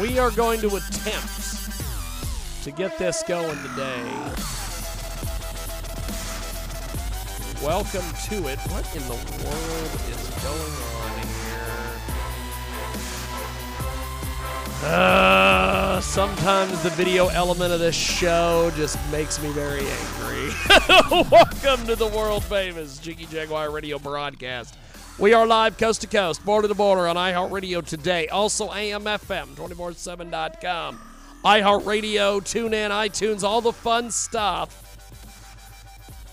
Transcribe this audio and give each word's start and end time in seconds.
we 0.00 0.18
are 0.18 0.30
going 0.30 0.60
to 0.60 0.68
attempt 0.68 1.70
to 2.62 2.70
get 2.70 2.98
this 2.98 3.22
going 3.26 3.56
today. 3.62 4.02
Welcome 7.62 8.04
to 8.28 8.48
it. 8.48 8.58
What 8.70 8.96
in 8.96 9.02
the 9.02 9.14
world 9.44 9.90
is 10.08 10.30
going 10.42 10.72
on 10.98 11.10
here? 11.18 11.52
Uh, 14.84 16.00
sometimes 16.00 16.82
the 16.82 16.90
video 16.90 17.28
element 17.28 17.72
of 17.72 17.80
this 17.80 17.94
show 17.94 18.72
just 18.74 18.98
makes 19.10 19.40
me 19.42 19.50
very 19.52 19.86
angry. 19.86 20.50
Welcome 21.30 21.86
to 21.86 21.96
the 21.96 22.10
world 22.14 22.44
famous 22.44 22.98
Jiggy 22.98 23.26
Jaguar 23.26 23.70
radio 23.70 23.98
broadcast. 23.98 24.76
We 25.22 25.32
are 25.34 25.46
live 25.46 25.78
coast 25.78 26.00
to 26.00 26.08
coast, 26.08 26.44
border 26.44 26.66
to 26.66 26.74
border 26.74 27.06
on 27.06 27.14
iHeartRadio 27.14 27.86
today. 27.86 28.26
Also, 28.26 28.68
AMFM247.com 28.70 30.98
iHeartRadio, 31.44 32.40
TuneIn, 32.40 32.90
iTunes, 32.90 33.44
all 33.44 33.60
the 33.60 33.72
fun 33.72 34.10
stuff. 34.10 34.80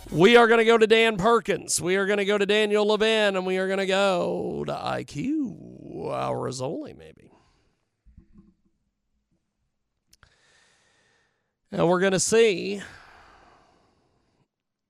We 0.10 0.38
are 0.38 0.48
going 0.48 0.58
to 0.58 0.66
go 0.66 0.76
to 0.76 0.88
Dan 0.88 1.18
Perkins. 1.18 1.80
We 1.80 1.98
are 1.98 2.08
going 2.08 2.18
to 2.18 2.26
go 2.26 2.40
to 2.40 2.48
Daniel 2.48 2.88
Levin, 2.88 3.36
and 3.36 3.46
we 3.46 3.58
are 3.58 3.68
going 3.68 3.78
to 3.78 3.86
go 3.86 4.64
to 4.66 4.74
IQ 4.74 6.10
uh, 6.10 6.32
Rassooli, 6.32 6.98
maybe. 6.98 7.32
And 11.72 11.88
we're 11.88 12.00
going 12.00 12.14
to 12.14 12.20
see 12.20 12.82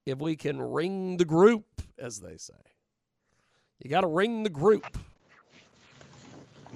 if 0.05 0.19
we 0.19 0.37
can 0.37 0.61
ring 0.61 1.17
the 1.17 1.25
group, 1.25 1.65
as 1.97 2.21
they 2.21 2.37
say. 2.37 2.68
You 3.81 3.89
got 3.89 4.01
to 4.01 4.07
ring 4.07 4.43
the 4.43 4.49
group. 4.49 4.97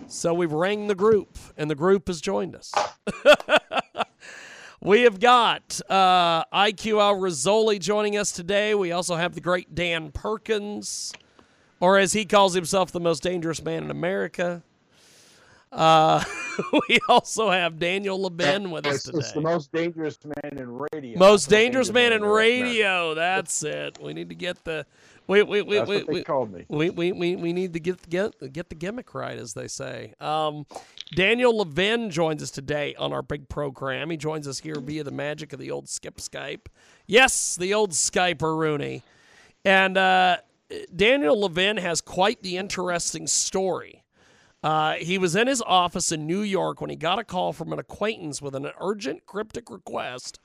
So 0.07 0.33
we've 0.33 0.51
rang 0.51 0.87
the 0.87 0.95
group, 0.95 1.37
and 1.57 1.69
the 1.69 1.75
group 1.75 2.07
has 2.07 2.21
joined 2.21 2.55
us. 2.55 2.71
we 4.81 5.01
have 5.01 5.19
got 5.19 5.81
uh, 5.89 6.45
IQ 6.45 7.01
Al 7.01 7.15
Rassooli 7.15 7.79
joining 7.79 8.15
us 8.15 8.31
today. 8.31 8.73
We 8.73 8.91
also 8.91 9.15
have 9.15 9.35
the 9.35 9.41
great 9.41 9.75
Dan 9.75 10.11
Perkins, 10.11 11.13
or 11.81 11.97
as 11.97 12.13
he 12.13 12.25
calls 12.25 12.53
himself, 12.53 12.91
the 12.91 13.01
most 13.01 13.21
dangerous 13.21 13.61
man 13.63 13.83
in 13.83 13.91
America. 13.91 14.63
Uh, 15.73 16.23
we 16.87 16.99
also 17.09 17.49
have 17.49 17.79
Daniel 17.79 18.21
Levin 18.21 18.71
with 18.71 18.85
us 18.85 19.03
today. 19.03 19.17
It's 19.17 19.31
the 19.31 19.41
most 19.41 19.71
dangerous 19.71 20.19
man 20.23 20.57
in 20.57 20.87
radio. 20.91 21.17
Most 21.17 21.49
dangerous 21.49 21.91
man 21.91 22.13
in 22.13 22.23
radio. 22.23 23.13
That's 23.13 23.63
it. 23.63 23.99
We 24.01 24.13
need 24.13 24.29
to 24.29 24.35
get 24.35 24.63
the 24.63 24.85
Wait, 25.25 25.47
wait, 25.47 25.66
wait, 25.66 25.77
That's 25.77 25.89
wait, 25.89 26.07
they 26.07 26.13
wait. 26.13 26.25
called 26.25 26.52
me. 26.52 26.66
We, 26.67 26.89
we, 26.89 27.11
we, 27.13 27.35
we 27.35 27.53
need 27.53 27.73
to 27.73 27.79
get 27.79 28.09
get 28.09 28.33
get 28.52 28.69
the 28.69 28.75
gimmick 28.75 29.13
right, 29.13 29.38
as 29.38 29.53
they 29.53 29.67
say. 29.67 30.13
Um, 30.19 30.65
Daniel 31.15 31.57
Levin 31.57 32.09
joins 32.09 32.43
us 32.43 32.52
today 32.52 32.93
on 32.95 33.13
our 33.13 33.21
big 33.21 33.47
program. 33.47 34.09
He 34.09 34.17
joins 34.17 34.47
us 34.47 34.59
here 34.59 34.80
via 34.80 35.03
the 35.03 35.11
magic 35.11 35.53
of 35.53 35.59
the 35.59 35.71
old 35.71 35.88
Skip 35.88 36.17
Skype. 36.17 36.65
Yes, 37.08 37.55
the 37.55 37.73
old 37.73 37.92
Skyper 37.92 38.58
Rooney. 38.58 39.03
And 39.64 39.98
uh, 39.98 40.37
Daniel 40.93 41.39
Levin 41.39 41.77
has 41.77 42.02
quite 42.02 42.42
the 42.42 42.58
interesting 42.58 43.27
story. 43.27 44.03
Uh, 44.61 44.93
he 44.93 45.17
was 45.17 45.36
in 45.36 45.48
his 45.48 45.61
office 45.61 46.11
in 46.11 46.25
New 46.25 46.42
York 46.42 46.80
when 46.80 46.89
he 46.89 46.95
got 46.95 47.19
a 47.19 47.23
call 47.23 47.52
from 47.52 47.73
an 47.73 47.80
acquaintance 47.80 48.42
with 48.42 48.55
an 48.55 48.69
urgent 48.80 49.25
cryptic 49.25 49.69
request 49.69 50.39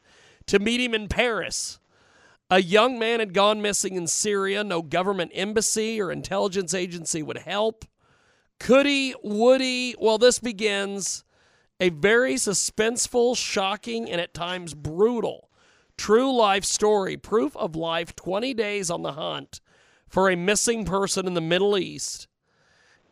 to 0.46 0.58
meet 0.58 0.80
him 0.80 0.94
in 0.94 1.08
Paris. 1.08 1.78
A 2.50 2.62
young 2.62 2.98
man 2.98 3.20
had 3.20 3.34
gone 3.34 3.60
missing 3.60 3.96
in 3.96 4.06
Syria. 4.06 4.64
No 4.64 4.80
government 4.80 5.32
embassy 5.34 6.00
or 6.00 6.10
intelligence 6.10 6.72
agency 6.72 7.22
would 7.22 7.38
help. 7.38 7.84
Could 8.58 8.86
he? 8.86 9.14
Would 9.22 9.60
he? 9.60 9.94
Well, 9.98 10.16
this 10.16 10.38
begins 10.38 11.24
a 11.78 11.90
very 11.90 12.34
suspenseful, 12.34 13.36
shocking, 13.36 14.10
and 14.10 14.20
at 14.20 14.32
times 14.32 14.74
brutal 14.74 15.48
true 15.98 16.34
life 16.34 16.64
story. 16.64 17.18
Proof 17.18 17.54
of 17.56 17.76
life 17.76 18.16
20 18.16 18.54
days 18.54 18.88
on 18.88 19.02
the 19.02 19.12
hunt 19.12 19.60
for 20.08 20.30
a 20.30 20.36
missing 20.36 20.86
person 20.86 21.26
in 21.26 21.34
the 21.34 21.40
Middle 21.42 21.76
East. 21.76 22.28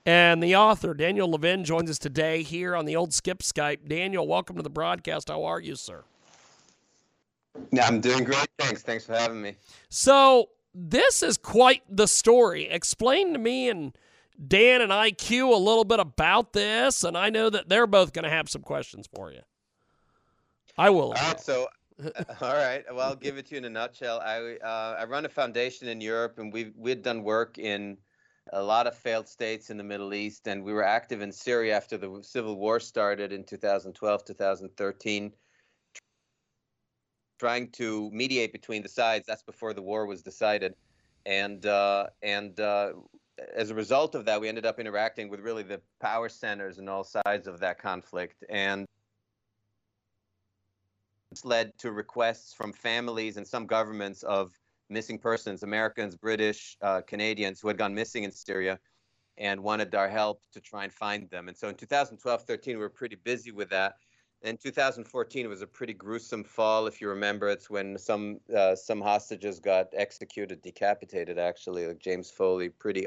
And 0.06 0.42
the 0.42 0.56
author, 0.56 0.94
Daniel 0.94 1.28
Levin, 1.28 1.64
joins 1.64 1.90
us 1.90 1.98
today 1.98 2.42
here 2.42 2.74
on 2.76 2.86
the 2.86 2.96
old 2.96 3.12
Skip 3.12 3.40
Skype. 3.40 3.88
Daniel, 3.88 4.26
welcome 4.26 4.56
to 4.56 4.62
the 4.62 4.70
broadcast. 4.70 5.28
How 5.28 5.44
are 5.44 5.60
you, 5.60 5.74
sir? 5.74 6.04
Yeah, 7.72 7.86
I'm 7.86 8.00
doing 8.00 8.24
great. 8.24 8.48
Thanks. 8.58 8.82
Thanks 8.82 9.04
for 9.04 9.14
having 9.14 9.40
me. 9.40 9.56
So 9.88 10.50
this 10.74 11.22
is 11.22 11.36
quite 11.36 11.82
the 11.88 12.06
story. 12.06 12.68
Explain 12.68 13.32
to 13.32 13.38
me 13.38 13.68
and 13.68 13.96
Dan 14.46 14.82
and 14.82 14.92
IQ 14.92 15.52
a 15.52 15.56
little 15.56 15.84
bit 15.84 16.00
about 16.00 16.52
this, 16.52 17.04
and 17.04 17.16
I 17.16 17.30
know 17.30 17.48
that 17.48 17.68
they're 17.68 17.86
both 17.86 18.12
going 18.12 18.24
to 18.24 18.30
have 18.30 18.50
some 18.50 18.62
questions 18.62 19.08
for 19.14 19.32
you. 19.32 19.40
I 20.76 20.90
will. 20.90 21.12
All 21.12 21.12
right. 21.12 21.40
So, 21.40 21.68
all 22.42 22.52
right. 22.52 22.84
Well, 22.92 23.08
I'll 23.08 23.16
give 23.16 23.38
it 23.38 23.46
to 23.46 23.54
you 23.54 23.58
in 23.58 23.64
a 23.64 23.70
nutshell. 23.70 24.20
I 24.20 24.56
uh, 24.62 24.96
I 24.98 25.04
run 25.04 25.24
a 25.24 25.28
foundation 25.30 25.88
in 25.88 26.00
Europe, 26.00 26.38
and 26.38 26.52
we 26.52 26.72
we'd 26.76 27.02
done 27.02 27.22
work 27.22 27.58
in 27.58 27.96
a 28.52 28.62
lot 28.62 28.86
of 28.86 28.94
failed 28.94 29.28
states 29.28 29.70
in 29.70 29.76
the 29.76 29.84
Middle 29.84 30.12
East, 30.12 30.46
and 30.46 30.62
we 30.62 30.72
were 30.72 30.84
active 30.84 31.22
in 31.22 31.32
Syria 31.32 31.76
after 31.76 31.96
the 31.96 32.20
civil 32.22 32.56
war 32.56 32.78
started 32.78 33.32
in 33.32 33.42
2012, 33.44 34.24
2013 34.24 35.32
trying 37.38 37.70
to 37.72 38.10
mediate 38.12 38.52
between 38.52 38.82
the 38.82 38.88
sides. 38.88 39.26
That's 39.26 39.42
before 39.42 39.72
the 39.74 39.82
war 39.82 40.06
was 40.06 40.22
decided, 40.22 40.74
and 41.24 41.64
uh, 41.66 42.06
and 42.22 42.58
uh, 42.60 42.92
as 43.54 43.70
a 43.70 43.74
result 43.74 44.14
of 44.14 44.24
that, 44.24 44.40
we 44.40 44.48
ended 44.48 44.66
up 44.66 44.78
interacting 44.78 45.28
with 45.28 45.40
really 45.40 45.62
the 45.62 45.80
power 46.00 46.28
centers 46.28 46.78
and 46.78 46.88
all 46.88 47.04
sides 47.04 47.46
of 47.46 47.60
that 47.60 47.78
conflict, 47.78 48.44
and 48.48 48.86
it's 51.30 51.44
led 51.44 51.76
to 51.78 51.92
requests 51.92 52.54
from 52.54 52.72
families 52.72 53.36
and 53.36 53.46
some 53.46 53.66
governments 53.66 54.22
of 54.22 54.52
missing 54.88 55.18
persons, 55.18 55.62
Americans, 55.62 56.16
British, 56.16 56.76
uh, 56.80 57.02
Canadians 57.02 57.60
who 57.60 57.68
had 57.68 57.76
gone 57.76 57.94
missing 57.94 58.24
in 58.24 58.30
Syria 58.30 58.78
and 59.38 59.62
wanted 59.62 59.94
our 59.94 60.08
help 60.08 60.40
to 60.52 60.60
try 60.60 60.84
and 60.84 60.92
find 60.92 61.28
them. 61.28 61.48
And 61.48 61.56
so 61.56 61.68
in 61.68 61.74
2012 61.74 62.42
13, 62.42 62.76
we 62.76 62.80
were 62.80 62.88
pretty 62.88 63.16
busy 63.16 63.50
with 63.50 63.68
that 63.70 63.96
in 64.42 64.56
2014 64.56 65.44
it 65.44 65.48
was 65.48 65.62
a 65.62 65.66
pretty 65.66 65.92
gruesome 65.92 66.44
fall 66.44 66.86
if 66.86 67.00
you 67.00 67.08
remember. 67.08 67.48
It's 67.48 67.70
when 67.70 67.98
some 67.98 68.40
uh, 68.54 68.74
some 68.74 69.00
hostages 69.00 69.60
got 69.60 69.88
executed 69.92 70.62
decapitated 70.62 71.38
actually. 71.38 71.86
Like 71.86 71.98
james 71.98 72.30
foley 72.30 72.68
pretty 72.68 73.06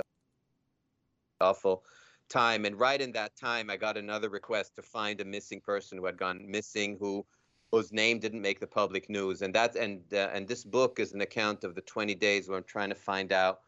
awful 1.41 1.83
time. 2.27 2.65
And 2.65 2.79
right 2.79 3.01
in 3.01 3.11
that 3.13 3.35
time 3.35 3.69
i 3.69 3.77
got 3.77 3.97
another 3.97 4.29
request 4.29 4.75
to 4.75 4.81
find 4.81 5.21
a 5.21 5.25
missing 5.25 5.61
person 5.61 5.97
who 5.97 6.05
had 6.05 6.17
gone 6.17 6.49
missing 6.49 6.97
who 6.99 7.25
whose 7.71 7.91
name 7.91 8.17
didn't 8.19 8.41
make 8.41 8.59
the 8.59 8.67
public 8.67 9.09
news. 9.09 9.41
And 9.41 9.53
that 9.53 9.75
and 9.75 10.01
uh, 10.13 10.29
and 10.33 10.47
this 10.47 10.63
book 10.63 10.99
is 10.99 11.13
an 11.13 11.21
account 11.21 11.63
of 11.63 11.75
the 11.75 11.81
20 11.81 12.15
days 12.15 12.49
where 12.49 12.57
i'm 12.57 12.63
trying 12.63 12.89
to 12.89 12.95
find 12.95 13.31
out 13.31 13.61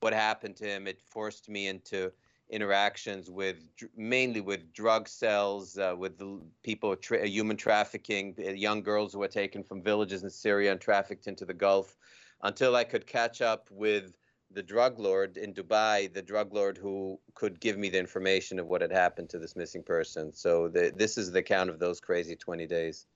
what 0.00 0.12
happened 0.12 0.56
to 0.56 0.66
him. 0.66 0.86
It 0.86 1.00
forced 1.00 1.48
me 1.48 1.68
into 1.68 2.12
interactions 2.48 3.30
with 3.30 3.56
mainly 3.96 4.40
with 4.40 4.72
drug 4.72 5.08
cells, 5.08 5.78
uh, 5.78 5.94
with 5.96 6.18
the 6.18 6.40
people 6.62 6.94
tra- 6.96 7.26
human 7.26 7.56
trafficking, 7.56 8.34
young 8.38 8.82
girls 8.82 9.12
who 9.12 9.18
were 9.18 9.28
taken 9.28 9.62
from 9.62 9.82
villages 9.82 10.22
in 10.22 10.30
Syria 10.30 10.72
and 10.72 10.80
trafficked 10.80 11.26
into 11.26 11.44
the 11.44 11.54
Gulf, 11.54 11.96
until 12.42 12.76
I 12.76 12.84
could 12.84 13.06
catch 13.06 13.40
up 13.40 13.68
with 13.70 14.16
the 14.52 14.62
drug 14.62 14.98
lord 14.98 15.36
in 15.36 15.52
Dubai, 15.52 16.12
the 16.12 16.22
drug 16.22 16.52
lord 16.54 16.78
who 16.78 17.18
could 17.34 17.58
give 17.60 17.76
me 17.78 17.88
the 17.88 17.98
information 17.98 18.58
of 18.58 18.66
what 18.68 18.80
had 18.80 18.92
happened 18.92 19.28
to 19.30 19.38
this 19.38 19.56
missing 19.56 19.82
person. 19.82 20.32
So 20.32 20.68
the, 20.68 20.92
this 20.94 21.18
is 21.18 21.32
the 21.32 21.42
count 21.42 21.68
of 21.68 21.78
those 21.80 22.00
crazy 22.00 22.36
20 22.36 22.66
days. 22.66 23.06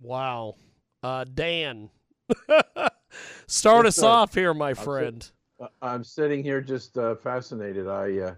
Wow. 0.00 0.54
Uh, 1.02 1.24
Dan, 1.34 1.90
start 3.46 3.84
Yes, 3.84 3.86
us 3.86 3.96
sir. 3.96 4.06
off 4.06 4.34
here, 4.34 4.54
my 4.54 4.70
I'll 4.70 4.74
friend. 4.74 5.30
Uh, 5.60 5.66
I'm 5.82 6.04
sitting 6.04 6.42
here 6.42 6.60
just 6.60 6.96
uh, 6.98 7.16
fascinated. 7.16 7.88
I 7.88 8.18
uh, 8.18 8.34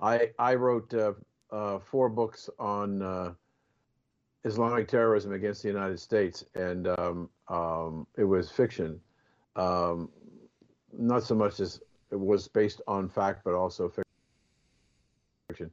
I 0.00 0.30
I 0.38 0.54
wrote 0.54 0.92
uh, 0.94 1.12
uh, 1.50 1.78
four 1.78 2.08
books 2.08 2.50
on 2.58 3.02
uh, 3.02 3.32
Islamic 4.44 4.88
terrorism 4.88 5.32
against 5.32 5.62
the 5.62 5.68
United 5.68 6.00
States, 6.00 6.44
and 6.54 6.88
um, 6.88 7.30
um, 7.48 8.06
it 8.16 8.24
was 8.24 8.50
fiction, 8.50 9.00
um, 9.56 10.10
not 10.92 11.22
so 11.22 11.34
much 11.34 11.60
as 11.60 11.80
it 12.10 12.18
was 12.18 12.48
based 12.48 12.80
on 12.86 13.08
fact, 13.08 13.42
but 13.44 13.54
also 13.54 13.92
fiction. 15.48 15.70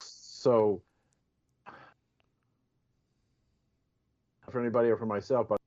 So, 0.00 0.82
for 4.50 4.60
anybody 4.60 4.88
or 4.88 4.96
for 4.96 5.06
myself, 5.06 5.48
but 5.48 5.58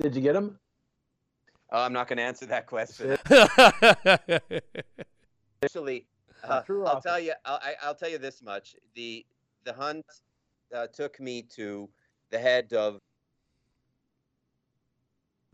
did 0.00 0.16
you 0.16 0.22
get 0.22 0.34
him? 0.34 0.58
Oh, 1.70 1.82
I'm 1.82 1.92
not 1.92 2.08
going 2.08 2.16
to 2.16 2.22
answer 2.22 2.46
that 2.46 2.66
question. 2.66 3.18
Actually, 5.62 6.06
uh, 6.44 6.62
I'll 6.68 6.82
author. 6.86 7.00
tell 7.08 7.20
you. 7.20 7.32
I'll, 7.44 7.60
I- 7.62 7.76
I'll 7.82 7.94
tell 7.94 8.08
you 8.08 8.18
this 8.18 8.42
much: 8.42 8.74
the 8.94 9.26
the 9.64 9.72
hunt 9.72 10.06
uh, 10.74 10.86
took 10.86 11.20
me 11.20 11.42
to 11.56 11.88
the 12.30 12.38
head 12.38 12.72
of 12.72 13.00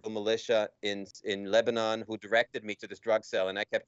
the 0.05 0.11
militia 0.11 0.69
in 0.83 1.07
in 1.25 1.51
Lebanon, 1.51 2.05
who 2.07 2.17
directed 2.19 2.63
me 2.65 2.75
to 2.77 2.87
this 2.87 3.01
drug 3.01 3.25
cell, 3.25 3.49
and 3.49 3.59
I 3.59 3.65
kept 3.65 3.87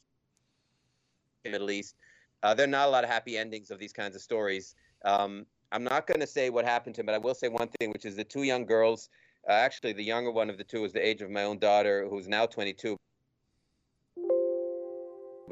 in 1.44 1.52
the 1.52 1.58
Middle 1.58 1.70
East. 1.70 1.94
Uh, 2.42 2.54
there 2.54 2.64
are 2.64 2.68
not 2.68 2.88
a 2.88 2.90
lot 2.90 3.04
of 3.04 3.10
happy 3.10 3.38
endings 3.38 3.70
of 3.70 3.78
these 3.78 3.92
kinds 3.92 4.16
of 4.16 4.22
stories. 4.22 4.74
Um, 5.04 5.46
I'm 5.72 5.84
not 5.84 6.06
going 6.06 6.20
to 6.20 6.26
say 6.26 6.50
what 6.50 6.64
happened 6.64 6.94
to 6.96 7.00
him, 7.02 7.06
but 7.06 7.14
I 7.14 7.18
will 7.18 7.34
say 7.34 7.48
one 7.48 7.68
thing, 7.78 7.90
which 7.90 8.04
is 8.04 8.16
the 8.16 8.24
two 8.24 8.42
young 8.42 8.64
girls. 8.66 9.10
Uh, 9.48 9.52
actually, 9.52 9.92
the 9.92 10.02
younger 10.02 10.30
one 10.30 10.50
of 10.50 10.58
the 10.58 10.64
two 10.64 10.84
is 10.84 10.92
the 10.92 11.06
age 11.06 11.22
of 11.22 11.30
my 11.30 11.44
own 11.44 11.58
daughter, 11.58 12.06
who's 12.08 12.26
now 12.26 12.46
22. 12.46 12.96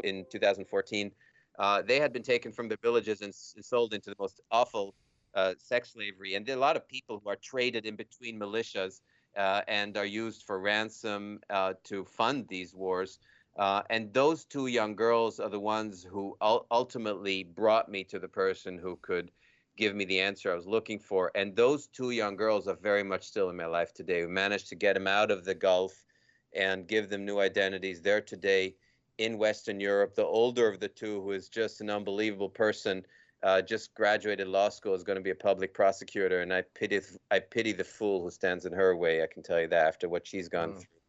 In 0.02 0.26
2014, 0.28 1.12
uh, 1.58 1.82
they 1.82 2.00
had 2.00 2.12
been 2.12 2.24
taken 2.24 2.50
from 2.52 2.68
their 2.68 2.78
villages 2.82 3.20
and 3.20 3.28
s- 3.28 3.54
sold 3.60 3.94
into 3.94 4.10
the 4.10 4.16
most 4.18 4.40
awful 4.50 4.94
uh, 5.34 5.54
sex 5.58 5.92
slavery. 5.92 6.34
And 6.34 6.44
there 6.44 6.56
are 6.56 6.58
a 6.58 6.60
lot 6.60 6.76
of 6.76 6.88
people 6.88 7.20
who 7.22 7.30
are 7.30 7.36
traded 7.36 7.86
in 7.86 7.94
between 7.94 8.38
militias 8.38 9.02
uh, 9.36 9.62
and 9.68 9.96
are 9.96 10.04
used 10.04 10.42
for 10.42 10.58
ransom 10.58 11.40
uh, 11.50 11.74
to 11.84 12.04
fund 12.04 12.48
these 12.48 12.74
wars. 12.74 13.20
Uh, 13.56 13.82
and 13.90 14.12
those 14.12 14.44
two 14.44 14.66
young 14.66 14.96
girls 14.96 15.38
are 15.38 15.48
the 15.48 15.60
ones 15.60 16.02
who 16.02 16.36
ul- 16.40 16.66
ultimately 16.72 17.44
brought 17.44 17.88
me 17.88 18.02
to 18.02 18.18
the 18.18 18.28
person 18.28 18.76
who 18.76 18.96
could 19.00 19.30
give 19.76 19.94
me 19.94 20.04
the 20.04 20.20
answer 20.20 20.52
I 20.52 20.54
was 20.54 20.66
looking 20.66 20.98
for. 20.98 21.30
And 21.34 21.54
those 21.56 21.86
two 21.86 22.10
young 22.10 22.36
girls 22.36 22.68
are 22.68 22.76
very 22.76 23.02
much 23.02 23.24
still 23.24 23.50
in 23.50 23.56
my 23.56 23.66
life 23.66 23.92
today. 23.92 24.22
We 24.24 24.32
managed 24.32 24.68
to 24.68 24.74
get 24.74 24.94
them 24.94 25.06
out 25.06 25.30
of 25.30 25.44
the 25.44 25.54
Gulf 25.54 26.04
and 26.54 26.86
give 26.86 27.08
them 27.08 27.24
new 27.24 27.40
identities. 27.40 28.00
They're 28.00 28.20
today 28.20 28.76
in 29.18 29.38
Western 29.38 29.80
Europe. 29.80 30.14
The 30.14 30.24
older 30.24 30.68
of 30.68 30.80
the 30.80 30.88
two, 30.88 31.20
who 31.22 31.32
is 31.32 31.48
just 31.48 31.80
an 31.80 31.90
unbelievable 31.90 32.48
person, 32.48 33.04
uh, 33.42 33.62
just 33.62 33.94
graduated 33.94 34.46
law 34.48 34.68
school, 34.68 34.94
is 34.94 35.02
going 35.04 35.16
to 35.16 35.22
be 35.22 35.30
a 35.30 35.34
public 35.34 35.74
prosecutor. 35.74 36.40
And 36.40 36.52
I 36.52 36.62
pity, 36.74 37.00
I 37.30 37.40
pity 37.40 37.72
the 37.72 37.84
fool 37.84 38.22
who 38.22 38.30
stands 38.30 38.66
in 38.66 38.72
her 38.72 38.96
way. 38.96 39.22
I 39.22 39.26
can 39.26 39.42
tell 39.42 39.60
you 39.60 39.68
that 39.68 39.86
after 39.86 40.08
what 40.08 40.26
she's 40.26 40.48
gone 40.48 40.70
Mm. 40.70 40.76
through. 40.80 41.03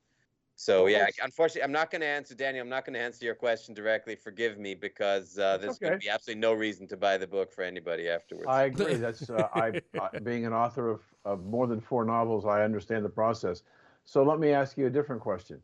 So 0.58 0.88
yeah, 0.88 1.08
unfortunately, 1.22 1.64
I'm 1.64 1.72
not 1.74 1.92
going 1.92 2.02
to 2.02 2.08
answer 2.08 2.34
Daniel. 2.34 2.64
I'm 2.64 2.70
not 2.70 2.86
going 2.86 2.94
to 2.94 3.00
answer 3.00 3.26
your 3.26 3.36
question 3.36 3.74
directly. 3.74 4.16
Forgive 4.16 4.58
me, 4.58 4.74
because 4.74 5.38
uh, 5.38 5.58
That's 5.58 5.62
there's 5.62 5.80
going 5.80 5.94
to 5.94 6.00
be 6.00 6.10
absolutely 6.10 6.40
no 6.40 6.54
reason 6.54 6.88
to 6.88 6.98
buy 6.98 7.18
the 7.18 7.28
book 7.28 7.52
for 7.52 7.64
anybody 7.64 8.08
afterwards. 8.08 8.48
I 8.48 8.64
agree. 8.64 8.96
That's 8.96 9.30
uh, 9.30 9.50
I, 9.54 9.82
I 10.00 10.20
being 10.20 10.46
an 10.46 10.54
author 10.54 10.90
of, 10.90 11.02
of 11.26 11.44
more 11.44 11.68
than 11.68 11.82
four 11.82 12.06
novels, 12.06 12.46
I 12.46 12.64
understand 12.64 13.04
the 13.04 13.10
process. 13.10 13.64
So 14.06 14.24
let 14.24 14.40
me 14.40 14.52
ask 14.52 14.78
you 14.78 14.86
a 14.86 14.90
different 14.90 15.22
question. 15.22 15.62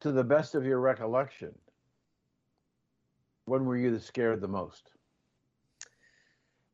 To 0.00 0.12
the 0.12 0.24
best 0.24 0.54
of 0.54 0.64
your 0.64 0.80
recollection, 0.80 1.54
when 3.44 3.64
were 3.64 3.76
you 3.76 3.92
the 3.92 4.00
scared 4.00 4.40
the 4.40 4.48
most? 4.48 4.90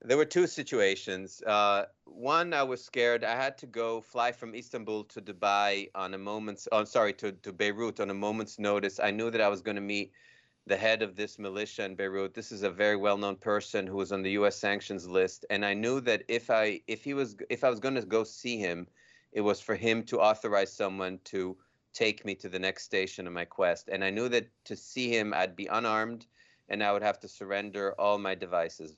There 0.06 0.18
were 0.18 0.26
two 0.26 0.46
situations. 0.46 1.42
Uh, 1.46 1.86
one, 2.04 2.52
I 2.52 2.62
was 2.62 2.84
scared. 2.84 3.24
I 3.24 3.34
had 3.36 3.56
to 3.58 3.66
go 3.66 4.02
fly 4.02 4.32
from 4.32 4.54
Istanbul 4.54 5.04
to 5.04 5.22
Dubai 5.22 5.88
on 5.94 6.12
a 6.12 6.18
moment's, 6.18 6.68
oh, 6.72 6.84
sorry, 6.84 7.14
to, 7.14 7.32
to 7.32 7.52
Beirut 7.54 8.00
on 8.00 8.10
a 8.10 8.14
moment's 8.14 8.58
notice. 8.58 9.00
I 9.00 9.10
knew 9.10 9.30
that 9.30 9.40
I 9.40 9.48
was 9.48 9.62
going 9.62 9.76
to 9.76 9.80
meet 9.80 10.12
the 10.66 10.76
head 10.76 11.00
of 11.00 11.16
this 11.16 11.38
militia 11.38 11.84
in 11.84 11.94
Beirut. 11.94 12.34
This 12.34 12.52
is 12.52 12.64
a 12.64 12.70
very 12.70 12.96
well-known 12.96 13.36
person 13.36 13.86
who 13.86 13.96
was 13.96 14.12
on 14.12 14.20
the 14.20 14.32
U.S. 14.32 14.56
sanctions 14.56 15.08
list, 15.08 15.46
and 15.48 15.64
I 15.64 15.72
knew 15.72 16.00
that 16.02 16.22
if 16.28 16.50
I 16.50 16.82
if 16.86 17.02
he 17.02 17.14
was 17.14 17.36
if 17.48 17.64
I 17.64 17.70
was 17.70 17.80
going 17.80 17.94
to 17.94 18.02
go 18.02 18.24
see 18.24 18.58
him, 18.58 18.86
it 19.32 19.40
was 19.40 19.60
for 19.60 19.74
him 19.74 20.02
to 20.04 20.20
authorize 20.20 20.70
someone 20.70 21.18
to 21.24 21.56
take 21.94 22.26
me 22.26 22.34
to 22.34 22.50
the 22.50 22.58
next 22.58 22.84
station 22.84 23.26
of 23.26 23.32
my 23.32 23.46
quest. 23.46 23.88
And 23.90 24.04
I 24.04 24.10
knew 24.10 24.28
that 24.28 24.48
to 24.66 24.76
see 24.76 25.08
him, 25.16 25.32
I'd 25.32 25.56
be 25.56 25.66
unarmed, 25.66 26.26
and 26.68 26.82
I 26.82 26.92
would 26.92 27.02
have 27.02 27.20
to 27.20 27.28
surrender 27.28 27.94
all 27.98 28.18
my 28.18 28.34
devices, 28.34 28.96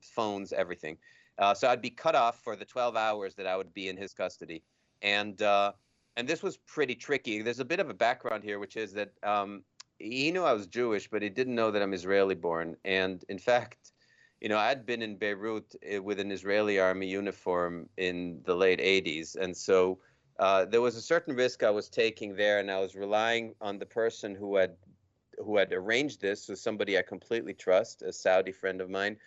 phones, 0.00 0.52
everything. 0.52 0.96
Uh, 1.38 1.54
so 1.54 1.68
I'd 1.68 1.82
be 1.82 1.90
cut 1.90 2.14
off 2.14 2.42
for 2.42 2.56
the 2.56 2.64
12 2.64 2.96
hours 2.96 3.34
that 3.34 3.46
I 3.46 3.56
would 3.56 3.74
be 3.74 3.88
in 3.88 3.96
his 3.96 4.14
custody. 4.14 4.62
And 5.02 5.40
uh, 5.42 5.72
and 6.16 6.26
this 6.26 6.42
was 6.42 6.56
pretty 6.56 6.94
tricky. 6.94 7.42
There's 7.42 7.60
a 7.60 7.64
bit 7.64 7.80
of 7.80 7.90
a 7.90 7.94
background 7.94 8.42
here, 8.42 8.58
which 8.58 8.76
is 8.76 8.92
that 8.94 9.12
um, 9.22 9.62
he 9.98 10.30
knew 10.30 10.44
I 10.44 10.54
was 10.54 10.66
Jewish, 10.66 11.08
but 11.08 11.20
he 11.20 11.28
didn't 11.28 11.54
know 11.54 11.70
that 11.70 11.82
I'm 11.82 11.92
Israeli 11.92 12.34
born. 12.34 12.76
And 12.84 13.22
in 13.28 13.38
fact, 13.50 13.92
you 14.40 14.48
know, 14.48 14.58
I'd 14.58 14.86
been 14.86 15.02
in 15.02 15.16
Beirut 15.16 15.74
uh, 15.94 16.02
with 16.02 16.20
an 16.20 16.30
Israeli 16.30 16.78
army 16.78 17.06
uniform 17.06 17.88
in 17.96 18.40
the 18.44 18.54
late 18.54 18.80
80s. 18.80 19.36
And 19.36 19.56
so 19.56 19.98
uh, 20.38 20.66
there 20.66 20.80
was 20.80 20.96
a 20.96 21.02
certain 21.02 21.34
risk 21.34 21.62
I 21.62 21.70
was 21.70 21.88
taking 21.88 22.36
there, 22.36 22.58
and 22.58 22.70
I 22.70 22.78
was 22.80 22.94
relying 22.94 23.54
on 23.60 23.78
the 23.78 23.86
person 23.86 24.34
who 24.34 24.56
had 24.56 24.76
who 25.38 25.58
had 25.58 25.72
arranged 25.72 26.20
this 26.22 26.48
was 26.48 26.62
somebody 26.62 26.96
I 26.96 27.02
completely 27.02 27.52
trust, 27.52 28.00
a 28.00 28.10
Saudi 28.10 28.52
friend 28.52 28.80
of 28.80 28.88
mine, 28.88 29.18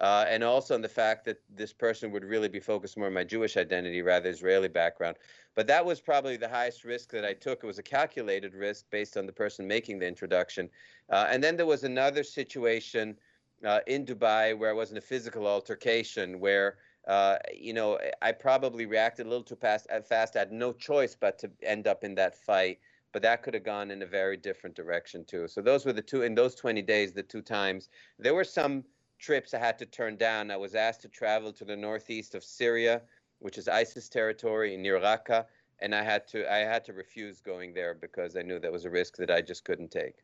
uh, 0.00 0.24
and 0.28 0.44
also 0.44 0.74
on 0.74 0.82
the 0.82 0.88
fact 0.88 1.24
that 1.24 1.38
this 1.54 1.72
person 1.72 2.10
would 2.10 2.24
really 2.24 2.48
be 2.48 2.60
focused 2.60 2.96
more 2.96 3.06
on 3.06 3.14
my 3.14 3.24
Jewish 3.24 3.56
identity 3.56 4.02
rather 4.02 4.28
Israeli 4.28 4.68
background. 4.68 5.16
But 5.54 5.66
that 5.68 5.84
was 5.84 6.00
probably 6.00 6.36
the 6.36 6.48
highest 6.48 6.84
risk 6.84 7.10
that 7.12 7.24
I 7.24 7.32
took. 7.32 7.64
It 7.64 7.66
was 7.66 7.78
a 7.78 7.82
calculated 7.82 8.54
risk 8.54 8.84
based 8.90 9.16
on 9.16 9.26
the 9.26 9.32
person 9.32 9.66
making 9.66 9.98
the 9.98 10.06
introduction. 10.06 10.68
Uh, 11.10 11.26
and 11.30 11.42
then 11.42 11.56
there 11.56 11.66
was 11.66 11.84
another 11.84 12.22
situation 12.22 13.16
uh, 13.64 13.80
in 13.86 14.04
Dubai 14.04 14.56
where 14.56 14.70
it 14.70 14.76
wasn't 14.76 14.98
a 14.98 15.02
physical 15.02 15.46
altercation 15.46 16.40
where. 16.40 16.76
Uh, 17.08 17.38
you 17.54 17.72
know, 17.72 18.00
I 18.20 18.32
probably 18.32 18.84
reacted 18.84 19.26
a 19.26 19.28
little 19.28 19.44
too 19.44 19.54
fast. 19.54 19.86
uh, 19.92 20.00
Fast, 20.00 20.34
I 20.34 20.40
had 20.40 20.50
no 20.50 20.72
choice 20.72 21.14
but 21.14 21.38
to 21.38 21.50
end 21.62 21.86
up 21.86 22.02
in 22.02 22.16
that 22.16 22.34
fight. 22.34 22.80
But 23.12 23.22
that 23.22 23.44
could 23.44 23.54
have 23.54 23.62
gone 23.62 23.92
in 23.92 24.02
a 24.02 24.06
very 24.06 24.36
different 24.36 24.74
direction 24.74 25.24
too. 25.24 25.46
So 25.46 25.62
those 25.62 25.86
were 25.86 25.92
the 25.92 26.02
two 26.02 26.22
in 26.22 26.34
those 26.34 26.56
20 26.56 26.82
days, 26.82 27.12
the 27.12 27.22
two 27.22 27.42
times. 27.42 27.90
There 28.18 28.34
were 28.34 28.42
some 28.42 28.84
trips 29.18 29.54
I 29.54 29.58
had 29.58 29.78
to 29.78 29.86
turn 29.86 30.16
down. 30.16 30.50
I 30.50 30.56
was 30.56 30.74
asked 30.74 31.02
to 31.02 31.08
travel 31.08 31.52
to 31.52 31.64
the 31.64 31.76
northeast 31.76 32.34
of 32.34 32.44
Syria, 32.44 33.02
which 33.38 33.58
is 33.58 33.68
ISIS 33.68 34.08
territory 34.08 34.76
near 34.76 34.98
Raqqa, 34.98 35.46
and 35.80 35.94
I 35.94 36.02
had 36.02 36.26
to 36.28 36.50
I 36.52 36.58
had 36.58 36.84
to 36.86 36.92
refuse 36.92 37.40
going 37.40 37.74
there 37.74 37.94
because 37.94 38.36
I 38.36 38.42
knew 38.42 38.58
that 38.60 38.72
was 38.72 38.84
a 38.84 38.90
risk 38.90 39.16
that 39.16 39.30
I 39.30 39.42
just 39.42 39.64
couldn't 39.64 39.90
take. 39.90 40.16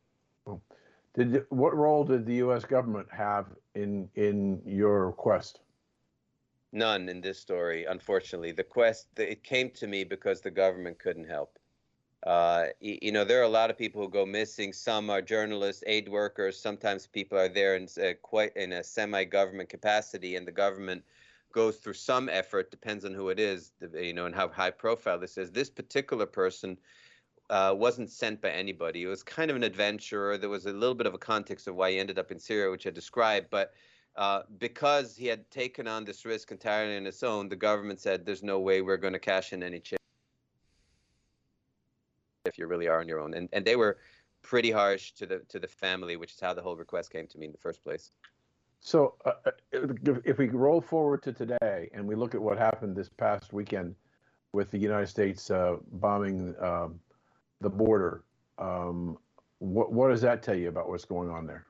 Did 1.14 1.44
what 1.50 1.76
role 1.76 2.04
did 2.04 2.24
the 2.24 2.36
U.S. 2.36 2.64
government 2.64 3.08
have 3.12 3.46
in 3.74 4.08
in 4.14 4.62
your 4.64 5.12
quest? 5.12 5.60
None 6.72 7.10
in 7.10 7.20
this 7.20 7.38
story, 7.38 7.84
unfortunately. 7.84 8.52
The 8.52 8.64
quest 8.64 9.08
it 9.18 9.44
came 9.44 9.70
to 9.72 9.86
me 9.86 10.04
because 10.04 10.40
the 10.40 10.50
government 10.50 10.98
couldn't 10.98 11.28
help. 11.28 11.58
Uh, 12.26 12.66
you 12.80 13.10
know, 13.10 13.24
there 13.24 13.40
are 13.40 13.44
a 13.44 13.48
lot 13.48 13.70
of 13.70 13.76
people 13.76 14.00
who 14.00 14.08
go 14.08 14.24
missing. 14.24 14.72
Some 14.72 15.10
are 15.10 15.20
journalists, 15.20 15.82
aid 15.86 16.08
workers. 16.08 16.58
Sometimes 16.58 17.06
people 17.06 17.36
are 17.36 17.48
there 17.48 17.74
in 17.74 17.88
uh, 18.00 18.12
quite 18.22 18.56
in 18.56 18.72
a 18.72 18.84
semi-government 18.84 19.68
capacity, 19.68 20.36
and 20.36 20.46
the 20.46 20.52
government 20.52 21.02
goes 21.52 21.78
through 21.78 21.94
some 21.94 22.28
effort. 22.28 22.70
Depends 22.70 23.04
on 23.04 23.12
who 23.12 23.28
it 23.30 23.40
is, 23.40 23.72
you 23.94 24.12
know, 24.12 24.26
and 24.26 24.34
how 24.34 24.48
high 24.48 24.70
profile 24.70 25.18
this 25.18 25.36
is. 25.36 25.50
This 25.50 25.68
particular 25.68 26.26
person 26.26 26.78
uh, 27.50 27.74
wasn't 27.76 28.08
sent 28.08 28.40
by 28.40 28.50
anybody. 28.50 29.02
It 29.02 29.08
was 29.08 29.24
kind 29.24 29.50
of 29.50 29.56
an 29.56 29.64
adventurer. 29.64 30.38
There 30.38 30.48
was 30.48 30.66
a 30.66 30.72
little 30.72 30.94
bit 30.94 31.08
of 31.08 31.14
a 31.14 31.18
context 31.18 31.66
of 31.66 31.74
why 31.74 31.90
he 31.90 31.98
ended 31.98 32.20
up 32.20 32.30
in 32.30 32.38
Syria, 32.38 32.70
which 32.70 32.86
I 32.86 32.90
described, 32.90 33.48
but. 33.50 33.72
Uh, 34.14 34.42
because 34.58 35.16
he 35.16 35.24
had 35.26 35.50
taken 35.50 35.88
on 35.88 36.04
this 36.04 36.26
risk 36.26 36.52
entirely 36.52 36.98
on 36.98 37.04
his 37.06 37.22
own, 37.22 37.48
the 37.48 37.56
government 37.56 37.98
said, 37.98 38.26
"There's 38.26 38.42
no 38.42 38.60
way 38.60 38.82
we're 38.82 38.98
going 38.98 39.14
to 39.14 39.18
cash 39.18 39.54
in 39.54 39.62
any 39.62 39.80
chip 39.80 40.01
if 42.52 42.58
you 42.58 42.66
really 42.66 42.88
are 42.88 43.00
on 43.00 43.08
your 43.08 43.20
own." 43.20 43.34
And 43.34 43.48
and 43.52 43.64
they 43.64 43.76
were 43.76 43.98
pretty 44.42 44.70
harsh 44.70 45.12
to 45.12 45.26
the 45.26 45.38
to 45.48 45.58
the 45.58 45.68
family, 45.68 46.16
which 46.16 46.32
is 46.34 46.40
how 46.40 46.54
the 46.54 46.62
whole 46.62 46.76
request 46.76 47.10
came 47.10 47.26
to 47.28 47.38
me 47.38 47.46
in 47.46 47.52
the 47.52 47.58
first 47.58 47.82
place. 47.82 48.10
So, 48.84 49.14
uh, 49.24 49.32
uh, 49.46 49.50
if, 50.24 50.38
we 50.38 50.48
roll 50.48 50.80
forward 50.80 51.22
to 51.22 51.32
today 51.32 51.88
and 51.94 52.04
we 52.04 52.16
look 52.16 52.34
at 52.34 52.42
what 52.42 52.58
happened 52.58 52.96
this 52.96 53.08
past 53.08 53.52
weekend 53.52 53.94
with 54.52 54.72
the 54.72 54.78
United 54.78 55.06
States 55.06 55.52
uh, 55.52 55.76
bombing 55.92 56.56
um, 56.60 56.98
the 57.60 57.70
border, 57.70 58.24
um, 58.58 59.18
what 59.60 59.92
what 59.92 60.08
does 60.08 60.20
that 60.22 60.42
tell 60.42 60.56
you 60.56 60.68
about 60.68 60.88
what's 60.88 61.04
going 61.04 61.30
on 61.30 61.46
there? 61.46 61.64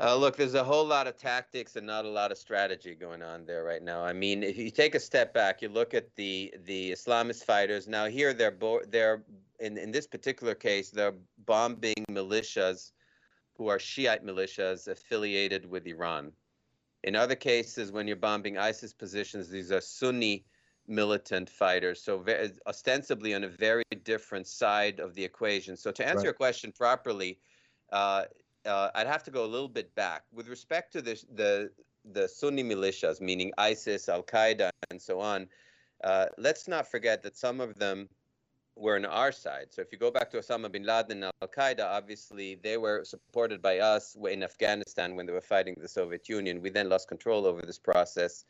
Uh, 0.00 0.14
look, 0.14 0.36
there's 0.36 0.54
a 0.54 0.62
whole 0.62 0.84
lot 0.86 1.08
of 1.08 1.16
tactics 1.16 1.74
and 1.74 1.84
not 1.86 2.04
a 2.04 2.08
lot 2.08 2.30
of 2.30 2.38
strategy 2.38 2.94
going 2.94 3.20
on 3.20 3.44
there 3.44 3.64
right 3.64 3.82
now. 3.82 4.04
I 4.04 4.12
mean, 4.12 4.44
if 4.44 4.56
you 4.56 4.70
take 4.70 4.94
a 4.94 5.00
step 5.00 5.34
back, 5.34 5.60
you 5.60 5.68
look 5.68 5.92
at 5.92 6.14
the 6.14 6.54
the 6.64 6.92
Islamist 6.92 7.44
fighters. 7.44 7.88
Now 7.88 8.06
here 8.06 8.32
they're 8.32 8.52
bo- 8.52 8.84
they're 8.86 9.24
in 9.58 9.76
in 9.76 9.90
this 9.90 10.06
particular 10.06 10.54
case 10.54 10.90
they're 10.90 11.16
bombing 11.46 11.94
militias 12.10 12.92
who 13.56 13.66
are 13.68 13.78
Shiite 13.80 14.24
militias 14.24 14.86
affiliated 14.86 15.68
with 15.68 15.84
Iran. 15.86 16.32
In 17.02 17.16
other 17.16 17.34
cases, 17.34 17.90
when 17.90 18.06
you're 18.06 18.16
bombing 18.16 18.56
ISIS 18.56 18.92
positions, 18.92 19.48
these 19.48 19.72
are 19.72 19.80
Sunni 19.80 20.44
militant 20.86 21.50
fighters, 21.50 22.00
so 22.02 22.24
ostensibly 22.66 23.34
on 23.34 23.44
a 23.44 23.48
very 23.48 23.82
different 24.04 24.46
side 24.46 25.00
of 25.00 25.14
the 25.14 25.24
equation. 25.24 25.76
So 25.76 25.90
to 25.90 26.06
answer 26.06 26.18
Right. 26.18 26.24
your 26.26 26.34
question 26.34 26.72
properly, 26.72 27.40
uh, 27.92 28.24
uh, 28.66 28.90
I'd 28.94 29.06
have 29.06 29.22
to 29.24 29.30
go 29.30 29.44
a 29.44 29.46
little 29.46 29.68
bit 29.68 29.94
back 29.94 30.24
with 30.32 30.48
respect 30.48 30.92
to 30.94 31.02
the 31.02 31.22
the 31.34 31.70
the 32.12 32.28
Sunni 32.28 32.64
militias, 32.64 33.20
meaning 33.20 33.52
ISIS, 33.58 34.08
Al 34.08 34.22
Qaeda, 34.22 34.70
and 34.90 35.00
so 35.00 35.20
on. 35.20 35.48
Uh, 36.04 36.26
let's 36.38 36.68
not 36.68 36.90
forget 36.90 37.22
that 37.22 37.36
some 37.36 37.60
of 37.60 37.74
them 37.74 38.08
were 38.76 38.96
on 38.96 39.04
our 39.04 39.32
side. 39.32 39.66
So 39.70 39.82
if 39.82 39.92
you 39.92 39.98
go 39.98 40.10
back 40.10 40.30
to 40.30 40.38
Osama 40.38 40.70
bin 40.70 40.84
Laden 40.84 41.22
and 41.22 41.32
Al 41.42 41.48
Qaeda, 41.48 41.84
obviously 41.84 42.54
they 42.62 42.76
were 42.76 43.04
supported 43.04 43.60
by 43.60 43.78
us 43.78 44.16
in 44.30 44.42
Afghanistan 44.42 45.16
when 45.16 45.26
they 45.26 45.32
were 45.32 45.40
fighting 45.40 45.74
the 45.80 45.88
Soviet 45.88 46.28
Union. 46.28 46.62
We 46.62 46.70
then 46.70 46.88
lost 46.88 47.08
control 47.08 47.46
over 47.46 47.62
this 47.62 47.78
process 47.78 48.44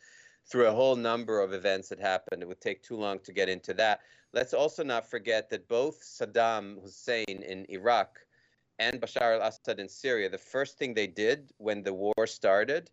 through 0.46 0.66
a 0.66 0.72
whole 0.72 0.96
number 0.96 1.40
of 1.40 1.52
events 1.52 1.88
that 1.88 2.00
happened. 2.00 2.42
It 2.42 2.48
would 2.48 2.60
take 2.60 2.82
too 2.82 2.96
long 2.96 3.18
to 3.20 3.32
get 3.32 3.48
into 3.48 3.74
that. 3.74 4.00
Let's 4.32 4.52
also 4.52 4.84
not 4.84 5.08
forget 5.08 5.48
that 5.50 5.68
both 5.68 6.02
Saddam 6.02 6.82
Hussein 6.82 7.24
in 7.28 7.66
Iraq 7.70 8.18
and 8.78 9.00
Bashar 9.00 9.40
al 9.40 9.48
Assad 9.48 9.80
in 9.80 9.88
Syria, 9.88 10.28
the 10.28 10.38
first 10.38 10.78
thing 10.78 10.94
they 10.94 11.06
did 11.06 11.52
when 11.58 11.82
the 11.82 11.94
war 11.94 12.26
started 12.26 12.90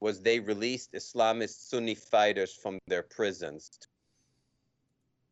was 0.00 0.20
they 0.20 0.40
released 0.40 0.92
Islamist 0.92 1.68
Sunni 1.68 1.94
fighters 1.94 2.52
from 2.52 2.78
their 2.86 3.02
prisons 3.02 3.70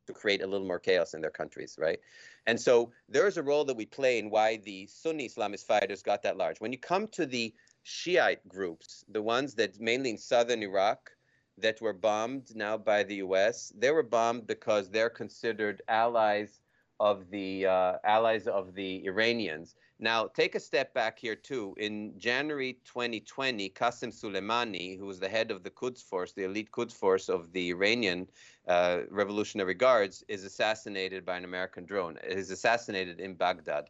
to 0.07 0.12
create 0.12 0.42
a 0.42 0.47
little 0.47 0.66
more 0.66 0.78
chaos 0.78 1.14
in 1.14 1.21
their 1.21 1.30
countries, 1.30 1.76
right? 1.78 2.00
And 2.47 2.59
so 2.59 2.92
there 3.09 3.26
is 3.26 3.37
a 3.37 3.42
role 3.42 3.64
that 3.64 3.76
we 3.76 3.87
play 3.87 4.19
in 4.19 4.30
why 4.30 4.57
the 4.57 4.87
Sunni 4.87 5.28
Islamist 5.28 5.66
fighters 5.66 6.02
got 6.02 6.23
that 6.23 6.37
large. 6.37 6.61
When 6.61 6.73
you 6.73 6.78
come 6.78 7.07
to 7.09 7.26
the 7.26 7.54
Shiite 7.83 8.47
groups, 8.49 9.04
the 9.09 9.23
ones 9.23 9.54
that 9.54 9.80
mainly 9.80 10.11
in 10.11 10.19
southern 10.19 10.62
Iraq 10.62 11.11
that 11.59 11.80
were 11.80 11.92
bombed 11.92 12.54
now 12.54 12.76
by 12.76 13.02
the 13.02 13.16
U.S., 13.16 13.73
they 13.76 13.90
were 13.90 14.02
bombed 14.02 14.47
because 14.47 14.88
they're 14.88 15.11
considered 15.11 15.83
allies 15.88 16.61
of 17.00 17.30
the 17.30 17.66
uh, 17.66 17.95
allies 18.04 18.47
of 18.47 18.75
the 18.75 19.04
Iranians. 19.07 19.75
Now, 19.99 20.26
take 20.26 20.54
a 20.54 20.61
step 20.61 20.92
back 20.92 21.19
here 21.19 21.35
too. 21.35 21.75
In 21.78 22.12
January 22.19 22.75
2020, 22.85 23.71
Qasem 23.71 24.12
Soleimani, 24.12 24.99
who 24.99 25.07
was 25.07 25.19
the 25.19 25.28
head 25.28 25.50
of 25.50 25.62
the 25.62 25.71
Quds 25.71 26.02
Force, 26.02 26.33
the 26.33 26.45
elite 26.45 26.71
Quds 26.71 26.92
Force 26.92 27.30
of 27.30 27.52
the 27.52 27.71
Iranian 27.71 28.28
uh, 28.69 29.00
Revolutionary 29.11 29.75
Guards, 29.75 30.23
is 30.28 30.45
assassinated 30.45 31.25
by 31.25 31.38
an 31.38 31.45
American 31.45 31.87
drone. 31.87 32.19
Is 32.23 32.50
assassinated 32.50 33.19
in 33.19 33.35
Baghdad. 33.35 33.88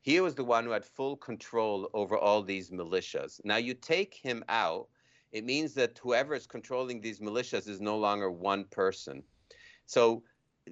He 0.00 0.20
was 0.20 0.36
the 0.36 0.44
one 0.44 0.64
who 0.64 0.70
had 0.70 0.84
full 0.84 1.16
control 1.16 1.90
over 1.94 2.16
all 2.16 2.42
these 2.42 2.70
militias. 2.70 3.40
Now, 3.44 3.56
you 3.56 3.74
take 3.74 4.14
him 4.14 4.44
out, 4.48 4.86
it 5.32 5.44
means 5.44 5.74
that 5.74 5.98
whoever 5.98 6.34
is 6.34 6.46
controlling 6.46 7.00
these 7.00 7.18
militias 7.18 7.68
is 7.68 7.80
no 7.80 7.98
longer 7.98 8.30
one 8.30 8.64
person. 8.64 9.24
So 9.86 10.22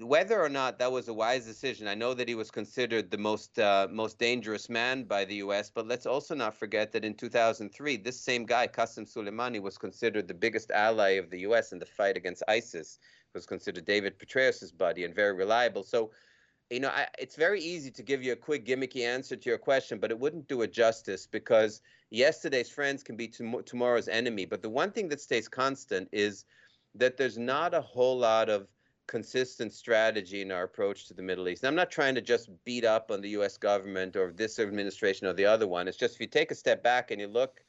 whether 0.01 0.43
or 0.43 0.49
not 0.49 0.79
that 0.79 0.91
was 0.91 1.09
a 1.09 1.15
wise 1.15 1.45
decision, 1.45 1.87
I 1.87 1.95
know 1.95 2.15
that 2.15 2.29
he 2.29 2.35
was 2.35 2.51
considered 2.51 3.11
the 3.11 3.19
most 3.19 3.59
uh, 3.59 3.87
most 3.91 4.19
dangerous 4.19 4.69
man 4.69 5.05
by 5.05 5.25
the 5.25 5.37
U.S. 5.37 5.71
But 5.71 5.87
let's 5.87 6.07
also 6.07 6.35
not 6.35 6.59
forget 6.59 6.91
that 6.93 7.05
in 7.05 7.15
2003, 7.15 7.99
this 7.99 8.21
same 8.21 8.45
guy, 8.45 8.67
Qasem 8.67 9.07
Soleimani, 9.07 9.63
was 9.63 9.79
considered 9.79 10.27
the 10.27 10.35
biggest 10.35 10.71
ally 10.73 11.11
of 11.11 11.31
the 11.31 11.41
U.S. 11.41 11.73
in 11.73 11.79
the 11.79 11.87
fight 11.87 12.17
against 12.17 12.43
ISIS. 12.49 12.99
Was 13.35 13.47
considered 13.47 13.85
David 13.85 14.19
Petraeus's 14.19 14.71
buddy 14.71 15.05
and 15.05 15.15
very 15.15 15.33
reliable. 15.33 15.83
So, 15.83 16.13
you 16.71 16.79
know, 16.81 16.91
I, 16.91 17.09
it's 17.19 17.35
very 17.35 17.61
easy 17.61 17.91
to 17.91 18.03
give 18.03 18.23
you 18.23 18.33
a 18.33 18.37
quick 18.37 18.65
gimmicky 18.65 19.05
answer 19.05 19.35
to 19.35 19.49
your 19.49 19.59
question, 19.59 19.99
but 19.99 20.13
it 20.13 20.19
wouldn't 20.19 20.47
do 20.47 20.63
it 20.63 20.73
justice 20.73 21.27
because 21.27 21.83
yesterday's 22.11 22.71
friends 22.71 23.03
can 23.03 23.17
be 23.17 23.27
tom- 23.27 23.63
tomorrow's 23.65 24.07
enemy. 24.07 24.45
But 24.45 24.63
the 24.63 24.71
one 24.71 24.93
thing 24.93 25.09
that 25.09 25.21
stays 25.21 25.49
constant 25.49 26.09
is 26.13 26.45
that 26.95 27.17
there's 27.17 27.39
not 27.39 27.75
a 27.75 27.81
whole 27.81 28.19
lot 28.19 28.49
of 28.49 28.69
consistent 29.07 29.73
strategy 29.73 30.41
in 30.41 30.51
our 30.51 30.65
approach 30.65 31.07
to 31.07 31.15
the 31.15 31.23
Middle 31.23 31.49
East. 31.49 31.63
And 31.63 31.69
I'm 31.69 31.75
not 31.75 31.91
trying 31.91 32.15
to 32.15 32.21
just 32.21 32.49
beat 32.65 32.85
up 32.85 33.11
on 33.11 33.21
the 33.21 33.31
US 33.31 33.57
government 33.57 34.17
or 34.17 34.33
this 34.33 34.59
administration 34.59 35.27
or 35.27 35.33
the 35.33 35.47
other 35.47 35.67
one. 35.67 35.89
It's 35.89 35.97
just 35.97 36.15
if 36.15 36.21
you 36.21 36.27
take 36.27 36.51
a 36.51 36.55
step 36.55 36.83
back 36.83 37.11
and 37.11 37.21
you 37.21 37.27
look 37.27 37.63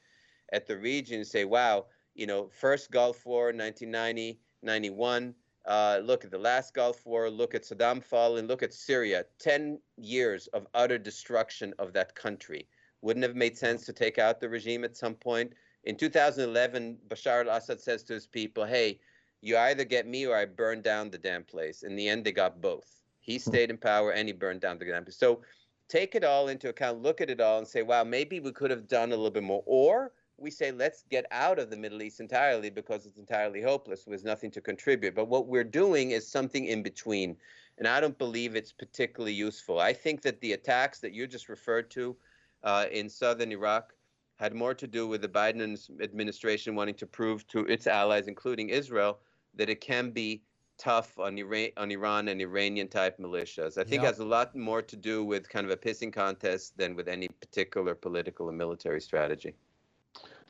at 0.53 0.67
the 0.67 0.77
region 0.77 1.17
and 1.17 1.27
say, 1.27 1.45
wow, 1.45 1.85
you 2.13 2.25
know, 2.25 2.49
first 2.49 2.91
Gulf 2.91 3.25
War, 3.25 3.45
1990, 3.47 4.39
91, 4.61 5.35
uh, 5.65 5.99
look 6.03 6.23
at 6.23 6.31
the 6.31 6.37
last 6.37 6.73
Gulf 6.73 7.05
War, 7.05 7.29
look 7.29 7.55
at 7.55 7.63
Saddam 7.63 8.03
falling, 8.03 8.47
look 8.47 8.63
at 8.63 8.73
Syria, 8.73 9.25
10 9.39 9.79
years 9.97 10.47
of 10.47 10.67
utter 10.73 10.97
destruction 10.97 11.73
of 11.79 11.91
that 11.93 12.15
country. 12.15 12.67
Wouldn't 13.01 13.25
have 13.25 13.35
made 13.35 13.57
sense 13.57 13.85
to 13.85 13.93
take 13.93 14.17
out 14.17 14.39
the 14.39 14.49
regime 14.49 14.83
at 14.83 14.95
some 14.95 15.15
point. 15.15 15.53
In 15.83 15.95
2011, 15.95 16.97
Bashar 17.07 17.45
al 17.45 17.57
Assad 17.57 17.79
says 17.79 18.03
to 18.03 18.13
his 18.13 18.25
people, 18.25 18.65
hey, 18.65 18.99
you 19.45 19.55
either 19.57 19.85
get 19.85 20.07
me 20.07 20.25
or 20.25 20.35
I 20.35 20.45
burn 20.45 20.81
down 20.81 21.11
the 21.11 21.19
damn 21.19 21.43
place. 21.43 21.83
In 21.83 21.95
the 21.95 22.09
end, 22.09 22.25
they 22.25 22.31
got 22.31 22.61
both. 22.61 23.03
He 23.19 23.37
stayed 23.37 23.69
in 23.69 23.77
power 23.77 24.11
and 24.11 24.27
he 24.27 24.33
burned 24.33 24.61
down 24.61 24.79
the 24.79 24.85
damn 24.85 25.03
place. 25.03 25.17
So 25.17 25.41
take 25.87 26.15
it 26.15 26.23
all 26.23 26.47
into 26.47 26.69
account, 26.69 27.03
look 27.03 27.21
at 27.21 27.29
it 27.29 27.39
all, 27.39 27.59
and 27.59 27.67
say, 27.67 27.83
wow, 27.83 28.03
maybe 28.03 28.39
we 28.39 28.51
could 28.51 28.71
have 28.71 28.87
done 28.87 29.09
a 29.11 29.15
little 29.15 29.29
bit 29.29 29.43
more. 29.43 29.61
Or 29.67 30.13
we 30.37 30.49
say, 30.49 30.71
let's 30.71 31.03
get 31.11 31.27
out 31.29 31.59
of 31.59 31.69
the 31.69 31.77
Middle 31.77 32.01
East 32.01 32.19
entirely 32.19 32.71
because 32.71 33.05
it's 33.05 33.19
entirely 33.19 33.61
hopeless 33.61 34.07
with 34.07 34.25
nothing 34.25 34.49
to 34.49 34.61
contribute. 34.61 35.13
But 35.13 35.27
what 35.27 35.45
we're 35.45 35.63
doing 35.63 36.09
is 36.09 36.27
something 36.27 36.65
in 36.65 36.81
between. 36.81 37.37
And 37.77 37.87
I 37.87 37.99
don't 37.99 38.17
believe 38.17 38.55
it's 38.55 38.71
particularly 38.71 39.33
useful. 39.33 39.79
I 39.79 39.93
think 39.93 40.23
that 40.23 40.41
the 40.41 40.53
attacks 40.53 40.99
that 41.01 41.13
you 41.13 41.27
just 41.27 41.49
referred 41.49 41.91
to 41.91 42.15
uh, 42.63 42.85
in 42.91 43.09
southern 43.09 43.51
Iraq 43.51 43.93
had 44.37 44.55
more 44.55 44.73
to 44.73 44.87
do 44.87 45.07
with 45.07 45.21
the 45.21 45.27
Biden 45.27 45.77
administration 46.01 46.75
wanting 46.75 46.95
to 46.95 47.05
prove 47.05 47.45
to 47.47 47.59
its 47.67 47.85
allies, 47.85 48.27
including 48.27 48.69
Israel, 48.69 49.19
that 49.55 49.69
it 49.69 49.81
can 49.81 50.11
be 50.11 50.43
tough 50.77 51.17
on 51.19 51.37
Iran, 51.37 51.69
on 51.77 51.91
Iran 51.91 52.27
and 52.27 52.41
Iranian 52.41 52.87
type 52.87 53.17
militias. 53.17 53.77
I 53.77 53.83
think 53.83 54.03
it 54.03 54.05
has 54.05 54.19
a 54.19 54.25
lot 54.25 54.55
more 54.55 54.81
to 54.81 54.95
do 54.95 55.23
with 55.23 55.47
kind 55.47 55.65
of 55.65 55.71
a 55.71 55.77
pissing 55.77 56.11
contest 56.11 56.77
than 56.77 56.95
with 56.95 57.07
any 57.07 57.27
particular 57.27 57.95
political 57.95 58.49
and 58.49 58.57
military 58.57 59.01
strategy. 59.01 59.55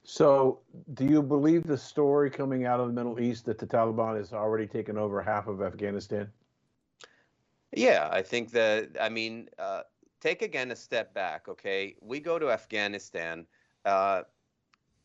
So, 0.03 0.59
do 0.93 1.05
you 1.05 1.23
believe 1.23 1.65
the 1.65 1.77
story 1.77 2.29
coming 2.29 2.65
out 2.65 2.79
of 2.79 2.87
the 2.87 2.93
Middle 2.93 3.19
East 3.19 3.45
that 3.45 3.57
the 3.57 3.65
Taliban 3.65 4.17
has 4.17 4.33
already 4.33 4.67
taken 4.67 4.97
over 4.97 5.21
half 5.21 5.47
of 5.47 5.63
Afghanistan? 5.63 6.31
Yeah, 7.75 8.09
I 8.11 8.21
think 8.21 8.51
that, 8.51 8.89
I 9.01 9.09
mean, 9.09 9.49
uh, 9.57 9.81
take 10.21 10.43
again 10.43 10.71
a 10.71 10.75
step 10.75 11.13
back, 11.15 11.47
okay? 11.47 11.95
We 12.01 12.19
go 12.19 12.37
to 12.37 12.51
Afghanistan. 12.51 13.47
Uh, 13.83 14.23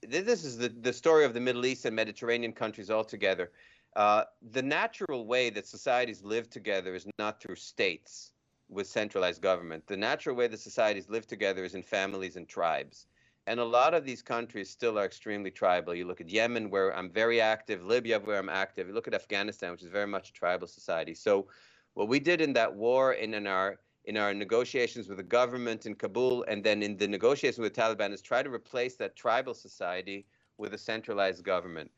this 0.02 0.44
is 0.44 0.58
the, 0.58 0.68
the 0.68 0.92
story 0.92 1.24
of 1.24 1.32
the 1.32 1.40
Middle 1.40 1.64
East 1.64 1.86
and 1.86 1.96
Mediterranean 1.96 2.52
countries 2.52 2.90
altogether. 2.90 3.52
Uh, 3.96 4.24
the 4.52 4.62
natural 4.62 5.26
way 5.26 5.50
that 5.50 5.66
societies 5.66 6.22
live 6.22 6.48
together 6.48 6.94
is 6.94 7.06
not 7.18 7.40
through 7.40 7.56
states 7.56 8.32
with 8.68 8.86
centralized 8.86 9.42
government. 9.42 9.86
The 9.86 9.96
natural 9.96 10.36
way 10.36 10.46
that 10.46 10.60
societies 10.60 11.08
live 11.08 11.26
together 11.26 11.64
is 11.64 11.74
in 11.74 11.82
families 11.82 12.36
and 12.36 12.48
tribes. 12.48 13.06
And 13.46 13.58
a 13.58 13.64
lot 13.64 13.94
of 13.94 14.04
these 14.04 14.22
countries 14.22 14.70
still 14.70 14.98
are 14.98 15.04
extremely 15.04 15.50
tribal. 15.50 15.94
You 15.94 16.06
look 16.06 16.20
at 16.20 16.28
Yemen, 16.28 16.70
where 16.70 16.96
I'm 16.96 17.10
very 17.10 17.40
active, 17.40 17.84
Libya, 17.84 18.20
where 18.20 18.38
I'm 18.38 18.48
active. 18.48 18.86
You 18.86 18.94
look 18.94 19.08
at 19.08 19.14
Afghanistan, 19.14 19.72
which 19.72 19.82
is 19.82 19.88
very 19.88 20.06
much 20.06 20.30
a 20.30 20.32
tribal 20.32 20.68
society. 20.68 21.14
So, 21.14 21.48
what 21.94 22.06
we 22.06 22.20
did 22.20 22.40
in 22.40 22.52
that 22.52 22.72
war 22.72 23.12
and 23.12 23.34
in 23.34 23.48
our 23.48 23.80
in 24.04 24.16
our 24.16 24.32
negotiations 24.32 25.08
with 25.08 25.18
the 25.18 25.24
government 25.24 25.86
in 25.86 25.94
Kabul 25.94 26.44
and 26.48 26.64
then 26.64 26.82
in 26.82 26.96
the 26.96 27.08
negotiations 27.08 27.58
with 27.58 27.74
the 27.74 27.80
Taliban 27.80 28.12
is 28.12 28.22
try 28.22 28.42
to 28.42 28.50
replace 28.50 28.96
that 28.96 29.16
tribal 29.16 29.54
society 29.54 30.26
with 30.56 30.72
a 30.72 30.78
centralized 30.78 31.44
government. 31.44 31.90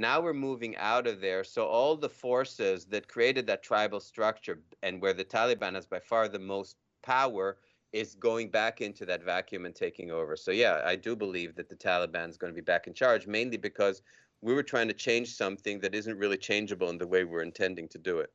Now 0.00 0.18
we're 0.18 0.32
moving 0.32 0.74
out 0.78 1.06
of 1.06 1.20
there. 1.20 1.44
So 1.44 1.66
all 1.66 1.94
the 1.94 2.08
forces 2.08 2.86
that 2.86 3.06
created 3.06 3.46
that 3.48 3.62
tribal 3.62 4.00
structure 4.00 4.58
and 4.82 4.98
where 4.98 5.12
the 5.12 5.26
Taliban 5.26 5.74
has 5.74 5.84
by 5.84 6.00
far 6.00 6.26
the 6.26 6.38
most 6.38 6.76
power 7.02 7.58
is 7.92 8.14
going 8.14 8.48
back 8.48 8.80
into 8.80 9.04
that 9.04 9.22
vacuum 9.22 9.66
and 9.66 9.74
taking 9.74 10.10
over. 10.10 10.36
So 10.36 10.52
yeah, 10.52 10.80
I 10.86 10.96
do 10.96 11.14
believe 11.14 11.54
that 11.56 11.68
the 11.68 11.76
Taliban 11.76 12.30
is 12.30 12.38
going 12.38 12.50
to 12.50 12.54
be 12.54 12.62
back 12.62 12.86
in 12.86 12.94
charge, 12.94 13.26
mainly 13.26 13.58
because 13.58 14.00
we 14.40 14.54
were 14.54 14.62
trying 14.62 14.88
to 14.88 14.94
change 14.94 15.34
something 15.34 15.78
that 15.80 15.94
isn't 15.94 16.16
really 16.16 16.38
changeable 16.38 16.88
in 16.88 16.96
the 16.96 17.06
way 17.06 17.24
we're 17.24 17.42
intending 17.42 17.86
to 17.88 17.98
do 17.98 18.20
it. 18.20 18.32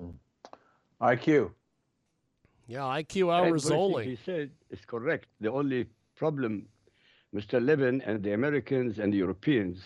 Hmm. 0.00 0.16
IQ. 1.02 1.50
Yeah, 2.68 2.84
IQ 3.00 3.30
hours 3.30 3.66
Everything 3.66 3.78
only. 3.78 4.04
He 4.06 4.18
said 4.24 4.50
is 4.70 4.80
correct. 4.86 5.26
The 5.42 5.52
only 5.52 5.88
problem, 6.14 6.64
Mr. 7.34 7.62
Levin 7.62 8.00
and 8.00 8.22
the 8.22 8.32
Americans 8.32 8.98
and 8.98 9.12
the 9.12 9.18
Europeans 9.18 9.82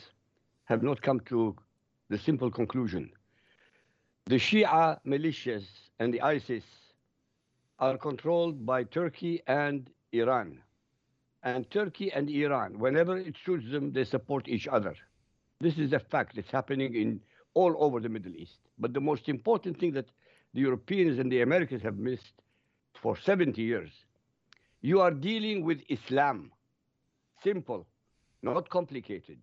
have 0.66 0.82
not 0.82 1.00
come 1.00 1.20
to 1.20 1.56
the 2.10 2.18
simple 2.18 2.50
conclusion. 2.50 3.10
The 4.26 4.36
Shia 4.36 4.98
militias 5.06 5.64
and 5.98 6.12
the 6.12 6.20
ISIS 6.20 6.64
are 7.78 7.96
controlled 7.96 8.66
by 8.66 8.84
Turkey 8.84 9.42
and 9.46 9.88
Iran. 10.12 10.58
And 11.42 11.70
Turkey 11.70 12.12
and 12.12 12.28
Iran, 12.28 12.78
whenever 12.78 13.16
it 13.16 13.36
suits 13.44 13.70
them, 13.70 13.92
they 13.92 14.04
support 14.04 14.48
each 14.48 14.66
other. 14.66 14.94
This 15.60 15.78
is 15.78 15.92
a 15.92 16.00
fact 16.00 16.34
that's 16.34 16.50
happening 16.50 16.94
in 16.94 17.20
all 17.54 17.74
over 17.78 18.00
the 18.00 18.08
Middle 18.08 18.34
East. 18.34 18.58
But 18.78 18.92
the 18.92 19.00
most 19.00 19.28
important 19.28 19.78
thing 19.78 19.92
that 19.92 20.08
the 20.54 20.60
Europeans 20.60 21.18
and 21.18 21.30
the 21.30 21.42
Americans 21.42 21.82
have 21.82 21.96
missed 21.96 22.32
for 23.00 23.16
70 23.16 23.62
years, 23.62 23.90
you 24.80 25.00
are 25.00 25.12
dealing 25.12 25.64
with 25.64 25.80
Islam. 25.88 26.50
Simple, 27.44 27.86
not 28.42 28.68
complicated. 28.68 29.38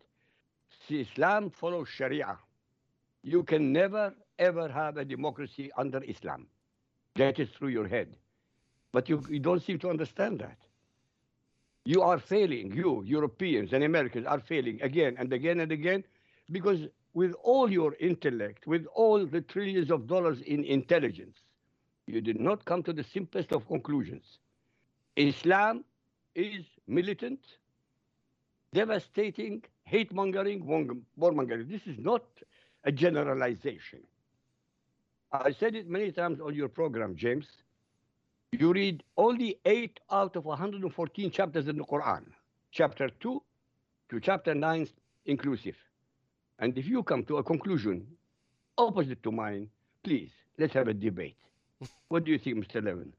See, 0.87 1.01
Islam 1.01 1.49
follows 1.49 1.87
Sharia. 1.89 2.37
You 3.23 3.43
can 3.43 3.71
never 3.71 4.13
ever 4.39 4.67
have 4.67 4.97
a 4.97 5.05
democracy 5.05 5.71
under 5.77 6.03
Islam. 6.03 6.47
Get 7.15 7.39
it 7.39 7.49
through 7.57 7.69
your 7.69 7.87
head. 7.87 8.15
But 8.91 9.09
you, 9.09 9.23
you 9.29 9.39
don't 9.39 9.61
seem 9.61 9.79
to 9.79 9.89
understand 9.89 10.39
that. 10.39 10.57
You 11.85 12.01
are 12.01 12.19
failing, 12.19 12.73
you, 12.73 13.03
Europeans 13.05 13.73
and 13.73 13.83
Americans, 13.83 14.25
are 14.25 14.39
failing 14.39 14.81
again 14.81 15.15
and 15.19 15.31
again 15.33 15.59
and 15.59 15.71
again 15.71 16.03
because 16.51 16.79
with 17.13 17.33
all 17.43 17.71
your 17.71 17.95
intellect, 17.99 18.65
with 18.67 18.85
all 18.93 19.25
the 19.25 19.41
trillions 19.41 19.91
of 19.91 20.07
dollars 20.07 20.41
in 20.41 20.63
intelligence, 20.63 21.37
you 22.07 22.21
did 22.21 22.39
not 22.39 22.65
come 22.65 22.83
to 22.83 22.93
the 22.93 23.03
simplest 23.03 23.51
of 23.51 23.67
conclusions. 23.67 24.39
Islam 25.15 25.83
is 26.35 26.63
militant, 26.87 27.39
devastating, 28.73 29.63
hate 29.85 30.13
mongering, 30.13 30.65
war 30.65 31.31
mongering. 31.31 31.67
This 31.67 31.81
is 31.85 31.97
not 31.99 32.23
a 32.83 32.91
generalization. 32.91 33.99
I 35.31 35.51
said 35.51 35.75
it 35.75 35.89
many 35.89 36.11
times 36.11 36.39
on 36.39 36.53
your 36.53 36.69
program, 36.69 37.15
James. 37.15 37.47
You 38.51 38.71
read 38.71 39.03
only 39.17 39.57
8 39.65 39.99
out 40.11 40.35
of 40.35 40.45
114 40.45 41.31
chapters 41.31 41.67
in 41.67 41.77
the 41.77 41.83
Quran, 41.83 42.23
chapter 42.71 43.09
2 43.19 43.41
to 44.09 44.19
chapter 44.19 44.53
9 44.53 44.87
inclusive. 45.25 45.75
And 46.59 46.77
if 46.77 46.85
you 46.85 47.01
come 47.01 47.23
to 47.25 47.37
a 47.37 47.43
conclusion 47.43 48.05
opposite 48.77 49.23
to 49.23 49.31
mine, 49.31 49.69
please, 50.03 50.29
let's 50.59 50.73
have 50.73 50.87
a 50.87 50.93
debate. 50.93 51.37
what 52.09 52.25
do 52.25 52.31
you 52.31 52.37
think, 52.37 52.63
Mr. 52.63 52.83
Levin? 52.83 53.11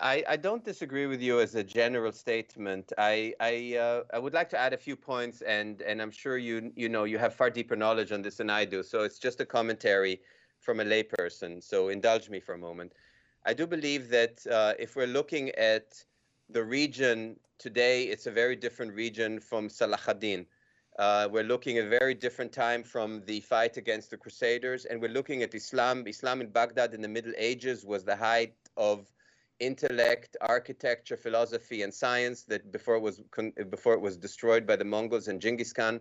I, 0.00 0.24
I 0.28 0.36
don't 0.36 0.64
disagree 0.64 1.06
with 1.06 1.20
you 1.20 1.40
as 1.40 1.54
a 1.54 1.64
general 1.64 2.12
statement. 2.12 2.92
I 2.98 3.34
I, 3.40 3.76
uh, 3.76 4.02
I 4.12 4.18
would 4.18 4.32
like 4.32 4.48
to 4.50 4.58
add 4.58 4.72
a 4.72 4.76
few 4.76 4.96
points, 4.96 5.42
and 5.42 5.82
and 5.82 6.00
I'm 6.00 6.10
sure 6.10 6.38
you 6.38 6.72
you 6.76 6.88
know 6.88 7.04
you 7.04 7.18
have 7.18 7.34
far 7.34 7.50
deeper 7.50 7.76
knowledge 7.76 8.12
on 8.12 8.22
this 8.22 8.36
than 8.36 8.50
I 8.50 8.64
do. 8.64 8.82
So 8.82 9.02
it's 9.02 9.18
just 9.18 9.40
a 9.40 9.46
commentary 9.46 10.20
from 10.60 10.80
a 10.80 10.84
layperson. 10.84 11.62
So 11.62 11.88
indulge 11.88 12.30
me 12.30 12.40
for 12.40 12.54
a 12.54 12.58
moment. 12.58 12.92
I 13.46 13.54
do 13.54 13.66
believe 13.66 14.08
that 14.10 14.46
uh, 14.46 14.74
if 14.78 14.96
we're 14.96 15.06
looking 15.06 15.50
at 15.50 16.04
the 16.50 16.64
region 16.64 17.38
today, 17.58 18.04
it's 18.04 18.26
a 18.26 18.30
very 18.30 18.56
different 18.56 18.92
region 18.94 19.40
from 19.40 19.68
Salah 19.68 20.00
ad-Din. 20.06 20.46
Uh, 20.98 21.28
we're 21.30 21.44
looking 21.44 21.78
at 21.78 21.84
a 21.84 21.88
very 21.88 22.14
different 22.14 22.52
time 22.52 22.82
from 22.82 23.22
the 23.26 23.40
fight 23.40 23.76
against 23.76 24.10
the 24.10 24.16
Crusaders, 24.16 24.84
and 24.84 25.00
we're 25.00 25.10
looking 25.10 25.42
at 25.42 25.54
Islam. 25.54 26.06
Islam 26.06 26.40
in 26.40 26.48
Baghdad 26.48 26.92
in 26.92 27.00
the 27.00 27.08
Middle 27.08 27.32
Ages 27.36 27.84
was 27.84 28.04
the 28.04 28.16
height 28.16 28.54
of 28.76 29.06
intellect, 29.60 30.36
architecture, 30.40 31.16
philosophy, 31.16 31.82
and 31.82 31.92
science 31.92 32.42
that 32.44 32.70
before 32.72 32.96
it 32.96 33.02
was 33.02 33.20
before 33.70 33.94
it 33.94 34.00
was 34.00 34.16
destroyed 34.16 34.66
by 34.66 34.76
the 34.76 34.84
Mongols 34.84 35.28
and 35.28 35.40
Genghis 35.40 35.72
Khan. 35.72 36.00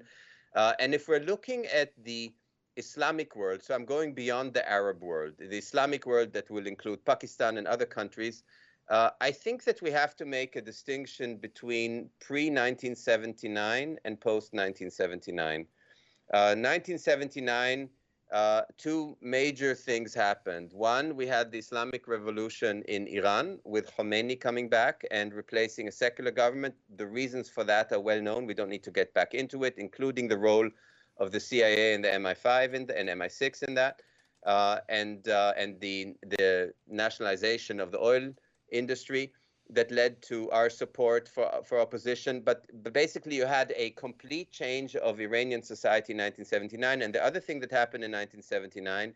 Uh, 0.55 0.73
and 0.79 0.93
if 0.93 1.07
we're 1.07 1.19
looking 1.19 1.65
at 1.67 1.91
the 2.03 2.33
Islamic 2.77 3.35
world, 3.35 3.61
so 3.63 3.73
I'm 3.73 3.85
going 3.85 4.13
beyond 4.13 4.53
the 4.53 4.67
Arab 4.69 5.01
world, 5.01 5.33
the 5.37 5.57
Islamic 5.57 6.05
world 6.05 6.33
that 6.33 6.49
will 6.49 6.67
include 6.67 7.03
Pakistan 7.05 7.57
and 7.57 7.67
other 7.67 7.85
countries, 7.85 8.43
uh, 8.89 9.09
I 9.19 9.31
think 9.31 9.63
that 9.65 9.81
we 9.81 9.91
have 9.91 10.15
to 10.17 10.25
make 10.25 10.55
a 10.55 10.61
distinction 10.61 11.37
between 11.37 12.09
pre 12.19 12.45
1979 12.45 13.97
and 14.05 14.21
post 14.21 14.53
1979. 14.53 15.65
Uh, 16.33 16.55
1979 16.55 17.89
uh, 18.31 18.61
two 18.77 19.15
major 19.21 19.73
things 19.73 20.13
happened. 20.13 20.73
One, 20.73 21.15
we 21.15 21.27
had 21.27 21.51
the 21.51 21.59
Islamic 21.59 22.07
Revolution 22.07 22.83
in 22.87 23.07
Iran 23.07 23.59
with 23.63 23.89
Khomeini 23.95 24.39
coming 24.39 24.67
back 24.67 25.05
and 25.11 25.33
replacing 25.33 25.87
a 25.87 25.91
secular 25.91 26.31
government. 26.31 26.75
The 26.97 27.07
reasons 27.07 27.49
for 27.49 27.63
that 27.63 27.91
are 27.93 27.99
well 28.01 28.21
known. 28.21 28.45
We 28.45 28.53
don't 28.53 28.69
need 28.69 28.83
to 28.83 28.91
get 28.91 29.13
back 29.13 29.33
into 29.33 29.63
it, 29.63 29.75
including 29.77 30.27
the 30.27 30.37
role 30.37 30.69
of 31.17 31.31
the 31.31 31.39
CIA 31.39 31.93
and 31.93 32.03
the 32.03 32.09
MI5 32.09 32.73
in 32.73 32.85
the, 32.85 32.99
and 32.99 33.09
MI6 33.09 33.63
in 33.63 33.73
that, 33.75 34.01
uh, 34.45 34.79
and 34.89 35.27
uh, 35.29 35.53
and 35.57 35.79
the 35.79 36.15
the 36.27 36.73
nationalization 36.87 37.79
of 37.79 37.91
the 37.91 37.99
oil 37.99 38.33
industry 38.71 39.31
that 39.69 39.91
led 39.91 40.21
to 40.23 40.49
our 40.51 40.69
support 40.69 41.27
for 41.27 41.49
for 41.65 41.79
opposition. 41.79 42.41
But, 42.41 42.65
but 42.83 42.93
basically, 42.93 43.35
you 43.35 43.45
had 43.45 43.73
a 43.75 43.91
complete 43.91 44.51
change 44.51 44.95
of 44.95 45.19
Iranian 45.19 45.61
society 45.61 46.13
in 46.13 46.17
1979. 46.17 47.01
And 47.01 47.13
the 47.13 47.23
other 47.23 47.39
thing 47.39 47.59
that 47.61 47.71
happened 47.71 48.03
in 48.03 48.11
1979 48.11 49.13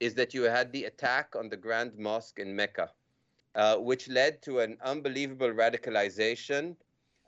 is 0.00 0.14
that 0.14 0.34
you 0.34 0.42
had 0.42 0.72
the 0.72 0.84
attack 0.84 1.34
on 1.36 1.48
the 1.48 1.56
Grand 1.56 1.96
Mosque 1.96 2.38
in 2.38 2.54
Mecca, 2.54 2.90
uh, 3.54 3.76
which 3.76 4.08
led 4.08 4.42
to 4.42 4.60
an 4.60 4.76
unbelievable 4.82 5.50
radicalization 5.50 6.76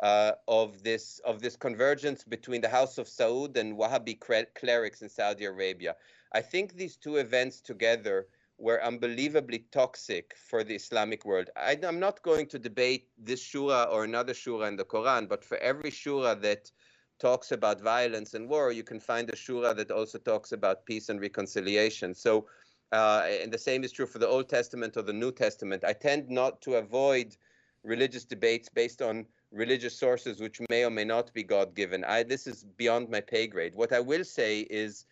uh, 0.01 0.33
of 0.49 0.83
this 0.83 1.21
of 1.21 1.40
this 1.40 1.57
convergence 1.57 2.25
between 2.25 2.61
the 2.61 2.69
House 2.69 2.99
of 2.99 3.07
Saud 3.07 3.57
and 3.57 3.79
Wahhabi 3.79 4.19
clerics 4.55 5.03
in 5.03 5.09
Saudi 5.09 5.45
Arabia. 5.45 5.97
I 6.33 6.43
think 6.43 6.75
these 6.75 6.97
two 6.97 7.17
events 7.17 7.61
together 7.61 8.27
were 8.59 8.83
unbelievably 8.83 9.66
toxic 9.71 10.35
for 10.49 10.64
the 10.64 10.75
Islamic 10.75 11.25
world. 11.25 11.51
I, 11.57 11.79
am 11.83 12.01
not 12.01 12.23
going 12.23 12.47
to 12.49 12.59
debate 12.59 13.09
this 13.19 13.42
shura 13.42 13.90
or 13.92 14.05
another 14.05 14.33
shura 14.33 14.69
in 14.69 14.77
the 14.77 14.85
Quran, 14.85 15.29
but 15.29 15.45
for 15.45 15.59
every 15.59 15.90
shura 15.90 16.40
that 16.40 16.71
talks 17.19 17.53
about 17.53 17.81
violence 17.81 18.35
and 18.35 18.49
war, 18.49 18.73
you 18.73 18.83
can 18.83 19.01
find 19.01 19.29
a 19.29 19.37
shura 19.37 19.77
that 19.77 19.90
also 19.90 20.19
talks 20.19 20.53
about 20.53 20.87
peace 20.87 21.09
and 21.09 21.21
reconciliation. 21.21 22.14
So, 22.14 22.47
uh, 22.92 23.27
and 23.27 23.53
the 23.53 23.59
same 23.59 23.85
is 23.85 23.92
true 23.92 24.07
for 24.07 24.19
the 24.19 24.29
Old 24.29 24.49
Testament 24.49 24.97
or 24.97 25.03
the 25.03 25.12
New 25.12 25.33
Testament. 25.33 25.85
I 25.85 25.92
tend 25.92 26.31
not 26.31 26.61
to 26.62 26.77
avoid 26.77 27.37
religious 27.83 28.25
debates 28.25 28.69
based 28.69 29.03
on 29.03 29.27
religious 29.53 29.99
sources 29.99 30.40
which 30.40 30.61
may 30.69 30.85
or 30.85 30.90
may 30.90 31.05
not 31.05 31.33
be 31.33 31.42
God 31.42 31.75
given. 31.75 32.05
I, 32.05 32.23
this 32.23 32.47
is 32.47 32.64
beyond 32.77 33.09
my 33.09 33.21
pay 33.21 33.47
grade. 33.47 33.75
What 33.75 33.92
I 33.92 34.01
will 34.01 34.25
say 34.25 34.61
is 34.61 35.07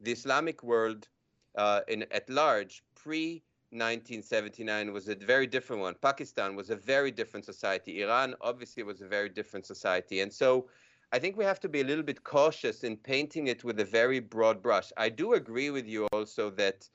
the 0.00 0.12
Islamic 0.12 0.62
world 0.62 1.08
uh, 1.56 1.80
in, 1.88 2.04
at 2.10 2.28
large 2.28 2.84
pre 2.94 3.42
1979 3.70 4.92
was 4.92 5.08
a 5.08 5.14
very 5.14 5.46
different 5.46 5.82
one. 5.82 5.94
Pakistan 6.00 6.54
was 6.54 6.70
a 6.70 6.76
very 6.76 7.10
different 7.10 7.44
society. 7.44 8.02
Iran 8.02 8.34
obviously 8.40 8.82
was 8.82 9.00
a 9.00 9.06
very 9.06 9.28
different 9.28 9.66
society. 9.66 10.20
And 10.20 10.32
so 10.32 10.68
I 11.12 11.18
think 11.18 11.36
we 11.36 11.44
have 11.44 11.60
to 11.60 11.68
be 11.68 11.80
a 11.80 11.84
little 11.84 12.04
bit 12.04 12.22
cautious 12.22 12.84
in 12.84 12.96
painting 12.96 13.48
it 13.48 13.64
with 13.64 13.80
a 13.80 13.84
very 13.84 14.20
broad 14.20 14.62
brush. 14.62 14.92
I 14.96 15.08
do 15.08 15.34
agree 15.34 15.70
with 15.70 15.86
you 15.86 16.06
also 16.12 16.50
that 16.50 16.88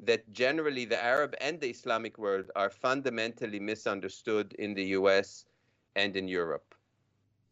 that 0.00 0.32
generally 0.32 0.84
the 0.84 1.02
Arab 1.02 1.34
and 1.40 1.60
the 1.60 1.70
Islamic 1.70 2.18
world 2.18 2.50
are 2.56 2.70
fundamentally 2.70 3.60
misunderstood 3.60 4.52
in 4.58 4.74
the 4.74 4.84
US 4.98 5.44
and 5.94 6.16
in 6.16 6.26
Europe. 6.26 6.74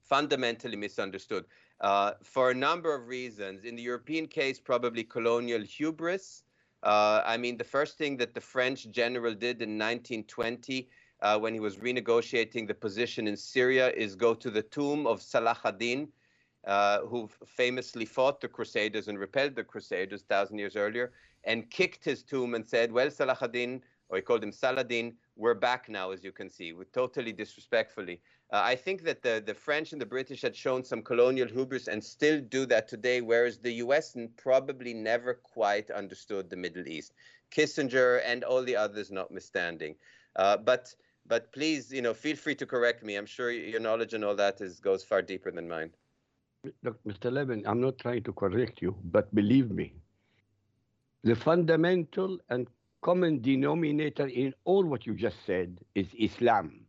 Fundamentally 0.02 0.76
misunderstood. 0.76 1.44
Uh, 1.80 2.12
for 2.22 2.50
a 2.50 2.54
number 2.54 2.94
of 2.94 3.06
reasons. 3.06 3.64
In 3.64 3.76
the 3.76 3.82
European 3.82 4.26
case, 4.26 4.58
probably 4.60 5.04
colonial 5.04 5.62
hubris. 5.62 6.42
Uh, 6.82 7.22
I 7.24 7.36
mean, 7.36 7.56
the 7.56 7.64
first 7.64 7.98
thing 7.98 8.16
that 8.18 8.34
the 8.34 8.40
French 8.40 8.90
general 8.90 9.34
did 9.34 9.60
in 9.60 9.78
1920 9.78 10.88
uh, 11.22 11.38
when 11.38 11.52
he 11.52 11.60
was 11.60 11.76
renegotiating 11.76 12.66
the 12.66 12.74
position 12.74 13.26
in 13.26 13.36
Syria 13.36 13.90
is 13.90 14.14
go 14.14 14.34
to 14.34 14.50
the 14.50 14.62
tomb 14.62 15.06
of 15.06 15.20
Salah 15.20 15.58
ad-Din, 15.64 16.08
uh, 16.66 17.00
who 17.00 17.28
famously 17.46 18.06
fought 18.06 18.40
the 18.40 18.48
Crusaders 18.48 19.08
and 19.08 19.18
repelled 19.18 19.54
the 19.54 19.64
Crusaders 19.64 20.22
thousand 20.22 20.58
years 20.58 20.76
earlier, 20.76 21.12
and 21.44 21.70
kicked 21.70 22.04
his 22.04 22.22
tomb 22.22 22.54
and 22.54 22.66
said, 22.66 22.90
"Well, 22.90 23.10
Salah 23.10 23.36
ad-Din, 23.40 23.82
or 24.10 24.16
he 24.16 24.22
called 24.22 24.42
him 24.42 24.52
Saladin, 24.52 25.14
we're 25.36 25.54
back 25.54 25.88
now, 25.88 26.10
as 26.10 26.24
you 26.24 26.32
can 26.32 26.50
see, 26.50 26.72
with 26.72 26.92
totally 26.92 27.32
disrespectfully. 27.32 28.20
Uh, 28.52 28.60
I 28.64 28.74
think 28.74 29.04
that 29.04 29.22
the, 29.22 29.42
the 29.44 29.54
French 29.54 29.92
and 29.92 30.00
the 30.00 30.06
British 30.06 30.42
had 30.42 30.54
shown 30.54 30.84
some 30.84 31.00
colonial 31.00 31.46
hubris 31.46 31.86
and 31.86 32.02
still 32.02 32.40
do 32.40 32.66
that 32.66 32.88
today, 32.88 33.20
whereas 33.20 33.58
the 33.58 33.72
US 33.74 34.16
probably 34.36 34.92
never 34.92 35.34
quite 35.34 35.90
understood 35.92 36.50
the 36.50 36.56
Middle 36.56 36.86
East. 36.88 37.14
Kissinger 37.52 38.20
and 38.24 38.42
all 38.42 38.62
the 38.62 38.76
others 38.76 39.10
notwithstanding. 39.10 39.94
Uh, 40.36 40.56
but 40.56 40.94
but 41.26 41.52
please, 41.52 41.92
you 41.92 42.02
know, 42.02 42.12
feel 42.12 42.34
free 42.34 42.56
to 42.56 42.66
correct 42.66 43.04
me. 43.04 43.14
I'm 43.14 43.26
sure 43.26 43.52
your 43.52 43.78
knowledge 43.78 44.14
and 44.14 44.24
all 44.24 44.34
that 44.34 44.60
is 44.60 44.80
goes 44.80 45.04
far 45.04 45.22
deeper 45.22 45.52
than 45.52 45.68
mine. 45.68 45.90
Look, 46.82 46.98
Mr. 47.04 47.32
Levin, 47.32 47.62
I'm 47.66 47.80
not 47.80 47.98
trying 47.98 48.24
to 48.24 48.32
correct 48.32 48.82
you, 48.82 48.96
but 49.04 49.32
believe 49.34 49.70
me, 49.70 49.94
the 51.22 51.36
fundamental 51.36 52.38
and 52.48 52.66
common 53.02 53.40
denominator 53.40 54.26
in 54.26 54.54
all 54.64 54.84
what 54.84 55.06
you 55.06 55.14
just 55.14 55.36
said 55.46 55.78
is 55.94 56.06
Islam. 56.18 56.84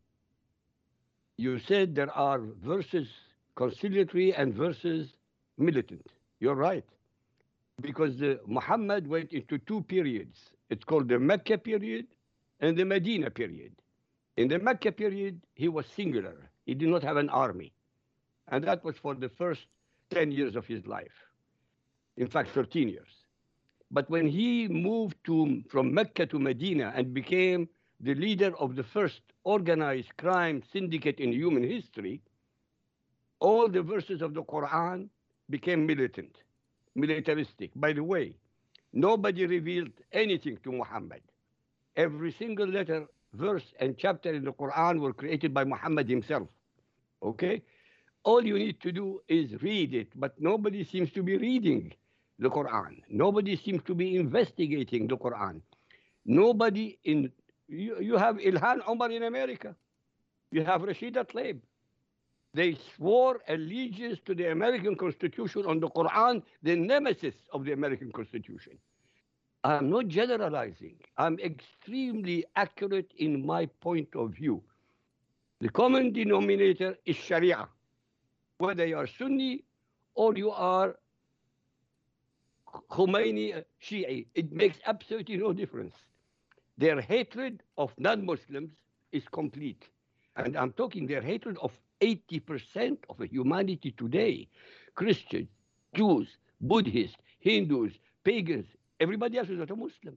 You 1.38 1.60
said 1.60 1.96
there 1.96 2.12
are 2.12 2.40
verses 2.64 3.08
conciliatory 3.56 4.34
and 4.34 4.54
verses 4.54 5.14
militant. 5.58 6.06
You're 6.40 6.56
right. 6.56 6.86
Because 7.82 8.22
uh, 8.22 8.36
Muhammad 8.46 9.08
went 9.08 9.32
into 9.32 9.58
two 9.60 9.82
periods. 9.82 10.38
It's 10.70 10.84
called 10.84 11.08
the 11.08 11.20
Mecca 11.20 11.58
period 11.58 12.08
and 12.60 12.78
the 12.78 12.86
Medina 12.86 13.30
period. 13.30 13.74
In 14.38 14.48
the 14.48 14.60
Mecca 14.60 14.92
period, 14.92 15.42
he 15.56 15.68
was 15.68 15.86
singular. 15.88 16.50
He 16.66 16.74
did 16.76 16.90
not 16.90 17.04
have 17.04 17.18
an 17.18 17.30
army. 17.30 17.74
And 18.48 18.64
that 18.66 18.84
was 18.84 18.98
for 18.98 19.16
the 19.16 19.30
first 19.30 19.66
10 20.12 20.32
years 20.32 20.56
of 20.56 20.66
his 20.68 20.86
life. 20.86 21.28
In 22.18 22.28
fact, 22.28 22.50
13 22.52 22.90
years. 22.90 23.21
But 23.92 24.10
when 24.10 24.26
he 24.26 24.70
moved 24.70 25.18
to, 25.26 25.62
from 25.70 25.94
Mecca 25.94 26.26
to 26.28 26.40
Medina 26.40 26.94
and 26.96 27.14
became 27.14 27.68
the 28.00 28.16
leader 28.16 28.56
of 28.58 28.76
the 28.76 28.84
first 28.84 29.22
organized 29.44 30.16
crime 30.18 30.64
syndicate 30.72 31.20
in 31.20 31.34
human 31.34 31.64
history, 31.64 32.22
all 33.40 33.68
the 33.68 33.82
verses 33.82 34.22
of 34.22 34.34
the 34.34 34.44
Quran 34.44 35.10
became 35.50 35.86
militant, 35.86 36.38
militaristic. 36.96 37.72
By 37.76 37.92
the 37.92 38.04
way, 38.04 38.38
nobody 38.94 39.46
revealed 39.46 39.92
anything 40.14 40.58
to 40.64 40.72
Muhammad. 40.72 41.22
Every 41.98 42.32
single 42.32 42.68
letter, 42.68 43.08
verse, 43.34 43.74
and 43.80 43.98
chapter 43.98 44.34
in 44.34 44.46
the 44.46 44.54
Quran 44.54 45.02
were 45.02 45.14
created 45.14 45.54
by 45.54 45.66
Muhammad 45.66 46.08
himself. 46.08 46.48
Okay? 47.22 47.62
All 48.24 48.46
you 48.46 48.58
need 48.58 48.80
to 48.82 48.92
do 48.92 49.22
is 49.28 49.62
read 49.62 49.94
it, 49.94 50.08
but 50.16 50.40
nobody 50.40 50.86
seems 50.86 51.12
to 51.12 51.24
be 51.24 51.36
reading 51.36 51.94
the 52.42 52.50
Quran. 52.50 53.02
Nobody 53.10 53.56
seems 53.56 53.84
to 53.84 53.96
be 53.96 54.16
investigating 54.16 55.08
the 55.08 55.16
Quran. 55.16 55.62
Nobody 56.26 56.98
in 57.04 57.32
you, 57.68 58.00
you 58.02 58.18
have 58.18 58.38
Ilhan 58.38 58.82
Omar 58.88 59.12
in 59.12 59.24
America. 59.24 59.76
You 60.52 60.66
have 60.66 60.82
Rashida 60.82 61.26
Tlaib. 61.26 61.60
They 62.54 62.78
swore 62.96 63.40
allegiance 63.48 64.20
to 64.26 64.36
the 64.36 64.52
American 64.52 64.96
Constitution 64.96 65.66
on 65.66 65.80
the 65.80 65.90
Quran, 65.90 66.44
the 66.64 66.76
nemesis 66.76 67.36
of 67.54 67.64
the 67.64 67.72
American 67.72 68.12
Constitution. 68.12 68.74
I'm 69.64 69.90
not 69.90 70.08
generalizing. 70.08 70.96
I'm 71.18 71.40
extremely 71.40 72.44
accurate 72.56 73.12
in 73.18 73.46
my 73.46 73.68
point 73.80 74.10
of 74.16 74.32
view. 74.32 74.62
The 75.62 75.70
common 75.70 76.12
denominator 76.12 76.98
is 77.06 77.16
Sharia. 77.16 77.70
Whether 78.58 78.88
you 78.88 78.98
are 78.98 79.08
Sunni 79.08 79.64
or 80.16 80.36
you 80.36 80.52
are 80.52 80.96
Khomeini 82.90 83.58
uh, 83.58 83.62
Shi'i, 83.82 84.28
it 84.36 84.52
makes 84.52 84.78
absolutely 84.86 85.38
no 85.38 85.54
difference. 85.54 85.96
Their 86.78 87.02
hatred 87.02 87.64
of 87.78 87.92
non-Muslims 87.98 88.72
is 89.12 89.24
complete. 89.32 89.84
And 90.36 90.56
I'm 90.58 90.72
talking 90.74 91.08
their 91.08 91.22
hatred 91.22 91.58
of 91.62 91.72
80% 92.02 92.98
of 93.10 93.20
humanity 93.22 93.92
today. 93.98 94.48
Christians, 94.96 95.50
Jews, 95.96 96.28
Buddhists, 96.62 97.18
Hindus, 97.40 97.94
pagans, 98.24 98.66
everybody 99.00 99.38
else 99.38 99.50
is 99.50 99.60
not 99.60 99.72
a 99.72 99.76
Muslim. 99.76 100.16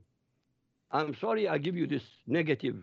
I'm 0.90 1.14
sorry 1.16 1.48
I 1.48 1.58
give 1.58 1.76
you 1.76 1.86
this 1.86 2.02
negative 2.26 2.76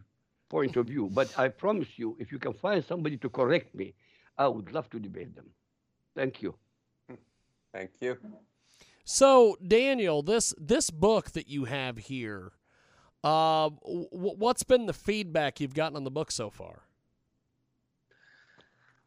point 0.49 0.75
of 0.75 0.88
view, 0.88 1.10
but 1.13 1.38
I 1.39 1.47
promise 1.47 1.88
you, 1.97 2.17
if 2.19 2.31
you 2.31 2.39
can 2.39 2.53
find 2.53 2.84
somebody 2.84 3.17
to 3.17 3.29
correct 3.29 3.73
me, 3.73 3.93
I 4.38 4.47
would 4.47 4.71
love 4.73 4.89
to 4.91 4.99
debate 4.99 5.36
them. 5.36 5.49
Thank 6.15 6.41
you. 6.41 6.55
Thank 7.73 7.91
you. 8.01 8.17
So, 9.04 9.58
Daniel, 9.66 10.22
this 10.22 10.54
this 10.58 10.90
book 10.90 11.32
that 11.32 11.48
you 11.48 11.66
have 11.66 11.98
here, 11.98 12.52
uh, 13.24 13.70
w- 13.70 14.08
what's 14.12 14.64
been 14.64 14.86
the 14.86 14.94
feedback 14.94 15.60
you've 15.60 15.74
gotten 15.74 15.96
on 15.96 16.04
the 16.04 16.12
book 16.12 16.32
so 16.32 16.50
far? 16.50 16.84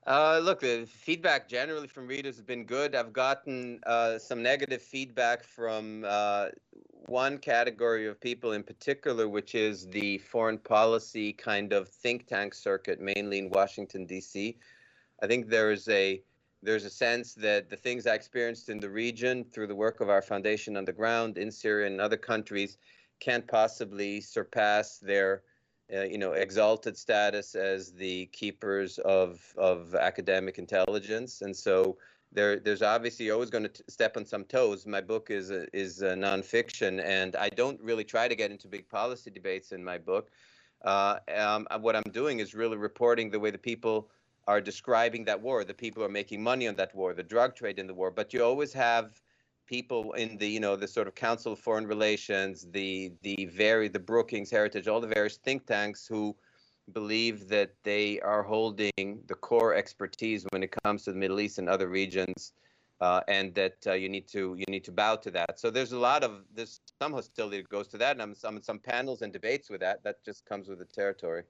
Uh, 0.07 0.39
look, 0.43 0.61
the 0.61 0.87
feedback 0.87 1.49
generally 1.49 1.87
from 1.87 2.07
readers 2.07 2.37
has 2.37 2.45
been 2.45 2.65
good. 2.65 2.95
I've 2.95 3.13
gotten 3.13 3.81
uh, 3.87 4.19
some 4.19 4.43
negative 4.43 4.83
feedback 4.83 5.43
from 5.45 6.05
uh, 6.07 6.49
one 7.07 7.39
category 7.39 8.07
of 8.07 8.21
people 8.21 8.53
in 8.53 8.63
particular, 8.63 9.29
which 9.29 9.55
is 9.55 9.87
the 9.87 10.19
foreign 10.19 10.59
policy 10.59 11.33
kind 11.33 11.73
of 11.73 11.89
think 11.89 12.27
tank 12.27 12.53
circuit, 12.53 13.01
mainly 13.01 13.39
in 13.39 13.49
Washington 13.49 14.05
D.C. 14.05 14.59
I 15.23 15.27
think 15.27 15.49
there 15.49 15.73
is 15.73 15.89
a 15.89 16.23
there's 16.65 16.85
a 16.85 16.91
sense 16.91 17.35
that 17.35 17.69
the 17.69 17.77
things 17.77 18.07
I 18.07 18.15
experienced 18.15 18.69
in 18.69 18.81
the 18.81 18.91
region 18.91 19.45
through 19.45 19.67
the 19.69 19.75
work 19.75 20.01
of 20.01 20.09
our 20.09 20.23
foundation 20.23 20.77
on 20.77 20.85
the 20.85 20.93
ground 20.93 21.39
in 21.39 21.51
Syria 21.51 21.87
and 21.87 22.01
other 22.01 22.17
countries 22.17 22.79
can't 23.21 23.47
possibly 23.47 24.21
surpass 24.21 24.99
their 24.99 25.43
uh, 25.95 26.03
you 26.03 26.19
know, 26.19 26.33
exalted 26.33 26.97
status 26.97 27.55
as 27.55 27.93
the 27.93 28.27
keepers 28.27 28.99
of 28.99 29.41
of 29.57 29.95
academic 29.95 30.59
intelligence, 30.59 31.43
and 31.43 31.55
so 31.55 31.99
there 32.33 32.59
there's 32.59 32.81
obviously 32.81 33.31
always 33.31 33.51
going 33.51 33.69
to 33.69 33.85
step 33.89 34.17
on 34.17 34.25
some 34.25 34.45
toes. 34.45 34.87
My 34.87 35.03
book 35.03 35.31
is 35.31 35.51
a, 35.51 35.67
is 35.77 36.01
a 36.01 36.15
nonfiction, 36.15 37.05
and 37.05 37.37
I 37.37 37.51
don't 37.51 37.79
really 37.83 38.05
try 38.05 38.29
to 38.29 38.35
get 38.35 38.51
into 38.51 38.67
big 38.67 38.89
policy 38.89 39.31
debates 39.31 39.73
in 39.73 39.85
my 39.85 39.99
book. 39.99 40.31
Uh, 40.83 41.19
um, 41.37 41.67
what 41.81 41.97
I'm 41.97 42.11
doing 42.13 42.41
is 42.41 42.55
really 42.55 42.79
reporting 42.79 43.31
the 43.31 43.41
way 43.41 43.51
the 43.51 43.59
people 43.59 44.11
are 44.47 44.61
describing 44.61 45.25
that 45.25 45.41
war, 45.41 45.65
the 45.65 45.75
people 45.75 46.03
are 46.05 46.09
making 46.09 46.43
money 46.43 46.69
on 46.69 46.75
that 46.77 46.95
war, 46.95 47.15
the 47.15 47.23
drug 47.23 47.55
trade 47.55 47.79
in 47.79 47.87
the 47.87 47.95
war. 47.95 48.11
But 48.11 48.33
you 48.33 48.45
always 48.45 48.73
have 48.73 49.21
people 49.67 50.13
in 50.13 50.37
the 50.37 50.47
you 50.47 50.61
know 50.61 50.77
the 50.77 50.89
sort 50.89 51.09
of 51.09 51.15
Council 51.15 51.53
of 51.53 51.59
Foreign 51.59 51.87
Relations, 51.87 52.67
the 52.71 53.13
the 53.23 53.49
very 53.53 53.89
the 53.89 53.99
Brookings 53.99 54.51
Heritage, 54.51 54.89
all 54.89 55.01
the 55.01 55.07
various 55.07 55.37
think 55.39 55.67
tanks 55.67 56.07
who 56.07 56.37
believe 56.93 57.49
that 57.49 57.71
they 57.83 58.21
are 58.21 58.43
holding 58.43 58.93
the 59.27 59.35
core 59.35 59.75
expertise 59.75 60.47
when 60.51 60.63
it 60.63 60.75
comes 60.85 61.05
to 61.05 61.13
the 61.13 61.19
Middle 61.19 61.41
East 61.41 61.59
and 61.59 61.69
other 61.69 61.89
regions, 61.89 62.53
uh, 63.01 63.21
and 63.27 63.55
that 63.55 63.77
uh, 63.87 63.93
you 63.93 64.09
need 64.09 64.29
to 64.29 64.55
you 64.59 64.65
need 64.69 64.85
to 64.85 64.93
bow 64.93 65.17
to 65.17 65.31
that. 65.31 65.59
So 65.59 65.71
there's 65.71 65.93
a 65.93 65.99
lot 65.99 66.23
of 66.23 66.43
there's 66.55 66.81
some 67.01 67.13
hostility 67.13 67.59
that 67.59 67.69
goes 67.69 67.89
to 67.89 67.99
that, 67.99 68.13
and 68.13 68.23
I'm 68.23 68.35
some 68.35 68.63
some 68.63 68.79
panels 68.79 69.23
and 69.23 69.33
debates 69.33 69.71
with 69.71 69.81
that. 69.81 70.05
That 70.05 70.23
just 70.25 70.45
comes 70.45 70.69
with 70.69 70.79
the 70.79 70.85
territory. 70.85 71.45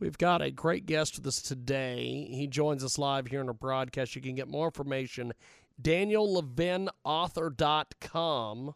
We've 0.00 0.18
got 0.18 0.40
a 0.40 0.50
great 0.50 0.86
guest 0.86 1.16
with 1.16 1.26
us 1.26 1.42
today. 1.42 2.26
He 2.30 2.46
joins 2.46 2.82
us 2.82 2.98
live 2.98 3.26
here 3.26 3.42
in 3.42 3.48
our 3.48 3.54
broadcast. 3.54 4.16
You 4.16 4.22
can 4.22 4.34
get 4.34 4.48
more 4.48 4.66
information 4.66 5.34
daniellevinauthor.com. 5.80 8.74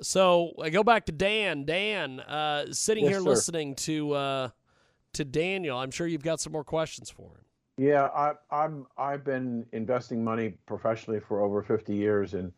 So 0.00 0.52
I 0.60 0.70
go 0.70 0.82
back 0.82 1.06
to 1.06 1.12
Dan. 1.12 1.64
Dan, 1.64 2.18
uh, 2.20 2.72
sitting 2.72 3.04
Yes, 3.04 3.12
here 3.12 3.20
sir. 3.20 3.28
listening 3.28 3.74
to 3.76 4.12
uh, 4.12 4.48
to 5.14 5.24
Daniel, 5.24 5.78
I'm 5.78 5.90
sure 5.90 6.06
you've 6.06 6.22
got 6.22 6.40
some 6.40 6.52
more 6.52 6.64
questions 6.64 7.10
for 7.10 7.24
him. 7.24 7.44
Yeah, 7.76 8.08
I, 8.14 8.32
I'm 8.50 8.86
I've 8.96 9.24
been 9.24 9.66
investing 9.72 10.24
money 10.24 10.54
professionally 10.66 11.20
for 11.20 11.42
over 11.42 11.62
50 11.62 11.94
years, 11.94 12.32
and 12.34 12.52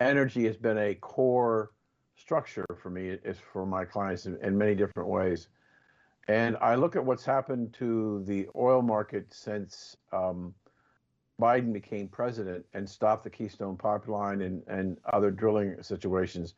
energy 0.00 0.46
has 0.46 0.56
been 0.56 0.78
a 0.78 0.94
core 0.94 1.72
structure 2.16 2.64
for 2.82 2.88
me. 2.88 3.18
It's 3.22 3.38
for 3.52 3.66
my 3.66 3.84
clients 3.84 4.24
in, 4.26 4.38
in 4.42 4.56
many 4.56 4.74
different 4.74 5.10
ways, 5.10 5.48
and 6.28 6.56
I 6.60 6.74
look 6.76 6.96
at 6.96 7.04
what's 7.04 7.24
happened 7.24 7.74
to 7.74 8.22
the 8.24 8.48
oil 8.54 8.82
market 8.82 9.32
since 9.32 9.96
um, 10.12 10.54
Biden 11.40 11.72
became 11.72 12.08
president 12.08 12.64
and 12.74 12.88
stopped 12.88 13.24
the 13.24 13.30
Keystone 13.30 13.76
Pipeline 13.76 14.42
and 14.42 14.62
and 14.68 14.98
other 15.12 15.30
drilling 15.30 15.82
situations. 15.82 16.54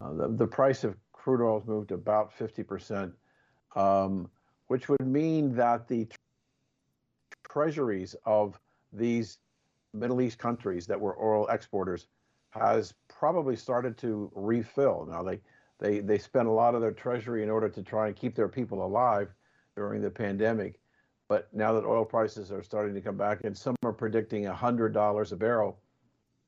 Uh, 0.00 0.12
the 0.12 0.28
the 0.28 0.46
price 0.46 0.84
of 0.84 0.96
crude 1.12 1.44
oil 1.44 1.58
has 1.58 1.68
moved 1.68 1.90
about 1.90 2.32
50 2.32 2.62
percent, 2.62 3.12
um, 3.74 4.30
which 4.68 4.88
would 4.88 5.06
mean 5.06 5.54
that 5.56 5.88
the 5.88 6.06
treasuries 7.48 8.14
of 8.24 8.60
these 8.92 9.38
Middle 9.92 10.20
East 10.20 10.38
countries 10.38 10.86
that 10.86 11.00
were 11.00 11.20
oil 11.20 11.48
exporters 11.48 12.06
has 12.50 12.94
probably 13.08 13.56
started 13.56 13.96
to 13.98 14.30
refill. 14.34 15.06
Now 15.10 15.22
they 15.22 15.40
they 15.80 16.00
they 16.00 16.18
spent 16.18 16.46
a 16.46 16.52
lot 16.52 16.74
of 16.74 16.80
their 16.80 16.92
treasury 16.92 17.42
in 17.42 17.50
order 17.50 17.68
to 17.68 17.82
try 17.82 18.06
and 18.06 18.16
keep 18.16 18.34
their 18.34 18.48
people 18.48 18.84
alive 18.84 19.28
during 19.76 20.02
the 20.02 20.10
pandemic. 20.10 20.78
But 21.28 21.48
now 21.54 21.72
that 21.72 21.84
oil 21.84 22.04
prices 22.04 22.52
are 22.52 22.62
starting 22.62 22.94
to 22.94 23.00
come 23.00 23.16
back, 23.16 23.40
and 23.44 23.56
some 23.56 23.74
are 23.82 23.92
predicting 23.92 24.44
hundred 24.44 24.92
dollars 24.92 25.32
a 25.32 25.36
barrel 25.36 25.78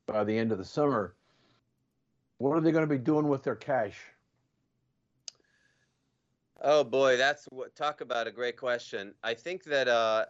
by 0.07 0.25
the 0.25 0.37
end 0.37 0.53
of 0.53 0.59
the 0.59 0.65
summer, 0.65 1.15
what 2.39 2.57
are 2.57 2.61
they 2.61 2.73
going 2.73 2.87
to 2.87 2.93
be 2.93 2.99
doing 2.99 3.29
with 3.29 3.43
their 3.43 3.57
cash? 3.57 3.99
Oh 6.61 6.85
boy, 6.85 7.17
that's 7.17 7.47
what 7.47 7.75
talk 7.75 8.03
about 8.03 8.27
a 8.27 8.31
great 8.31 8.57
question. 8.57 9.15
I 9.23 9.35
think 9.35 9.65
that 9.65 9.89
uh, 9.89 10.27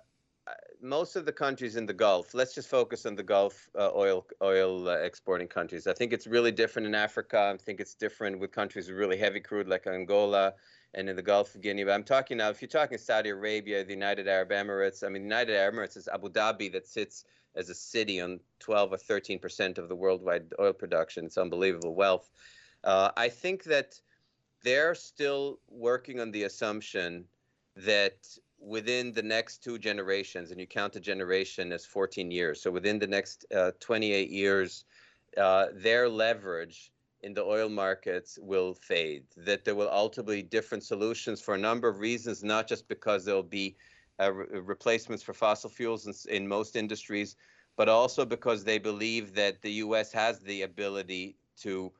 most 0.80 1.14
of 1.14 1.24
the 1.24 1.32
countries 1.32 1.76
in 1.76 1.86
the 1.86 1.92
Gulf. 1.92 2.34
Let's 2.34 2.54
just 2.54 2.68
focus 2.68 3.06
on 3.06 3.14
the 3.14 3.22
Gulf 3.22 3.70
uh, 3.78 3.90
oil 3.94 4.26
oil 4.42 4.88
uh, 4.88 4.96
exporting 4.96 5.46
countries. 5.46 5.86
I 5.86 5.92
think 5.92 6.12
it's 6.12 6.26
really 6.26 6.50
different 6.50 6.86
in 6.86 6.94
Africa. 6.94 7.52
I 7.54 7.56
think 7.56 7.80
it's 7.80 7.94
different 7.94 8.40
with 8.40 8.50
countries 8.50 8.88
with 8.88 8.96
really 8.96 9.16
heavy 9.16 9.40
crude 9.40 9.68
like 9.68 9.86
Angola 9.86 10.54
and 10.94 11.08
in 11.08 11.16
the 11.16 11.22
Gulf 11.22 11.54
of 11.54 11.60
Guinea. 11.60 11.84
But 11.84 11.92
I'm 11.92 12.04
talking 12.04 12.38
now. 12.38 12.50
If 12.50 12.60
you're 12.60 12.68
talking 12.68 12.98
Saudi 12.98 13.30
Arabia, 13.30 13.84
the 13.84 13.92
United 13.92 14.26
Arab 14.26 14.50
Emirates. 14.50 15.04
I 15.04 15.08
mean, 15.08 15.22
the 15.22 15.28
United 15.28 15.56
Arab 15.56 15.76
Emirates 15.76 15.96
is 15.96 16.08
Abu 16.08 16.28
Dhabi 16.28 16.72
that 16.72 16.86
sits 16.86 17.24
as 17.54 17.68
a 17.68 17.74
city 17.74 18.20
on 18.20 18.40
12 18.58 18.92
or 18.94 18.98
13 18.98 19.38
percent 19.38 19.78
of 19.78 19.88
the 19.88 19.96
worldwide 19.96 20.52
oil 20.58 20.72
production. 20.72 21.26
It's 21.26 21.38
unbelievable 21.38 21.94
wealth. 21.94 22.28
Uh, 22.82 23.10
I 23.16 23.28
think 23.28 23.64
that 23.64 24.00
they're 24.64 24.94
still 24.94 25.60
working 25.68 26.20
on 26.20 26.32
the 26.32 26.44
assumption 26.44 27.24
that 27.76 28.16
within 28.64 29.12
the 29.12 29.22
next 29.22 29.62
two 29.62 29.78
generations, 29.78 30.50
and 30.50 30.60
you 30.60 30.66
count 30.66 30.96
a 30.96 31.00
generation 31.00 31.72
as 31.72 31.84
14 31.84 32.30
years, 32.30 32.62
so 32.62 32.70
within 32.70 32.98
the 32.98 33.06
next 33.06 33.44
uh, 33.54 33.72
28 33.80 34.30
years, 34.30 34.84
uh, 35.36 35.66
their 35.74 36.08
leverage 36.08 36.92
in 37.22 37.34
the 37.34 37.42
oil 37.42 37.68
markets 37.68 38.38
will 38.40 38.74
fade. 38.74 39.24
That 39.36 39.64
there 39.64 39.74
will 39.74 39.90
ultimately 39.90 40.42
be 40.42 40.48
different 40.48 40.84
solutions 40.84 41.40
for 41.40 41.54
a 41.54 41.58
number 41.58 41.88
of 41.88 42.00
reasons, 42.00 42.42
not 42.42 42.68
just 42.68 42.88
because 42.88 43.24
there'll 43.24 43.42
be 43.42 43.76
uh, 44.20 44.32
re- 44.32 44.60
replacements 44.60 45.22
for 45.22 45.32
fossil 45.32 45.70
fuels 45.70 46.06
in, 46.06 46.34
in 46.34 46.48
most 46.48 46.76
industries, 46.76 47.36
but 47.76 47.88
also 47.88 48.24
because 48.24 48.64
they 48.64 48.78
believe 48.78 49.34
that 49.34 49.62
the 49.62 49.72
U.S. 49.84 50.12
has 50.12 50.40
the 50.40 50.62
ability 50.62 51.36
to 51.58 51.92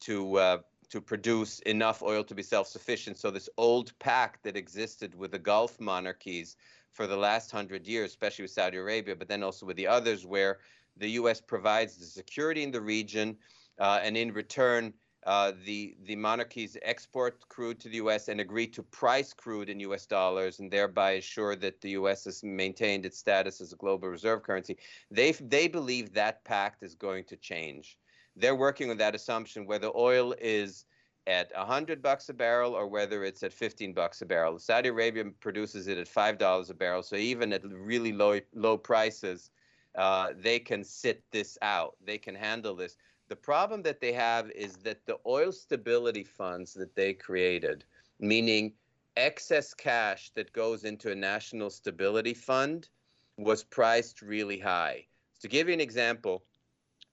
to 0.00 0.36
uh, 0.36 0.58
to 0.90 1.00
produce 1.00 1.60
enough 1.60 2.02
oil 2.02 2.22
to 2.24 2.34
be 2.34 2.42
self-sufficient. 2.42 3.16
So 3.16 3.30
this 3.30 3.48
old 3.56 3.96
pact 3.98 4.42
that 4.42 4.56
existed 4.56 5.14
with 5.14 5.30
the 5.30 5.38
Gulf 5.38 5.80
monarchies 5.80 6.56
for 6.92 7.06
the 7.06 7.16
last 7.16 7.50
hundred 7.50 7.86
years, 7.86 8.10
especially 8.10 8.42
with 8.42 8.50
Saudi 8.50 8.76
Arabia, 8.76 9.14
but 9.16 9.28
then 9.28 9.42
also 9.42 9.64
with 9.66 9.76
the 9.76 9.86
others, 9.86 10.26
where 10.26 10.58
the 10.96 11.10
U.S. 11.10 11.40
provides 11.40 11.96
the 11.96 12.04
security 12.04 12.62
in 12.62 12.72
the 12.72 12.80
region, 12.80 13.36
uh, 13.78 14.00
and 14.02 14.16
in 14.16 14.32
return, 14.32 14.92
uh, 15.26 15.52
the 15.64 15.96
the 16.04 16.16
monarchies 16.16 16.76
export 16.82 17.46
crude 17.48 17.78
to 17.78 17.88
the 17.88 17.96
U.S. 17.96 18.28
and 18.28 18.40
agree 18.40 18.66
to 18.66 18.82
price 18.82 19.32
crude 19.32 19.68
in 19.68 19.78
U.S. 19.80 20.06
dollars, 20.06 20.58
and 20.58 20.70
thereby 20.70 21.12
assure 21.12 21.54
that 21.56 21.80
the 21.80 21.90
U.S. 21.90 22.24
has 22.24 22.42
maintained 22.42 23.06
its 23.06 23.18
status 23.18 23.60
as 23.60 23.72
a 23.72 23.76
global 23.76 24.08
reserve 24.08 24.42
currency. 24.42 24.78
They 25.10 25.32
they 25.32 25.68
believe 25.68 26.14
that 26.14 26.42
pact 26.44 26.82
is 26.82 26.94
going 26.94 27.24
to 27.24 27.36
change. 27.36 27.98
They're 28.36 28.54
working 28.54 28.90
on 28.90 28.96
that 28.98 29.14
assumption 29.14 29.66
whether 29.66 29.90
oil 29.94 30.34
is 30.40 30.84
at 31.26 31.52
100 31.54 32.02
bucks 32.02 32.28
a 32.28 32.34
barrel 32.34 32.74
or 32.74 32.86
whether 32.86 33.24
it's 33.24 33.42
at 33.42 33.52
15 33.52 33.92
bucks 33.92 34.22
a 34.22 34.26
barrel. 34.26 34.58
Saudi 34.58 34.88
Arabia 34.88 35.24
produces 35.40 35.86
it 35.86 35.98
at 35.98 36.08
five 36.08 36.38
dollars 36.38 36.70
a 36.70 36.74
barrel, 36.74 37.02
so 37.02 37.16
even 37.16 37.52
at 37.52 37.62
really 37.64 38.12
low 38.12 38.40
low 38.54 38.76
prices, 38.76 39.50
uh, 39.96 40.28
they 40.36 40.58
can 40.58 40.82
sit 40.82 41.22
this 41.30 41.58
out. 41.62 41.96
They 42.04 42.18
can 42.18 42.34
handle 42.34 42.74
this. 42.74 42.96
The 43.28 43.36
problem 43.36 43.82
that 43.82 44.00
they 44.00 44.12
have 44.12 44.50
is 44.50 44.76
that 44.78 45.06
the 45.06 45.18
oil 45.26 45.52
stability 45.52 46.24
funds 46.24 46.74
that 46.74 46.96
they 46.96 47.12
created, 47.12 47.84
meaning 48.18 48.72
excess 49.16 49.74
cash 49.74 50.30
that 50.34 50.52
goes 50.52 50.84
into 50.84 51.12
a 51.12 51.14
national 51.14 51.70
stability 51.70 52.34
fund, 52.34 52.88
was 53.36 53.62
priced 53.62 54.22
really 54.22 54.58
high. 54.58 55.06
To 55.40 55.48
give 55.48 55.68
you 55.68 55.74
an 55.74 55.80
example, 55.80 56.44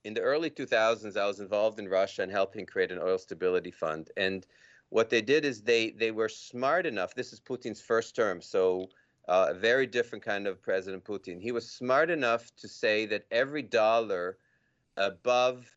in 0.03 0.13
the 0.13 0.21
early 0.21 0.49
2000s, 0.49 1.17
I 1.17 1.27
was 1.27 1.39
involved 1.39 1.79
in 1.79 1.87
Russia 1.89 2.21
and 2.21 2.31
helping 2.31 2.65
create 2.65 2.91
an 2.91 2.99
oil 2.99 3.17
stability 3.17 3.71
fund. 3.71 4.11
And 4.17 4.45
what 4.89 5.09
they 5.09 5.21
did 5.21 5.43
is 5.43 5.61
they 5.61 5.91
they 5.91 6.11
were 6.11 6.29
smart 6.29 6.85
enough. 6.85 7.13
This 7.13 7.33
is 7.33 7.41
Putin's 7.41 7.81
first 7.81 8.15
term, 8.15 8.41
so 8.41 8.89
uh, 9.27 9.47
a 9.49 9.53
very 9.53 9.85
different 9.85 10.23
kind 10.23 10.47
of 10.47 10.61
President 10.61 11.03
Putin. 11.03 11.41
He 11.41 11.51
was 11.51 11.69
smart 11.69 12.09
enough 12.09 12.55
to 12.57 12.67
say 12.67 13.05
that 13.07 13.25
every 13.31 13.61
dollar 13.61 14.37
above 14.95 15.69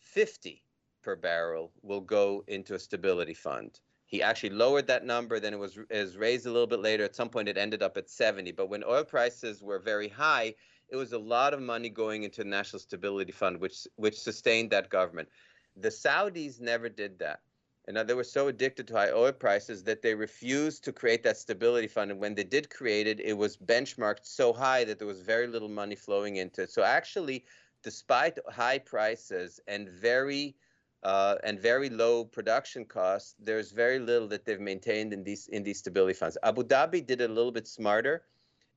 50 0.00 0.62
per 1.02 1.16
barrel 1.16 1.72
will 1.82 2.00
go 2.00 2.44
into 2.48 2.74
a 2.74 2.78
stability 2.78 3.34
fund. 3.34 3.80
He 4.04 4.22
actually 4.22 4.50
lowered 4.50 4.86
that 4.86 5.04
number, 5.04 5.38
then 5.38 5.52
it 5.52 5.58
was, 5.58 5.78
it 5.90 6.00
was 6.00 6.16
raised 6.16 6.46
a 6.46 6.50
little 6.50 6.66
bit 6.66 6.80
later. 6.80 7.04
At 7.04 7.14
some 7.14 7.28
point, 7.28 7.48
it 7.48 7.58
ended 7.58 7.82
up 7.82 7.98
at 7.98 8.08
70. 8.08 8.52
But 8.52 8.70
when 8.70 8.82
oil 8.84 9.04
prices 9.04 9.62
were 9.62 9.78
very 9.78 10.08
high, 10.08 10.54
it 10.88 10.96
was 10.96 11.12
a 11.12 11.18
lot 11.18 11.54
of 11.54 11.60
money 11.60 11.88
going 11.88 12.22
into 12.22 12.42
the 12.42 12.48
National 12.48 12.80
Stability 12.80 13.32
Fund, 13.32 13.60
which 13.60 13.86
which 13.96 14.18
sustained 14.18 14.70
that 14.70 14.90
government. 14.90 15.28
The 15.76 15.90
Saudis 15.90 16.60
never 16.60 16.88
did 16.88 17.18
that. 17.18 17.40
And 17.86 17.96
they 17.96 18.12
were 18.12 18.24
so 18.24 18.48
addicted 18.48 18.86
to 18.88 18.94
high 18.94 19.12
oil 19.12 19.32
prices 19.32 19.82
that 19.84 20.02
they 20.02 20.14
refused 20.14 20.84
to 20.84 20.92
create 20.92 21.22
that 21.22 21.38
stability 21.38 21.88
fund. 21.88 22.10
And 22.10 22.20
when 22.20 22.34
they 22.34 22.44
did 22.44 22.68
create 22.68 23.06
it, 23.06 23.18
it 23.18 23.32
was 23.32 23.56
benchmarked 23.56 24.26
so 24.26 24.52
high 24.52 24.84
that 24.84 24.98
there 24.98 25.08
was 25.08 25.22
very 25.22 25.46
little 25.46 25.70
money 25.70 25.96
flowing 25.96 26.36
into 26.36 26.62
it. 26.62 26.70
So 26.70 26.82
actually, 26.82 27.46
despite 27.82 28.38
high 28.50 28.78
prices 28.78 29.58
and 29.66 29.88
very 29.88 30.54
uh, 31.02 31.36
and 31.44 31.58
very 31.58 31.88
low 31.88 32.24
production 32.24 32.84
costs, 32.84 33.36
there's 33.38 33.72
very 33.72 33.98
little 33.98 34.28
that 34.28 34.44
they've 34.44 34.60
maintained 34.60 35.14
in 35.14 35.24
these 35.24 35.46
in 35.48 35.62
these 35.62 35.78
stability 35.78 36.12
funds. 36.12 36.36
Abu 36.42 36.64
Dhabi 36.64 37.06
did 37.06 37.22
it 37.22 37.30
a 37.30 37.32
little 37.32 37.52
bit 37.52 37.66
smarter, 37.66 38.24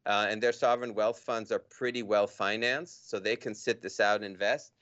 uh, 0.06 0.28
and 0.30 0.42
their 0.42 0.52
sovereign 0.52 0.94
wealth 0.94 1.20
funds 1.20 1.52
are 1.52 1.60
pretty 1.60 2.04
well 2.04 2.28
financed, 2.28 3.10
so 3.10 3.20
they 3.20 3.36
can 3.36 3.54
sit 3.54 3.82
this 3.82 4.00
out 4.00 4.18
and 4.18 4.26
invest. 4.26 4.74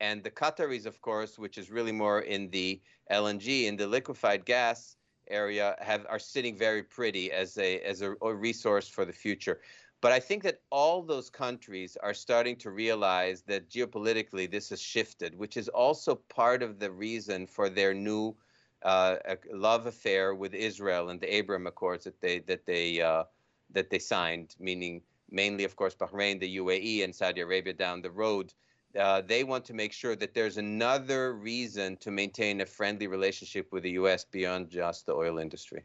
And 0.00 0.22
the 0.22 0.30
Qataris, 0.30 0.86
of 0.86 1.00
course, 1.00 1.38
which 1.38 1.58
is 1.58 1.70
really 1.70 1.92
more 1.92 2.20
in 2.20 2.50
the 2.50 2.80
LNG 3.10 3.64
in 3.64 3.76
the 3.76 3.86
liquefied 3.86 4.44
gas 4.44 4.96
area, 5.28 5.76
have 5.80 6.06
are 6.08 6.18
sitting 6.18 6.56
very 6.56 6.82
pretty 6.82 7.32
as 7.32 7.58
a 7.58 7.80
as 7.80 8.02
a, 8.02 8.14
a 8.22 8.34
resource 8.34 8.88
for 8.88 9.04
the 9.04 9.12
future. 9.12 9.60
But 10.00 10.12
I 10.12 10.20
think 10.20 10.44
that 10.44 10.60
all 10.70 11.02
those 11.02 11.28
countries 11.28 11.96
are 12.00 12.14
starting 12.14 12.54
to 12.58 12.70
realize 12.70 13.42
that 13.42 13.68
geopolitically 13.68 14.48
this 14.48 14.68
has 14.70 14.80
shifted, 14.80 15.36
which 15.36 15.56
is 15.56 15.68
also 15.68 16.14
part 16.14 16.62
of 16.62 16.78
the 16.78 16.92
reason 16.92 17.48
for 17.48 17.68
their 17.68 17.92
new 17.94 18.36
uh, 18.82 19.16
love 19.52 19.86
affair 19.86 20.36
with 20.36 20.54
Israel 20.54 21.08
and 21.08 21.20
the 21.20 21.34
Abraham 21.34 21.66
Accords 21.66 22.04
that 22.04 22.20
they 22.20 22.38
that 22.40 22.64
they 22.64 23.00
uh, 23.00 23.24
that 23.72 23.90
they 23.90 23.98
signed, 23.98 24.56
meaning 24.58 25.02
mainly, 25.30 25.64
of 25.64 25.76
course, 25.76 25.94
Bahrain, 25.94 26.40
the 26.40 26.56
UAE, 26.56 27.04
and 27.04 27.14
Saudi 27.14 27.40
Arabia 27.40 27.72
down 27.72 28.02
the 28.02 28.10
road. 28.10 28.52
Uh, 28.98 29.20
they 29.20 29.44
want 29.44 29.64
to 29.66 29.74
make 29.74 29.92
sure 29.92 30.16
that 30.16 30.32
there's 30.34 30.56
another 30.56 31.34
reason 31.34 31.96
to 31.98 32.10
maintain 32.10 32.60
a 32.62 32.66
friendly 32.66 33.06
relationship 33.06 33.70
with 33.72 33.82
the 33.82 33.90
U.S. 33.92 34.24
beyond 34.24 34.70
just 34.70 35.06
the 35.06 35.12
oil 35.12 35.38
industry. 35.38 35.82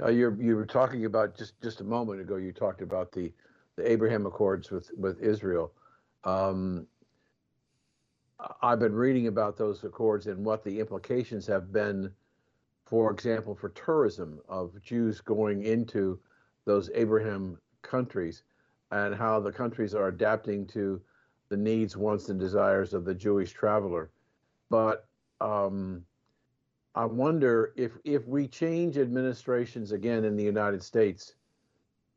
Uh, 0.00 0.08
you 0.08 0.36
you 0.40 0.56
were 0.56 0.66
talking 0.66 1.04
about 1.04 1.36
just 1.36 1.60
just 1.62 1.80
a 1.80 1.84
moment 1.84 2.20
ago. 2.20 2.36
You 2.36 2.52
talked 2.52 2.82
about 2.82 3.12
the 3.12 3.32
the 3.76 3.90
Abraham 3.90 4.26
Accords 4.26 4.70
with 4.70 4.90
with 4.96 5.20
Israel. 5.20 5.72
Um, 6.24 6.86
I've 8.62 8.78
been 8.78 8.94
reading 8.94 9.28
about 9.28 9.56
those 9.56 9.84
accords 9.84 10.26
and 10.26 10.44
what 10.44 10.64
the 10.64 10.80
implications 10.80 11.46
have 11.46 11.72
been, 11.72 12.10
for 12.84 13.10
example, 13.10 13.54
for 13.54 13.68
tourism 13.70 14.40
of 14.48 14.80
Jews 14.82 15.20
going 15.20 15.62
into 15.62 16.18
those 16.64 16.90
Abraham 16.94 17.58
countries, 17.82 18.42
and 18.90 19.14
how 19.14 19.40
the 19.40 19.52
countries 19.52 19.94
are 19.94 20.08
adapting 20.08 20.66
to 20.68 21.00
the 21.48 21.56
needs, 21.56 21.96
wants, 21.96 22.28
and 22.28 22.40
desires 22.40 22.94
of 22.94 23.04
the 23.04 23.14
Jewish 23.14 23.52
traveler. 23.52 24.10
But 24.70 25.06
um, 25.40 26.04
I 26.94 27.04
wonder 27.04 27.72
if 27.76 27.92
if 28.04 28.26
we 28.26 28.46
change 28.46 28.98
administrations 28.98 29.92
again 29.92 30.24
in 30.24 30.36
the 30.36 30.44
United 30.44 30.82
States 30.82 31.34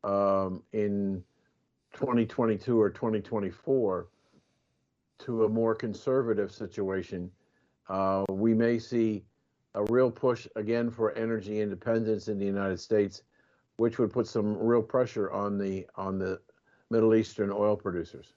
um, 0.03 0.63
in 0.73 1.23
2022 1.93 2.79
or 2.79 2.89
2024 2.89 4.07
to 5.19 5.45
a 5.45 5.49
more 5.49 5.73
conservative 5.73 6.51
situation, 6.51 7.31
uh, 7.89 8.23
we 8.29 8.53
may 8.53 8.77
see 8.77 9.23
a 9.73 9.83
real 9.85 10.11
push 10.11 10.47
again 10.55 10.89
for 10.91 11.11
energy 11.13 11.61
independence 11.61 12.27
in 12.27 12.37
the 12.37 12.45
United 12.45 12.79
States, 12.79 13.23
which 13.77 13.97
would 13.99 14.11
put 14.11 14.27
some 14.27 14.57
real 14.57 14.81
pressure 14.81 15.31
on 15.31 15.57
the 15.57 15.87
on 15.95 16.19
the 16.19 16.39
Middle 16.89 17.15
Eastern 17.15 17.51
oil 17.51 17.75
producers. 17.75 18.33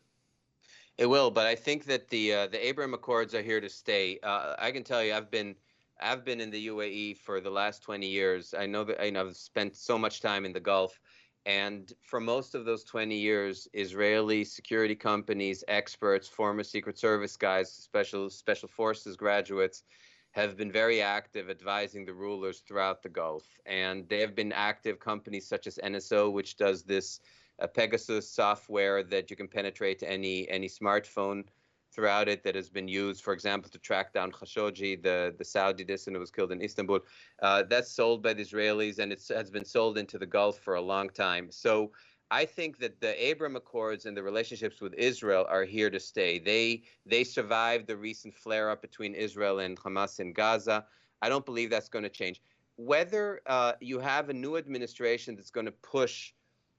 It 0.98 1.07
will, 1.07 1.31
but 1.31 1.46
I 1.46 1.55
think 1.55 1.85
that 1.87 2.09
the 2.09 2.35
uh, 2.35 2.46
the 2.46 2.66
Abraham 2.66 2.94
Accords 2.94 3.35
are 3.35 3.42
here 3.42 3.61
to 3.61 3.68
stay. 3.68 4.18
Uh, 4.22 4.55
I 4.59 4.70
can 4.70 4.85
tell 4.85 5.03
you, 5.03 5.14
I've 5.14 5.31
been 5.31 5.55
I've 6.00 6.24
been 6.24 6.40
in 6.40 6.50
the 6.50 6.68
UAE 6.68 7.18
for 7.18 7.40
the 7.40 7.50
last 7.50 7.83
20 7.83 8.07
years. 8.07 8.55
I 8.57 8.66
know 8.66 8.85
that 8.85 9.03
I 9.03 9.11
know, 9.11 9.26
I've 9.26 9.37
spent 9.37 9.76
so 9.76 9.98
much 9.98 10.20
time 10.20 10.44
in 10.44 10.53
the 10.53 10.61
Gulf. 10.61 11.00
And 11.46 11.90
for 12.03 12.20
most 12.20 12.55
of 12.55 12.66
those 12.66 12.85
20 12.85 13.16
years, 13.16 13.66
Israeli 13.72 14.44
security 14.44 14.94
companies, 14.94 15.64
experts, 15.68 16.29
former 16.29 16.62
Secret 16.62 16.98
Service 16.98 17.37
guys, 17.37 17.72
special 17.72 18.29
special 18.29 18.68
forces 18.68 19.16
graduates, 19.16 19.85
have 20.33 20.57
been 20.57 20.71
very 20.71 21.03
active 21.03 21.51
advising 21.51 22.05
the 22.05 22.14
rulers 22.14 22.61
throughout 22.61 23.03
the 23.03 23.09
Gulf. 23.09 23.45
And 23.66 24.09
they 24.09 24.21
have 24.21 24.35
been 24.35 24.53
active 24.53 25.01
companies 25.01 25.47
such 25.47 25.66
as 25.66 25.79
NSO, 25.83 26.33
which 26.33 26.57
does 26.57 26.85
this 26.85 27.21
uh, 27.61 27.66
Pegasus 27.66 28.29
software 28.29 29.03
that 29.03 29.31
you 29.31 29.37
can 29.37 29.49
penetrate 29.49 30.03
any 30.03 30.49
any 30.49 30.69
smartphone 30.69 31.45
throughout 31.93 32.29
it 32.29 32.45
that 32.45 32.55
has 32.55 32.69
been 32.69 32.87
used, 32.88 33.23
for 33.23 33.33
example, 33.33 33.69
to 33.71 33.79
track 33.79 34.12
down 34.12 34.31
Khashoggi, 34.31 35.03
the, 35.03 35.35
the 35.37 35.45
Saudi 35.45 35.85
dissident 35.85 36.16
who 36.16 36.21
was 36.21 36.31
killed 36.31 36.53
in 36.53 36.62
Istanbul. 36.62 37.01
Uh, 37.43 37.64
that's 37.64 37.90
sold 37.90 38.23
by 38.23 38.33
the 38.33 38.45
Israelis 38.45 38.99
and 38.99 39.12
it 39.12 39.23
has 39.29 39.51
been 39.51 39.64
sold 39.64 39.99
into 39.99 40.19
the 40.19 40.27
Gulf 40.27 40.59
for 40.61 40.77
a 40.77 40.81
long 40.81 41.11
time. 41.11 41.51
So 41.51 41.90
I 42.31 42.45
think 42.45 42.79
that 42.79 43.01
the 43.01 43.12
Abraham 43.25 43.57
Accords 43.57 44.07
and 44.07 44.16
the 44.16 44.23
relationships 44.23 44.81
with 44.81 44.95
Israel 44.95 45.47
are 45.49 45.64
here 45.64 45.90
to 45.90 45.99
stay. 45.99 46.38
They 46.38 46.83
they 47.05 47.25
survived 47.25 47.88
the 47.88 47.97
recent 47.97 48.35
flare 48.35 48.71
up 48.71 48.81
between 48.81 49.14
Israel 49.14 49.59
and 49.59 49.77
Hamas 49.77 50.21
in 50.21 50.33
Gaza. 50.33 50.87
I 51.23 51.29
don't 51.29 51.45
believe 51.45 51.71
that's 51.71 51.88
going 51.88 52.05
to 52.05 52.09
change. 52.09 52.40
Whether 52.77 53.43
uh, 53.47 53.73
you 53.81 53.99
have 53.99 54.31
a 54.31 54.33
new 54.33 54.57
administration 54.57 55.35
that's 55.35 55.51
going 55.51 55.66
to 55.66 55.73
push 55.73 56.33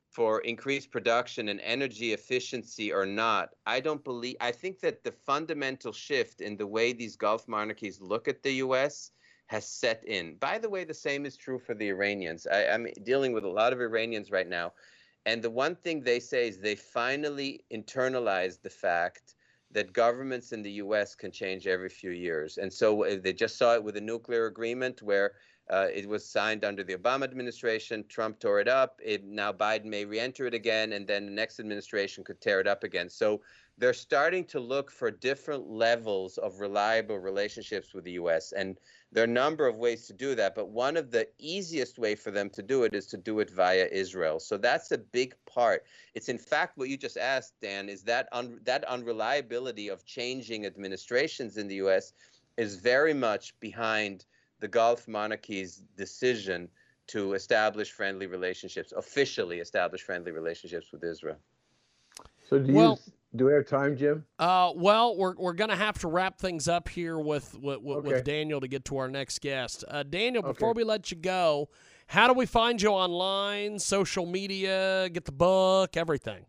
for 0.10 0.40
increased 0.42 0.92
production 0.92 1.50
and 1.50 1.60
energy 1.62 2.14
efficiency 2.14 2.92
or 2.92 3.06
not, 3.06 3.50
I 3.66 3.80
don't 3.80 4.04
believe, 4.04 4.36
I 4.42 4.52
think 4.52 4.80
that 4.82 5.04
the 5.04 5.12
fundamental 5.12 5.94
shift 5.94 6.42
in 6.42 6.58
the 6.58 6.68
way 6.68 6.92
these 6.92 7.16
Gulf 7.16 7.48
monarchies 7.48 8.02
look 8.02 8.28
at 8.28 8.42
the 8.42 8.54
U.S. 8.66 9.12
has 9.48 9.66
set 9.68 10.04
in. 10.06 10.36
By 10.36 10.58
the 10.58 10.70
way, 10.70 10.84
the 10.84 10.94
same 10.94 11.26
is 11.26 11.38
true 11.38 11.60
for 11.60 11.76
the 11.76 11.90
Iranians. 11.90 12.48
I, 12.48 12.66
I'm 12.66 12.88
dealing 13.04 13.32
with 13.32 13.46
a 13.46 13.50
lot 13.50 13.72
of 13.72 13.80
Iranians 13.80 14.32
right 14.32 14.50
now. 14.50 14.74
And 15.26 15.42
the 15.42 15.50
one 15.50 15.76
thing 15.76 16.02
they 16.04 16.20
say 16.20 16.48
is 16.48 16.60
they 16.60 16.76
finally 16.76 17.64
internalized 17.72 18.62
the 18.62 18.70
fact 18.70 19.36
that 19.72 19.94
governments 19.94 20.52
in 20.52 20.62
the 20.64 20.72
US 20.84 21.16
can 21.16 21.32
change 21.32 21.68
every 21.68 21.90
few 21.90 22.12
years. 22.12 22.58
And 22.58 22.72
so 22.72 23.06
uh, 23.06 23.18
they 23.24 23.34
just 23.34 23.58
saw 23.58 23.74
it 23.76 23.84
with 23.84 23.98
a 23.98 24.02
nuclear 24.02 24.46
agreement 24.48 25.02
where 25.02 25.32
Uh, 25.70 25.88
it 25.94 26.06
was 26.14 26.24
signed 26.26 26.64
under 26.66 26.84
the 26.84 26.96
Obama 27.02 27.24
administration. 27.24 28.04
Trump 28.10 28.40
tore 28.40 28.60
it 28.60 28.68
up. 28.68 29.00
It, 29.12 29.24
now 29.24 29.54
Biden 29.54 29.86
may 29.86 30.04
re-enter 30.04 30.46
it 30.46 30.54
again, 30.54 30.94
and 30.94 31.08
then 31.08 31.26
the 31.26 31.32
next 31.42 31.60
administration 31.60 32.24
could 32.26 32.40
tear 32.42 32.60
it 32.60 32.68
up 32.68 32.84
again. 32.84 33.10
So 33.10 33.28
they're 33.78 33.94
starting 33.94 34.46
to 34.46 34.60
look 34.60 34.92
for 34.92 35.10
different 35.10 35.68
levels 35.70 36.38
of 36.38 36.60
reliable 36.60 37.18
relationships 37.18 37.94
with 37.94 38.04
the 38.04 38.12
U.S. 38.14 38.52
and 38.52 38.78
there 39.12 39.24
are 39.24 39.26
a 39.26 39.30
number 39.30 39.68
of 39.68 39.76
ways 39.76 40.08
to 40.08 40.14
do 40.14 40.36
that, 40.36 40.56
but 40.56 40.70
one 40.70 40.96
of 40.96 41.12
the 41.12 41.28
easiest 41.38 42.00
way 42.00 42.16
for 42.16 42.32
them 42.32 42.50
to 42.52 42.62
do 42.62 42.84
it 42.84 42.94
is 42.94 43.06
to 43.08 43.18
do 43.18 43.40
it 43.40 43.50
via 43.50 43.88
Israel. 43.92 44.40
So 44.40 44.58
that's 44.58 44.92
a 44.92 44.98
big 44.98 45.36
part. 45.46 45.84
It's 46.14 46.30
in 46.30 46.38
fact 46.38 46.78
what 46.78 46.88
you 46.88 46.96
just 46.96 47.18
asked, 47.18 47.56
Dan, 47.62 47.90
is 47.90 48.04
that 48.04 48.30
un- 48.32 48.62
that 48.64 48.86
unreliability 48.86 49.90
of 49.90 50.06
changing 50.06 50.66
administrations 50.66 51.58
in 51.58 51.68
the 51.68 51.76
U.S. 51.76 52.14
is 52.58 52.76
very 52.76 53.14
much 53.14 53.60
behind 53.60 54.26
the 54.62 54.68
Gulf 54.68 55.08
monarchies' 55.08 55.82
decision 55.98 56.70
to 57.08 57.34
establish 57.34 57.92
friendly 57.92 58.28
relationships, 58.28 58.94
officially 58.96 59.60
establish 59.60 60.02
friendly 60.04 60.32
relationships 60.32 60.94
with 60.94 61.04
Israel. 61.04 61.38
So 62.50 62.60
do 62.60 62.72
you 62.72 62.78
Well- 62.78 63.00
do 63.36 63.46
we 63.46 63.54
have 63.54 63.66
time, 63.66 63.96
Jim? 63.98 64.26
Uh, 64.40 64.72
well, 64.76 65.16
we're, 65.18 65.36
we're 65.38 65.54
going 65.54 65.70
to 65.70 65.76
have 65.76 65.98
to 66.00 66.08
wrap 66.08 66.40
things 66.40 66.68
up 66.68 66.90
here 66.90 67.18
with 67.20 67.58
with, 67.60 67.82
with, 67.82 67.98
Okay. 68.00 68.08
with 68.10 68.24
Daniel 68.24 68.60
to 68.60 68.68
get 68.68 68.86
to 68.86 68.98
our 68.98 69.08
next 69.08 69.40
guest. 69.42 69.84
Uh, 69.88 70.04
Daniel, 70.04 70.44
before 70.44 70.70
Okay. 70.70 70.78
we 70.78 70.84
let 70.84 71.12
you 71.12 71.18
go, 71.18 71.70
how 72.08 72.28
do 72.28 72.34
we 72.34 72.46
find 72.46 72.82
you 72.82 72.90
online, 72.90 73.80
social 73.80 74.26
media, 74.26 75.10
get 75.12 75.26
the 75.26 75.32
book, 75.32 75.96
everything? 75.96 76.46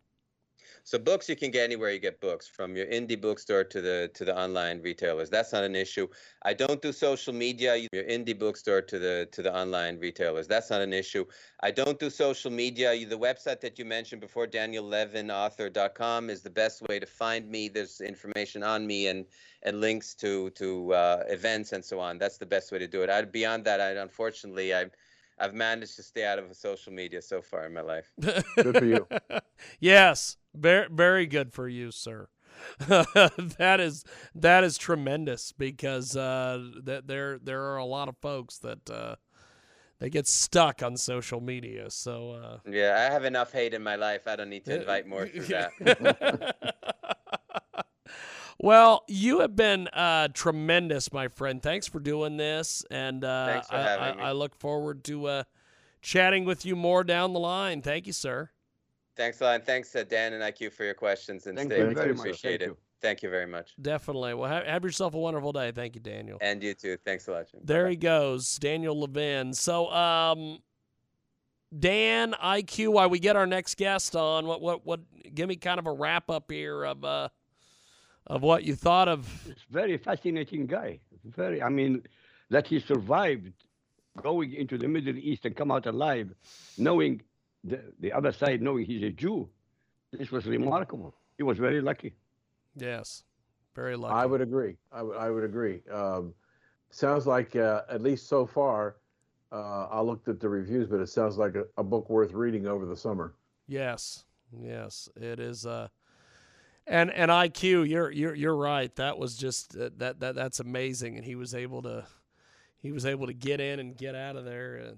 So 0.85 0.99
books 0.99 1.29
you 1.29 1.37
can 1.37 1.51
get 1.53 1.63
anywhere 1.63 1.91
you 1.91 2.01
get 2.01 2.21
books, 2.21 2.49
from 2.49 2.77
your 2.77 2.87
indie 2.87 3.21
bookstore 3.21 3.63
to 3.65 3.81
the 3.81 4.11
to 4.15 4.25
the 4.25 4.37
online 4.37 4.83
retailers. 4.83 5.31
That's 5.31 5.53
not 5.53 5.63
an 5.63 5.77
issue. 5.77 6.09
I 6.43 6.55
don't 6.55 6.83
do 6.83 6.93
social 6.93 7.33
media. 7.33 7.77
Your 7.77 8.05
indie 8.05 8.37
bookstore 8.37 8.83
to 8.83 8.99
the 8.99 9.29
to 9.31 9.43
the 9.43 9.55
online 9.55 9.99
retailers. 10.01 10.49
That's 10.49 10.71
not 10.71 10.81
an 10.81 10.93
issue. 10.93 11.25
I 11.61 11.71
don't 11.71 11.99
do 12.01 12.11
social 12.11 12.51
media. 12.51 12.91
The 13.07 13.19
website 13.19 13.61
that 13.61 13.79
you 13.79 13.85
mentioned 13.85 14.21
before, 14.21 14.47
DanielLevinAuthor.com, 14.49 16.31
is 16.31 16.43
the 16.43 16.51
best 16.51 16.83
way 16.89 16.99
to 16.99 17.07
find 17.07 17.49
me. 17.49 17.69
There's 17.69 18.01
information 18.01 18.65
on 18.65 18.87
me 18.87 19.07
and 19.07 19.27
and 19.63 19.81
links 19.81 20.15
to 20.15 20.51
to 20.51 20.95
uh, 20.95 21.23
events 21.29 21.73
and 21.73 21.85
so 21.85 22.01
on. 22.01 22.19
That's 22.19 22.39
the 22.39 22.47
best 22.47 22.73
way 22.73 22.79
to 22.81 22.89
do 22.89 23.03
it. 23.03 23.11
I, 23.11 23.23
beyond 23.23 23.65
that, 23.67 23.81
I 23.81 23.91
unfortunately 23.91 24.75
I. 24.75 24.87
I've 25.39 25.55
managed 25.55 25.97
to 25.97 26.03
stay 26.03 26.25
out 26.25 26.39
of 26.39 26.55
social 26.55 26.93
media 26.93 27.23
so 27.23 27.43
far 27.43 27.67
in 27.67 27.73
my 27.73 27.81
life. 27.81 28.13
Good 28.21 28.77
for 28.77 28.85
you. 28.85 29.07
yes, 29.81 30.37
very 30.55 30.87
very 30.91 31.27
good 31.27 31.53
for 31.53 31.69
you, 31.69 31.91
sir. 31.91 32.29
that 32.89 33.79
is 33.81 34.05
that 34.35 34.63
is 34.63 34.77
tremendous 34.79 35.53
because 35.53 36.17
uh, 36.17 36.63
that 36.85 37.07
there 37.07 37.39
there 37.39 37.63
are 37.63 37.79
a 37.79 37.85
lot 37.85 38.09
of 38.09 38.17
folks 38.19 38.59
that 38.59 38.89
uh, 38.91 39.17
they 39.99 40.11
get 40.11 40.27
stuck 40.29 40.83
on 40.83 40.97
social 40.97 41.41
media. 41.41 41.91
So 41.91 42.33
uh, 42.33 42.59
Yeah, 42.71 43.07
I 43.09 43.13
have 43.13 43.25
enough 43.25 43.53
hate 43.53 43.75
in 43.75 43.83
my 43.83 43.97
life. 43.97 44.27
I 44.27 44.37
don't 44.37 44.51
need 44.51 44.65
to 44.67 44.81
invite 44.81 45.07
more 45.07 45.27
through 45.27 45.47
that. 45.47 46.55
Well, 48.63 49.03
you 49.09 49.41
have 49.41 49.55
been 49.55 49.89
uh, 49.89 50.29
tremendous, 50.33 51.13
my 51.13 51.29
friend. 51.29 51.63
Thanks 51.63 51.87
for 51.87 52.01
doing 52.01 52.37
this, 52.37 52.85
and 52.91 53.25
uh, 53.25 53.47
Thanks 53.47 53.69
for 53.69 53.75
I, 53.75 53.83
having 53.83 54.05
I, 54.05 54.17
me. 54.17 54.23
I 54.23 54.33
look 54.33 54.55
forward 54.55 55.05
to 55.05 55.27
uh, 55.27 55.43
chatting 56.01 56.45
with 56.45 56.65
you 56.65 56.77
more 56.77 57.05
down 57.05 57.33
the 57.33 57.41
line. 57.41 57.83
Thank 57.83 58.07
you, 58.07 58.13
sir. 58.13 58.51
Thanks 59.17 59.41
a 59.41 59.45
lot. 59.45 59.55
And 59.57 59.65
thanks 59.65 59.91
to 59.93 60.05
Dan 60.05 60.33
and 60.33 60.43
IQ 60.43 60.73
for 60.73 60.85
your 60.85 60.95
questions 60.95 61.47
and 61.47 61.59
Thank 61.59 61.71
you 61.71 61.77
statements. 61.77 62.01
very 62.01 62.13
We 62.13 62.17
much. 62.17 62.27
appreciate 62.27 62.61
Thank 62.61 62.63
it. 62.63 62.67
you. 62.67 62.77
Thank 63.03 63.23
you 63.23 63.31
very 63.31 63.47
much. 63.47 63.75
Definitely. 63.83 64.35
Well, 64.35 64.49
have, 64.49 64.65
have 64.65 64.85
yourself 64.85 65.15
a 65.15 65.19
wonderful 65.19 65.53
day. 65.53 65.73
Thank 65.73 65.97
you, 65.97 66.01
Daniel. 66.01 66.39
And 66.41 66.63
you 66.63 66.73
too. 66.73 66.97
Thanks 67.05 67.27
a 67.27 67.33
lot, 67.33 67.51
Jim. 67.51 67.61
There 67.65 67.83
Bye-bye. 67.83 67.91
he 67.91 67.97
goes, 67.97 68.57
Daniel 68.59 68.99
Levin. 68.99 69.53
So, 69.53 69.91
um, 69.91 70.61
Dan, 71.77 72.35
IQ, 72.43 72.93
while 72.93 73.11
we 73.11 73.19
get 73.19 73.35
our 73.35 73.47
next 73.47 73.77
guest 73.77 74.15
on, 74.15 74.47
what, 74.47 74.61
what, 74.61 74.87
what? 74.87 75.01
Give 75.35 75.49
me 75.49 75.57
kind 75.57 75.81
of 75.81 75.87
a 75.87 75.93
wrap 75.93 76.31
up 76.31 76.51
here 76.51 76.85
of, 76.85 77.05
uh, 77.05 77.29
of 78.27 78.43
what 78.43 78.65
you 78.65 78.75
thought 78.75 79.09
of. 79.09 79.29
It's 79.49 79.63
very 79.71 79.97
fascinating 79.99 80.67
guy. 80.67 81.01
Very, 81.25 81.63
I 81.63 81.69
mean, 81.69 82.03
that 82.51 82.67
he 82.67 82.81
survived 82.81 83.53
going 84.23 84.53
into 84.55 84.77
the 84.79 84.89
Middle 84.89 85.17
East 85.17 85.45
and 85.47 85.57
come 85.57 85.71
out 85.71 85.87
alive, 85.87 86.31
knowing 86.77 87.23
the, 87.65 87.81
the 88.01 88.13
other 88.13 88.33
side, 88.33 88.61
knowing 88.61 88.85
he's 88.85 89.03
a 89.03 89.11
Jew. 89.11 89.49
This 90.13 90.31
was 90.31 90.47
remarkable. 90.47 91.15
He 91.37 91.43
was 91.43 91.59
very 91.59 91.81
lucky. 91.81 92.15
Yes, 92.77 93.25
very 93.75 93.97
lucky. 93.97 94.15
I 94.15 94.27
would 94.27 94.41
agree. 94.41 94.77
I 94.93 95.03
would 95.03 95.17
I 95.17 95.31
would 95.31 95.45
agree. 95.45 95.81
Um, 95.91 96.35
sounds 96.91 97.27
like 97.27 97.57
uh, 97.57 97.83
at 97.89 98.03
least 98.03 98.29
so 98.29 98.47
far. 98.47 98.97
Uh, 99.51 99.87
I 99.91 100.01
looked 100.01 100.29
at 100.29 100.41
the 100.41 100.49
reviews, 100.49 100.89
but 100.89 101.01
it 101.01 101.09
sounds 101.09 101.37
like 101.37 101.55
a, 101.55 101.65
a 101.77 101.83
book 101.83 102.09
worth 102.09 102.33
reading 102.33 102.67
over 102.67 102.87
the 102.87 102.97
summer. 102.97 103.35
Yes, 103.69 104.25
yes, 104.59 105.09
it 105.17 105.39
is. 105.41 105.67
Uh, 105.67 105.89
and 106.87 107.11
and 107.13 107.31
IQ, 107.31 107.89
you're 107.89 108.11
you're 108.11 108.35
you're 108.35 108.57
right. 108.57 108.95
That 108.97 109.19
was 109.19 109.37
just 109.37 109.77
uh, 109.77 109.91
that 109.99 110.21
that 110.21 110.35
that's 110.35 110.61
amazing, 110.61 111.17
and 111.17 111.25
he 111.25 111.35
was 111.35 111.55
able 111.55 111.83
to 111.83 112.05
he 112.81 112.93
was 112.93 113.07
able 113.07 113.27
to 113.27 113.33
get 113.35 113.61
in 113.61 113.79
and 113.81 113.97
get 113.97 114.15
out 114.15 114.37
of 114.37 114.45
there 114.45 114.75
and 114.77 114.97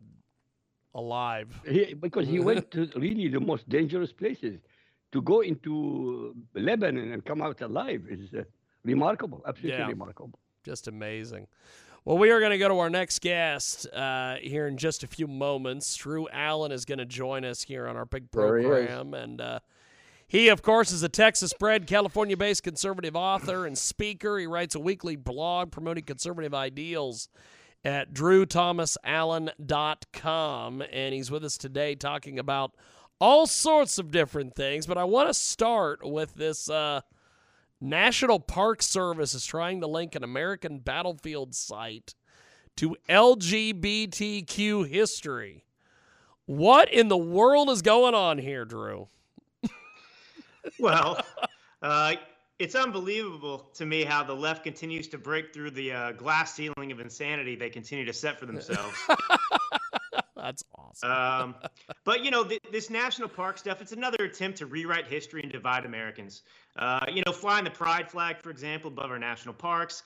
alive. 0.95 1.49
He, 1.67 1.95
because 1.95 2.27
he 2.29 2.39
went 2.41 2.71
to 2.73 2.89
really 2.97 3.29
the 3.29 3.41
most 3.41 3.69
dangerous 3.69 4.13
places. 4.13 4.61
To 5.13 5.23
go 5.23 5.43
into 5.43 6.35
Lebanon 6.55 7.13
and 7.13 7.25
come 7.25 7.41
out 7.41 7.61
alive 7.61 8.03
is 8.11 8.35
uh, 8.35 8.43
remarkable, 8.85 9.43
absolutely 9.47 9.79
Yeah. 9.79 9.87
remarkable. 9.87 10.37
Just 10.65 10.89
amazing. 10.89 11.47
Well, 12.05 12.19
we 12.19 12.31
are 12.33 12.41
going 12.41 12.51
to 12.51 12.59
go 12.59 12.69
to 12.69 12.79
our 12.81 12.91
next 12.91 13.21
guest 13.21 13.87
uh, 13.95 14.37
here 14.43 14.67
in 14.67 14.77
just 14.77 15.05
a 15.05 15.07
few 15.07 15.29
moments. 15.29 15.95
Drew 15.95 16.29
Allen 16.31 16.73
is 16.73 16.85
going 16.85 16.99
to 16.99 17.05
join 17.07 17.45
us 17.45 17.63
here 17.63 17.87
on 17.87 17.97
our 17.97 18.05
big 18.07 18.29
There 18.33 18.59
he 18.59 18.65
is. 18.65 18.69
program, 18.69 19.15
and 19.15 19.41
uh, 19.41 19.61
he, 20.35 20.49
of 20.49 20.63
course, 20.63 20.91
is 20.91 21.05
a 21.05 21.09
Texas-bred, 21.09 21.87
California-based 21.87 22.65
conservative 22.65 23.15
author 23.15 23.67
and 23.67 23.79
speaker. 23.79 24.37
He 24.37 24.49
writes 24.49 24.75
a 24.75 24.81
weekly 24.81 25.15
blog 25.15 25.71
promoting 25.71 26.03
conservative 26.03 26.53
ideals 26.53 27.29
at 27.85 28.13
drewthomasallen.com, 28.13 30.83
and 30.91 31.15
he's 31.15 31.31
with 31.31 31.45
us 31.45 31.57
today 31.57 31.95
talking 31.95 32.41
about 32.41 32.75
all 33.21 33.47
sorts 33.47 33.97
of 33.97 34.11
different 34.11 34.57
things. 34.57 34.89
But 34.89 34.99
I 34.99 35.05
want 35.05 35.29
to 35.29 35.35
start 35.35 36.05
with 36.05 36.35
this. 36.35 36.69
Uh, 36.69 37.03
National 37.81 38.41
Park 38.41 38.83
Service 38.83 39.35
is 39.35 39.47
trying 39.47 39.83
to 39.83 39.87
link 39.87 40.17
an 40.17 40.25
American 40.25 40.81
battlefield 40.81 41.55
site 41.55 42.17
to 42.79 42.97
LGBTQ 43.09 44.89
history. 44.89 45.65
What 46.47 46.93
in 46.93 47.07
the 47.07 47.17
world 47.17 47.71
is 47.71 47.83
going 47.83 48.15
on 48.15 48.39
here, 48.39 48.65
Drew? 48.65 49.07
Well, 50.79 51.21
uh, 51.83 52.15
it's 52.59 52.75
unbelievable 52.75 53.71
to 53.75 53.87
me 53.87 54.05
how 54.05 54.23
the 54.23 54.35
left 54.35 54.63
continues 54.63 55.09
to 55.09 55.19
break 55.19 55.53
through 55.53 55.73
the 55.73 55.93
uh, 55.93 56.13
glass 56.13 56.55
ceiling 56.55 56.93
of 56.93 57.01
insanity 57.01 57.57
they 57.57 57.71
continue 57.71 58.05
to 58.05 58.13
set 58.13 58.39
for 58.39 58.47
themselves. 58.47 58.97
That's 60.37 60.63
awesome. 60.77 61.11
um, 61.11 61.55
but 62.05 62.23
you 62.23 62.31
know, 62.31 62.45
th- 62.45 62.61
this 62.71 62.91
national 62.91 63.29
park 63.29 63.57
stuff, 63.57 63.81
it's 63.81 63.93
another 63.93 64.25
attempt 64.25 64.59
to 64.59 64.67
rewrite 64.67 65.07
history 65.07 65.43
and 65.43 65.51
divide 65.51 65.87
Americans. 65.87 66.43
Uh, 66.77 67.07
you 67.11 67.23
know, 67.25 67.33
flying 67.33 67.65
the 67.65 67.71
pride 67.71 68.11
flag, 68.11 68.37
for 68.43 68.51
example, 68.51 68.89
above 68.89 69.11
our 69.11 69.19
national 69.19 69.55
parks, 69.55 70.03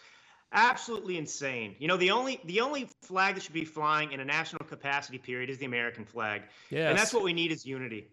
absolutely 0.52 1.18
insane. 1.18 1.74
You 1.78 1.88
know, 1.88 1.96
the 1.96 2.12
only 2.12 2.40
the 2.44 2.60
only 2.60 2.88
flag 3.02 3.34
that 3.34 3.42
should 3.42 3.52
be 3.52 3.64
flying 3.64 4.12
in 4.12 4.20
a 4.20 4.24
national 4.24 4.64
capacity 4.66 5.18
period 5.18 5.50
is 5.50 5.58
the 5.58 5.66
American 5.66 6.04
flag. 6.04 6.42
yes. 6.70 6.88
And 6.88 6.98
that's 6.98 7.12
what 7.12 7.24
we 7.24 7.32
need 7.32 7.50
is 7.50 7.66
unity. 7.66 8.08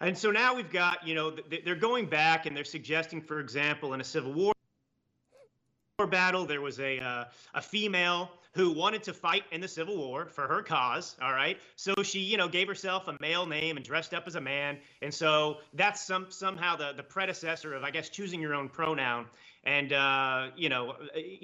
And 0.00 0.16
so 0.16 0.30
now 0.30 0.54
we've 0.54 0.70
got, 0.70 1.06
you 1.06 1.14
know, 1.14 1.34
they're 1.64 1.74
going 1.74 2.06
back 2.06 2.46
and 2.46 2.56
they're 2.56 2.64
suggesting, 2.64 3.20
for 3.20 3.40
example, 3.40 3.94
in 3.94 4.00
a 4.00 4.04
Civil 4.04 4.32
War 4.32 4.54
battle, 6.10 6.44
there 6.44 6.60
was 6.60 6.80
a 6.80 6.98
uh, 6.98 7.24
a 7.54 7.62
female 7.62 8.30
who 8.52 8.70
wanted 8.70 9.02
to 9.02 9.12
fight 9.12 9.44
in 9.52 9.60
the 9.60 9.68
Civil 9.68 9.96
War 9.96 10.26
for 10.26 10.46
her 10.46 10.62
cause. 10.62 11.16
All 11.22 11.32
right, 11.32 11.58
so 11.76 11.94
she, 12.02 12.18
you 12.18 12.36
know, 12.36 12.48
gave 12.48 12.68
herself 12.68 13.08
a 13.08 13.16
male 13.20 13.46
name 13.46 13.76
and 13.76 13.84
dressed 13.84 14.12
up 14.12 14.24
as 14.26 14.34
a 14.34 14.40
man, 14.40 14.78
and 15.02 15.14
so 15.14 15.58
that's 15.72 16.04
some 16.04 16.26
somehow 16.30 16.76
the 16.76 16.92
the 16.96 17.02
predecessor 17.02 17.74
of, 17.74 17.84
I 17.84 17.90
guess, 17.90 18.08
choosing 18.08 18.40
your 18.40 18.54
own 18.54 18.68
pronoun 18.68 19.26
and 19.62 19.92
uh, 19.92 20.48
you 20.56 20.68
know, 20.68 20.94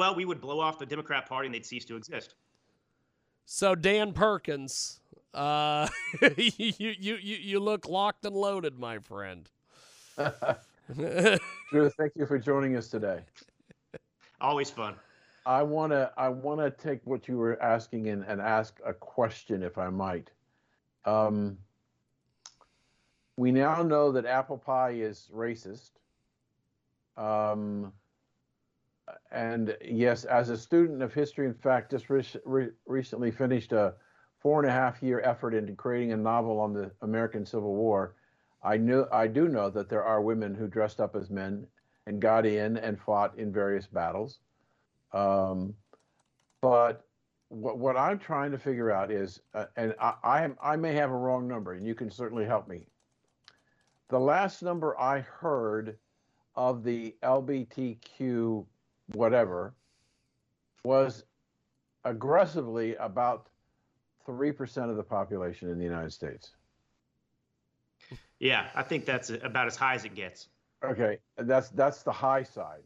well, 0.00 0.14
we 0.14 0.24
would 0.24 0.40
blow 0.40 0.60
off 0.60 0.78
the 0.78 0.86
Democrat 0.86 1.28
Party 1.28 1.44
and 1.44 1.54
they'd 1.54 1.66
cease 1.66 1.84
to 1.84 1.94
exist. 1.94 2.34
So 3.44 3.74
Dan 3.74 4.14
Perkins, 4.14 4.98
uh, 5.34 5.88
you, 6.38 6.94
you 6.98 7.16
you 7.16 7.36
you 7.36 7.60
look 7.60 7.86
locked 7.86 8.24
and 8.24 8.34
loaded, 8.34 8.78
my 8.78 8.98
friend. 8.98 9.46
Drew, 10.96 11.90
thank 11.90 12.12
you 12.16 12.24
for 12.24 12.38
joining 12.38 12.78
us 12.78 12.88
today. 12.88 13.20
Always 14.40 14.70
fun. 14.70 14.94
I 15.44 15.62
want 15.62 15.92
to 15.92 16.10
I 16.16 16.30
want 16.30 16.60
to 16.60 16.70
take 16.70 17.00
what 17.04 17.28
you 17.28 17.36
were 17.36 17.62
asking 17.62 18.08
and, 18.08 18.24
and 18.24 18.40
ask 18.40 18.80
a 18.86 18.94
question, 18.94 19.62
if 19.62 19.76
I 19.76 19.90
might. 19.90 20.30
Um, 21.04 21.58
we 23.36 23.52
now 23.52 23.82
know 23.82 24.12
that 24.12 24.24
apple 24.24 24.56
pie 24.56 24.92
is 24.92 25.28
racist. 25.30 25.90
Um, 27.18 27.92
and 29.30 29.76
yes, 29.84 30.24
as 30.24 30.50
a 30.50 30.56
student 30.56 31.02
of 31.02 31.12
history 31.12 31.46
in 31.46 31.54
fact, 31.54 31.90
just 31.90 32.10
re- 32.10 32.24
re- 32.44 32.70
recently 32.86 33.30
finished 33.30 33.72
a 33.72 33.94
four 34.38 34.60
and 34.60 34.68
a 34.68 34.72
half 34.72 35.02
year 35.02 35.20
effort 35.20 35.54
into 35.54 35.74
creating 35.74 36.12
a 36.12 36.16
novel 36.16 36.58
on 36.58 36.72
the 36.72 36.90
American 37.02 37.44
Civil 37.44 37.74
War. 37.74 38.14
I 38.62 38.76
knew 38.76 39.06
I 39.12 39.26
do 39.26 39.48
know 39.48 39.70
that 39.70 39.88
there 39.88 40.04
are 40.04 40.20
women 40.20 40.54
who 40.54 40.66
dressed 40.66 41.00
up 41.00 41.16
as 41.16 41.30
men 41.30 41.66
and 42.06 42.20
got 42.20 42.46
in 42.46 42.76
and 42.76 42.98
fought 42.98 43.38
in 43.38 43.52
various 43.52 43.86
battles. 43.86 44.40
Um, 45.12 45.74
but 46.60 47.06
what, 47.48 47.78
what 47.78 47.96
I'm 47.96 48.18
trying 48.18 48.52
to 48.52 48.58
figure 48.58 48.90
out 48.90 49.10
is, 49.10 49.40
uh, 49.54 49.66
and 49.76 49.94
I, 50.00 50.14
I, 50.22 50.50
I 50.62 50.76
may 50.76 50.94
have 50.94 51.10
a 51.10 51.16
wrong 51.16 51.48
number, 51.48 51.74
and 51.74 51.86
you 51.86 51.94
can 51.94 52.10
certainly 52.10 52.44
help 52.44 52.68
me. 52.68 52.86
The 54.08 54.18
last 54.18 54.62
number 54.62 54.98
I 54.98 55.20
heard 55.20 55.96
of 56.56 56.82
the 56.82 57.14
LBTQ 57.22 58.66
whatever 59.14 59.74
was 60.84 61.24
aggressively 62.04 62.96
about 62.96 63.48
3% 64.26 64.90
of 64.90 64.96
the 64.96 65.02
population 65.02 65.70
in 65.70 65.78
the 65.78 65.84
United 65.84 66.12
States. 66.12 66.50
Yeah, 68.38 68.68
I 68.74 68.82
think 68.82 69.04
that's 69.04 69.30
about 69.30 69.66
as 69.66 69.76
high 69.76 69.94
as 69.94 70.04
it 70.04 70.14
gets. 70.14 70.48
Okay, 70.82 71.18
that's 71.36 71.68
that's 71.70 72.02
the 72.02 72.12
high 72.12 72.42
side. 72.42 72.82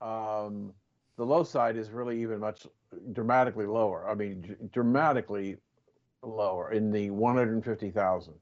Um, 0.00 0.72
the 1.16 1.24
low 1.24 1.44
side 1.44 1.76
is 1.76 1.90
really 1.90 2.20
even 2.20 2.40
much 2.40 2.66
dramatically 3.12 3.66
lower. 3.66 4.08
I 4.08 4.14
mean, 4.14 4.40
d- 4.40 4.54
dramatically 4.72 5.58
lower 6.22 6.72
in 6.72 6.90
the 6.90 7.10
150,000. 7.10 8.34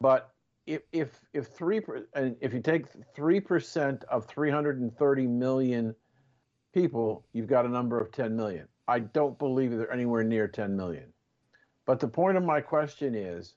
But 0.00 0.33
if 0.66 0.82
if 0.92 1.20
if 1.32 1.48
three 1.48 1.80
if 2.14 2.52
you 2.54 2.60
take 2.60 2.86
three 3.14 3.40
percent 3.40 4.04
of 4.04 4.26
330 4.26 5.26
million 5.26 5.94
people, 6.72 7.24
you've 7.32 7.46
got 7.46 7.66
a 7.66 7.68
number 7.68 8.00
of 8.00 8.10
10 8.10 8.34
million. 8.34 8.66
I 8.88 8.98
don't 8.98 9.38
believe 9.38 9.70
they're 9.70 9.92
anywhere 9.92 10.24
near 10.24 10.48
10 10.48 10.76
million. 10.76 11.12
But 11.86 12.00
the 12.00 12.08
point 12.08 12.36
of 12.36 12.42
my 12.42 12.60
question 12.60 13.14
is, 13.14 13.54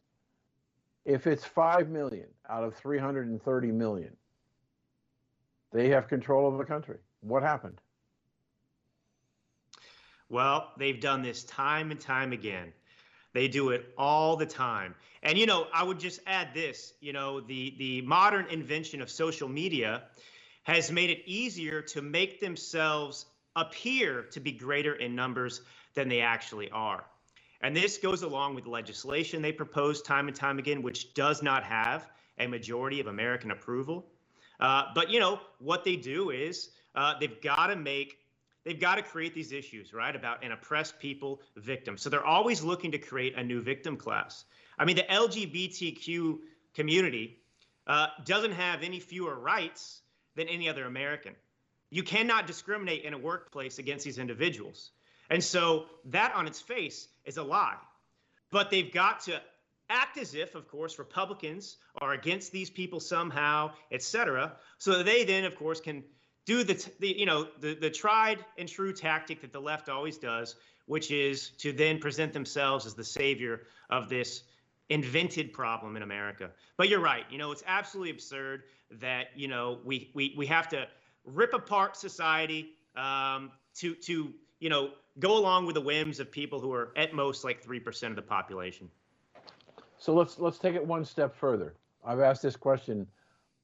if 1.05 1.27
it's 1.27 1.43
5 1.43 1.89
million 1.89 2.27
out 2.49 2.63
of 2.63 2.75
330 2.75 3.71
million, 3.71 4.15
they 5.71 5.89
have 5.89 6.07
control 6.07 6.47
of 6.47 6.57
the 6.57 6.65
country. 6.65 6.97
What 7.21 7.43
happened? 7.43 7.81
Well, 10.29 10.73
they've 10.77 10.99
done 10.99 11.21
this 11.21 11.43
time 11.45 11.91
and 11.91 11.99
time 11.99 12.33
again. 12.33 12.73
They 13.37 13.47
do 13.47 13.69
it 13.69 13.93
all 13.99 14.35
the 14.35 14.47
time. 14.47 14.95
And 15.21 15.37
you 15.37 15.45
know, 15.45 15.67
I 15.71 15.83
would 15.83 15.99
just 15.99 16.21
add 16.25 16.55
this, 16.55 16.93
you 17.01 17.13
know, 17.13 17.39
the 17.39 17.75
the 17.77 18.01
modern 18.01 18.47
invention 18.47 18.99
of 18.99 19.11
social 19.11 19.47
media 19.47 20.05
has 20.63 20.91
made 20.91 21.11
it 21.11 21.21
easier 21.27 21.83
to 21.83 22.01
make 22.01 22.39
themselves 22.39 23.27
appear 23.55 24.23
to 24.31 24.39
be 24.39 24.51
greater 24.51 24.95
in 24.95 25.13
numbers 25.13 25.61
than 25.93 26.09
they 26.09 26.21
actually 26.21 26.71
are. 26.71 27.05
And 27.61 27.75
this 27.75 27.99
goes 27.99 28.23
along 28.23 28.55
with 28.55 28.65
legislation 28.65 29.43
they 29.43 29.51
propose 29.51 30.01
time 30.01 30.27
and 30.27 30.35
time 30.35 30.57
again, 30.57 30.81
which 30.81 31.13
does 31.13 31.43
not 31.43 31.63
have 31.63 32.09
a 32.39 32.47
majority 32.47 32.99
of 32.99 33.05
American 33.05 33.51
approval. 33.51 34.07
Uh, 34.59 34.85
but 34.95 35.11
you 35.11 35.19
know 35.19 35.39
what 35.59 35.83
they 35.83 35.95
do 35.95 36.31
is 36.31 36.71
uh, 36.95 37.13
they've 37.19 37.39
got 37.39 37.67
to 37.67 37.75
make 37.75 38.17
they've 38.67 38.79
got 38.79 38.95
to 38.95 39.01
create 39.01 39.33
these 39.33 39.53
issues, 39.53 39.93
right, 39.93 40.13
about 40.13 40.43
an 40.43 40.51
oppressed 40.51 40.99
people 40.99 41.41
victim. 41.55 41.97
So 41.97 42.09
they're 42.09 42.25
always 42.25 42.61
looking 42.61 42.91
to 42.91 42.97
create 42.97 43.35
a 43.37 43.43
new 43.43 43.61
victim 43.61 43.95
class. 43.95 44.43
I 44.77 44.83
mean, 44.83 44.97
the 44.97 45.03
LGBTQ 45.03 46.37
community 46.75 47.39
uh, 47.87 48.07
doesn't 48.25 48.51
have 48.51 48.83
any 48.83 48.99
fewer 48.99 49.35
rights 49.35 50.01
than 50.35 50.49
any 50.49 50.67
other 50.67 50.83
American. 50.85 51.33
You 51.89 52.03
cannot 52.03 52.45
discriminate 52.45 53.03
in 53.03 53.13
a 53.13 53.17
workplace 53.17 53.79
against 53.79 54.03
these 54.03 54.17
individuals. 54.17 54.91
And 55.29 55.41
so 55.41 55.85
that 56.05 56.35
on 56.35 56.45
its 56.45 56.59
face 56.59 57.07
is 57.23 57.37
a 57.37 57.43
lie. 57.43 57.77
But 58.51 58.69
they've 58.69 58.91
got 58.91 59.21
to 59.21 59.41
act 59.89 60.17
as 60.17 60.35
if, 60.35 60.55
of 60.55 60.67
course, 60.67 60.99
Republicans 60.99 61.77
are 62.01 62.11
against 62.11 62.51
these 62.51 62.69
people 62.69 62.99
somehow, 62.99 63.71
et 63.93 64.03
cetera, 64.03 64.57
so 64.77 64.97
that 64.97 65.05
they 65.05 65.23
then, 65.23 65.45
of 65.45 65.55
course, 65.55 65.79
can 65.79 66.03
do 66.47 66.63
the, 66.63 66.89
the 66.99 67.09
you 67.09 67.27
know 67.27 67.47
the, 67.59 67.75
the 67.75 67.89
tried 67.89 68.43
and 68.57 68.67
true 68.67 68.93
tactic 68.93 69.41
that 69.41 69.51
the 69.51 69.61
left 69.61 69.89
always 69.89 70.17
does, 70.17 70.55
which 70.87 71.11
is 71.11 71.49
to 71.59 71.71
then 71.71 71.99
present 71.99 72.33
themselves 72.33 72.87
as 72.87 72.95
the 72.95 73.03
savior 73.03 73.63
of 73.91 74.09
this 74.09 74.43
invented 74.89 75.51
problem 75.51 75.97
in 75.97 76.03
America. 76.03 76.49
But 76.77 76.87
you're 76.87 77.01
right. 77.01 77.25
You 77.29 77.37
know, 77.37 77.51
it's 77.51 77.63
absolutely 77.67 78.11
absurd 78.11 78.63
that 78.99 79.27
you 79.35 79.49
know 79.49 79.79
we 79.83 80.09
we 80.15 80.33
we 80.37 80.47
have 80.47 80.69
to 80.69 80.87
rip 81.25 81.53
apart 81.53 81.97
society 81.97 82.71
um, 82.95 83.51
to 83.75 83.93
to 83.95 84.33
you 84.59 84.69
know 84.69 84.91
go 85.19 85.37
along 85.37 85.65
with 85.65 85.75
the 85.75 85.81
whims 85.81 86.19
of 86.21 86.31
people 86.31 86.61
who 86.61 86.71
are 86.71 86.93
at 86.95 87.13
most 87.13 87.43
like 87.43 87.61
three 87.61 87.79
percent 87.79 88.11
of 88.11 88.15
the 88.15 88.21
population. 88.21 88.89
So 89.99 90.13
let's 90.13 90.39
let's 90.39 90.59
take 90.59 90.75
it 90.75 90.85
one 90.85 91.03
step 91.03 91.35
further. 91.35 91.73
I've 92.05 92.21
asked 92.21 92.41
this 92.41 92.55
question 92.55 93.05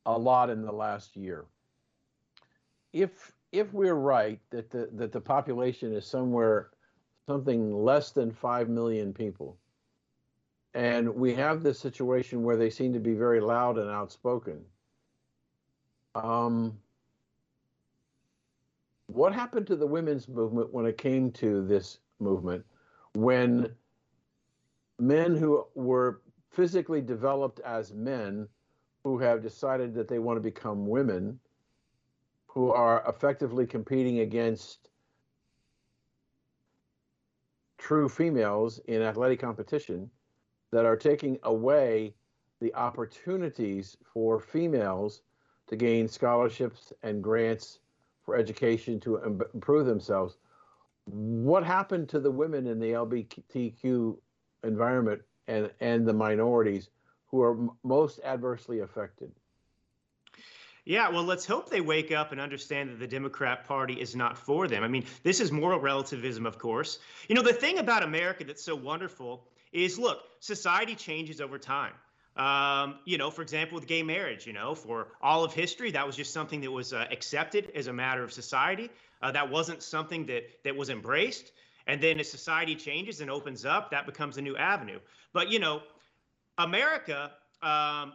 a 0.06 0.20
lot 0.20 0.50
in 0.50 0.64
the 0.64 0.72
last 0.72 1.16
year. 1.16 1.46
If 2.94 3.34
if 3.52 3.74
we're 3.74 3.96
right 3.96 4.39
that 4.52 4.70
the 4.70 4.89
that 4.94 5.12
the 5.12 5.22
population 5.22 5.94
is 5.94 6.06
somewhere 6.06 6.70
something 7.28 7.74
less 7.74 8.12
than 8.12 8.32
five 8.32 8.70
million 8.70 9.14
people, 9.14 9.58
and 10.74 11.14
we 11.16 11.34
have 11.34 11.64
this 11.64 11.80
situation 11.80 12.44
where 12.44 12.58
they 12.58 12.70
seem 12.70 12.94
to 12.94 13.00
be 13.00 13.14
very 13.14 13.41
loud 13.41 13.78
and 13.78 13.89
outspoken. 13.89 14.64
Um, 16.16 16.78
what 19.08 19.34
happened 19.34 19.68
to 19.68 19.76
the 19.76 19.88
women's 19.88 20.28
movement 20.28 20.74
when 20.74 20.86
it 20.86 20.98
came 20.98 21.32
to 21.34 21.66
this 21.66 22.00
movement? 22.20 22.66
When 23.14 23.74
men 25.00 25.36
who 25.36 25.66
were 25.76 26.22
physically 26.50 27.02
developed 27.02 27.60
as 27.62 27.94
men 27.94 28.48
who 29.04 29.18
have 29.20 29.41
decided 29.41 29.94
that 29.96 30.08
they 30.08 30.20
want 30.20 30.38
to 30.38 30.41
become 30.41 30.88
women 30.88 31.39
who 32.54 32.70
are 32.70 33.04
effectively 33.08 33.66
competing 33.66 34.20
against 34.20 34.89
true 37.80 38.08
females 38.08 38.78
in 38.86 39.01
athletic 39.01 39.39
competition 39.39 40.08
that 40.72 40.86
are 40.86 40.95
taking 40.95 41.39
away 41.43 42.14
the 42.62 42.74
opportunities 42.76 43.97
for 44.04 44.39
females 44.39 45.24
to 45.66 45.76
gain 45.76 46.08
scholarships 46.08 46.93
and 47.01 47.24
grants 47.24 47.80
for 48.24 48.36
education 48.36 48.99
to 48.99 49.18
Im- 49.24 49.41
improve 49.56 49.88
themselves. 49.88 50.38
What 51.06 51.64
happened 51.64 52.08
to 52.10 52.20
the 52.20 52.32
women 52.32 52.68
in 52.68 52.80
the 52.80 52.91
LGBTQ 52.91 54.16
environment 54.64 55.24
and, 55.47 55.72
and 55.80 56.08
the 56.08 56.14
minorities 56.14 56.89
who 57.26 57.41
are 57.41 57.58
most 57.84 58.20
adversely 58.24 58.82
affected? 58.82 59.32
Yeah, 60.86 61.10
well, 61.10 61.24
let's 61.24 61.46
hope 61.46 61.70
they 61.70 61.80
wake 61.80 62.12
up 62.12 62.34
and 62.34 62.42
understand 62.42 62.90
that 62.90 63.00
the 63.00 63.08
Democrat 63.08 63.66
Party 63.66 63.94
is 64.02 64.16
not 64.18 64.38
for 64.38 64.68
them. 64.68 64.84
I 64.84 64.90
mean, 64.90 65.06
this 65.24 65.40
is 65.40 65.50
moral 65.50 65.80
relativism, 65.80 66.46
of 66.46 66.58
course. 66.58 67.00
You 67.30 67.36
know, 67.36 67.42
the 67.42 67.54
thing 67.54 67.78
about 67.80 68.04
America 68.04 68.44
that's 68.44 68.64
so 68.64 68.76
wonderful 68.76 69.48
is 69.72 69.98
look, 69.98 70.24
society 70.42 70.94
changes 70.94 71.40
over 71.40 71.58
time. 71.58 71.94
Um, 72.36 72.96
you 73.06 73.18
know, 73.18 73.30
for 73.32 73.44
example, 73.44 73.76
with 73.76 73.88
gay 73.88 74.04
marriage, 74.04 74.46
you 74.46 74.54
know, 74.54 74.76
for 74.76 75.10
all 75.22 75.44
of 75.44 75.54
history, 75.54 75.92
that 75.92 76.06
was 76.06 76.18
just 76.18 76.34
something 76.34 76.60
that 76.62 76.72
was 76.72 76.92
uh, 76.92 77.06
accepted 77.12 77.72
as 77.76 77.88
a 77.88 77.94
matter 77.94 78.24
of 78.24 78.34
society. 78.34 78.90
Uh, 79.22 79.32
that 79.32 79.50
wasn't 79.50 79.82
something 79.82 80.26
that 80.26 80.44
that 80.64 80.76
was 80.76 80.90
embraced. 80.90 81.52
And 81.88 82.02
then 82.02 82.20
as 82.20 82.30
society 82.30 82.76
changes 82.76 83.22
and 83.22 83.30
opens 83.30 83.66
up, 83.66 83.92
that 83.92 84.06
becomes 84.06 84.38
a 84.38 84.42
new 84.42 84.58
avenue. 84.58 85.00
But 85.32 85.50
you 85.50 85.60
know, 85.60 85.84
America 86.58 87.32
um, 87.62 88.14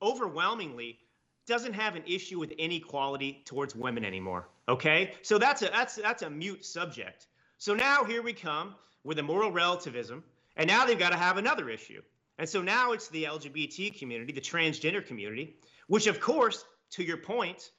overwhelmingly 0.00 0.98
doesn't 1.46 1.74
have 1.74 1.96
an 1.96 2.02
issue 2.06 2.38
with 2.38 2.50
inequality 2.52 3.42
towards 3.44 3.74
women 3.74 4.04
anymore. 4.04 4.48
Okay, 4.68 5.14
so 5.22 5.38
that's 5.38 5.62
a 5.62 5.66
that's 5.66 5.96
that's 5.96 6.22
a 6.22 6.30
mute 6.30 6.64
subject. 6.64 7.28
So 7.58 7.74
now 7.74 8.04
here 8.04 8.22
we 8.22 8.32
come 8.32 8.74
with 9.04 9.18
a 9.18 9.22
moral 9.22 9.50
relativism 9.52 10.24
And 10.56 10.66
now 10.66 10.84
they've 10.84 10.98
got 10.98 11.10
to 11.10 11.18
have 11.18 11.36
another 11.36 11.70
issue. 11.70 12.02
And 12.38 12.48
so 12.48 12.60
now 12.60 12.92
it's 12.92 13.08
the 13.08 13.24
LGBT 13.24 13.98
community, 13.98 14.32
the 14.32 14.40
transgender 14.40 15.04
community, 15.04 15.56
which, 15.86 16.06
of 16.06 16.20
course, 16.20 16.64
to 16.90 17.02
your 17.02 17.16
point, 17.16 17.70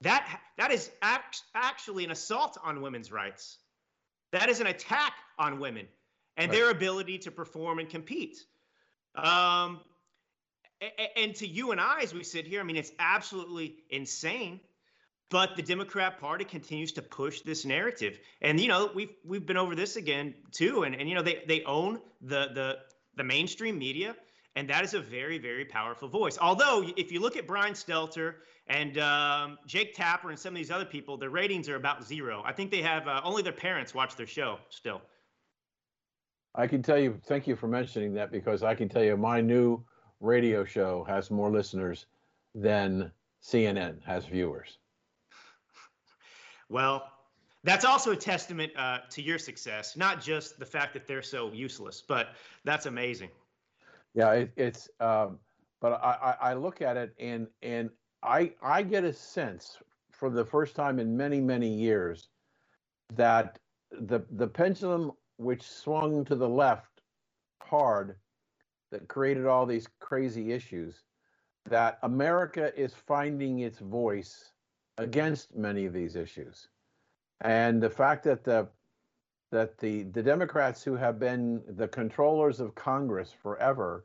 that 0.00 0.40
that 0.56 0.70
is 0.70 0.90
act, 1.02 1.42
actually 1.54 2.04
an 2.04 2.10
assault 2.10 2.56
on 2.62 2.80
women's 2.80 3.10
rights. 3.10 3.58
That 4.32 4.48
is 4.48 4.60
an 4.60 4.66
attack 4.66 5.14
on 5.38 5.58
women 5.58 5.86
and 6.36 6.50
right. 6.50 6.56
their 6.56 6.70
ability 6.70 7.18
to 7.18 7.30
perform 7.30 7.80
and 7.80 7.88
compete. 7.88 8.38
Um, 9.14 9.80
and 11.16 11.34
to 11.36 11.46
you 11.46 11.72
and 11.72 11.80
I, 11.80 12.00
as 12.02 12.14
we 12.14 12.24
sit 12.24 12.46
here, 12.46 12.60
I 12.60 12.64
mean, 12.64 12.76
it's 12.76 12.92
absolutely 12.98 13.76
insane. 13.90 14.60
But 15.30 15.56
the 15.56 15.62
Democrat 15.62 16.18
Party 16.20 16.44
continues 16.44 16.92
to 16.92 17.02
push 17.02 17.42
this 17.42 17.66
narrative, 17.66 18.18
and 18.40 18.58
you 18.58 18.68
know 18.68 18.90
we've 18.94 19.12
we've 19.26 19.44
been 19.44 19.58
over 19.58 19.74
this 19.74 19.96
again 19.96 20.34
too, 20.52 20.84
and 20.84 20.94
and 20.94 21.06
you 21.06 21.14
know 21.14 21.22
they 21.22 21.42
they 21.46 21.62
own 21.64 22.00
the 22.22 22.48
the 22.54 22.76
the 23.14 23.24
mainstream 23.24 23.78
media, 23.78 24.16
and 24.56 24.70
that 24.70 24.84
is 24.84 24.94
a 24.94 25.00
very 25.00 25.36
very 25.36 25.66
powerful 25.66 26.08
voice. 26.08 26.38
Although 26.40 26.90
if 26.96 27.12
you 27.12 27.20
look 27.20 27.36
at 27.36 27.46
Brian 27.46 27.74
Stelter 27.74 28.36
and 28.68 28.96
um, 28.96 29.58
Jake 29.66 29.94
Tapper 29.94 30.30
and 30.30 30.38
some 30.38 30.54
of 30.54 30.56
these 30.56 30.70
other 30.70 30.86
people, 30.86 31.18
their 31.18 31.28
ratings 31.28 31.68
are 31.68 31.76
about 31.76 32.04
zero. 32.04 32.42
I 32.46 32.52
think 32.52 32.70
they 32.70 32.82
have 32.82 33.06
uh, 33.06 33.20
only 33.22 33.42
their 33.42 33.52
parents 33.52 33.94
watch 33.94 34.16
their 34.16 34.26
show 34.26 34.58
still. 34.70 35.02
I 36.54 36.66
can 36.66 36.82
tell 36.82 36.98
you, 36.98 37.20
thank 37.26 37.46
you 37.46 37.54
for 37.54 37.68
mentioning 37.68 38.14
that 38.14 38.32
because 38.32 38.62
I 38.62 38.74
can 38.74 38.88
tell 38.88 39.04
you 39.04 39.16
my 39.16 39.42
new 39.42 39.84
radio 40.20 40.64
show 40.64 41.04
has 41.04 41.30
more 41.30 41.50
listeners 41.50 42.06
than 42.54 43.10
CNN 43.42 44.02
has 44.04 44.24
viewers. 44.24 44.78
Well, 46.68 47.10
that's 47.64 47.84
also 47.84 48.12
a 48.12 48.16
testament 48.16 48.72
uh, 48.76 48.98
to 49.10 49.22
your 49.22 49.38
success, 49.38 49.96
not 49.96 50.20
just 50.20 50.58
the 50.58 50.66
fact 50.66 50.92
that 50.94 51.06
they're 51.06 51.22
so 51.22 51.52
useless, 51.52 52.02
but 52.06 52.28
that's 52.64 52.86
amazing. 52.86 53.30
Yeah, 54.14 54.32
it, 54.32 54.52
it's. 54.56 54.88
Um, 55.00 55.38
but 55.80 55.92
I, 56.02 56.36
I 56.40 56.54
look 56.54 56.82
at 56.82 56.96
it 56.96 57.14
and 57.20 57.46
and 57.62 57.90
I 58.22 58.52
I 58.62 58.82
get 58.82 59.04
a 59.04 59.12
sense 59.12 59.76
for 60.10 60.28
the 60.28 60.44
first 60.44 60.74
time 60.74 60.98
in 60.98 61.16
many 61.16 61.40
many 61.40 61.68
years 61.68 62.28
that 63.14 63.58
the 63.92 64.20
the 64.32 64.46
pendulum 64.46 65.12
which 65.36 65.62
swung 65.62 66.24
to 66.24 66.34
the 66.34 66.48
left 66.48 67.00
hard 67.62 68.16
that 68.90 69.08
created 69.08 69.46
all 69.46 69.66
these 69.66 69.88
crazy 70.00 70.52
issues 70.52 71.02
that 71.68 71.98
America 72.02 72.72
is 72.80 72.94
finding 72.94 73.60
its 73.60 73.78
voice 73.78 74.52
against 74.96 75.54
many 75.54 75.86
of 75.86 75.92
these 75.92 76.16
issues. 76.16 76.68
And 77.40 77.82
the 77.82 77.90
fact 77.90 78.24
that 78.24 78.44
the 78.44 78.68
that 79.50 79.78
the 79.78 80.02
the 80.04 80.22
Democrats 80.22 80.82
who 80.82 80.94
have 80.96 81.18
been 81.18 81.62
the 81.68 81.88
controllers 81.88 82.60
of 82.60 82.74
Congress 82.74 83.32
forever, 83.32 84.04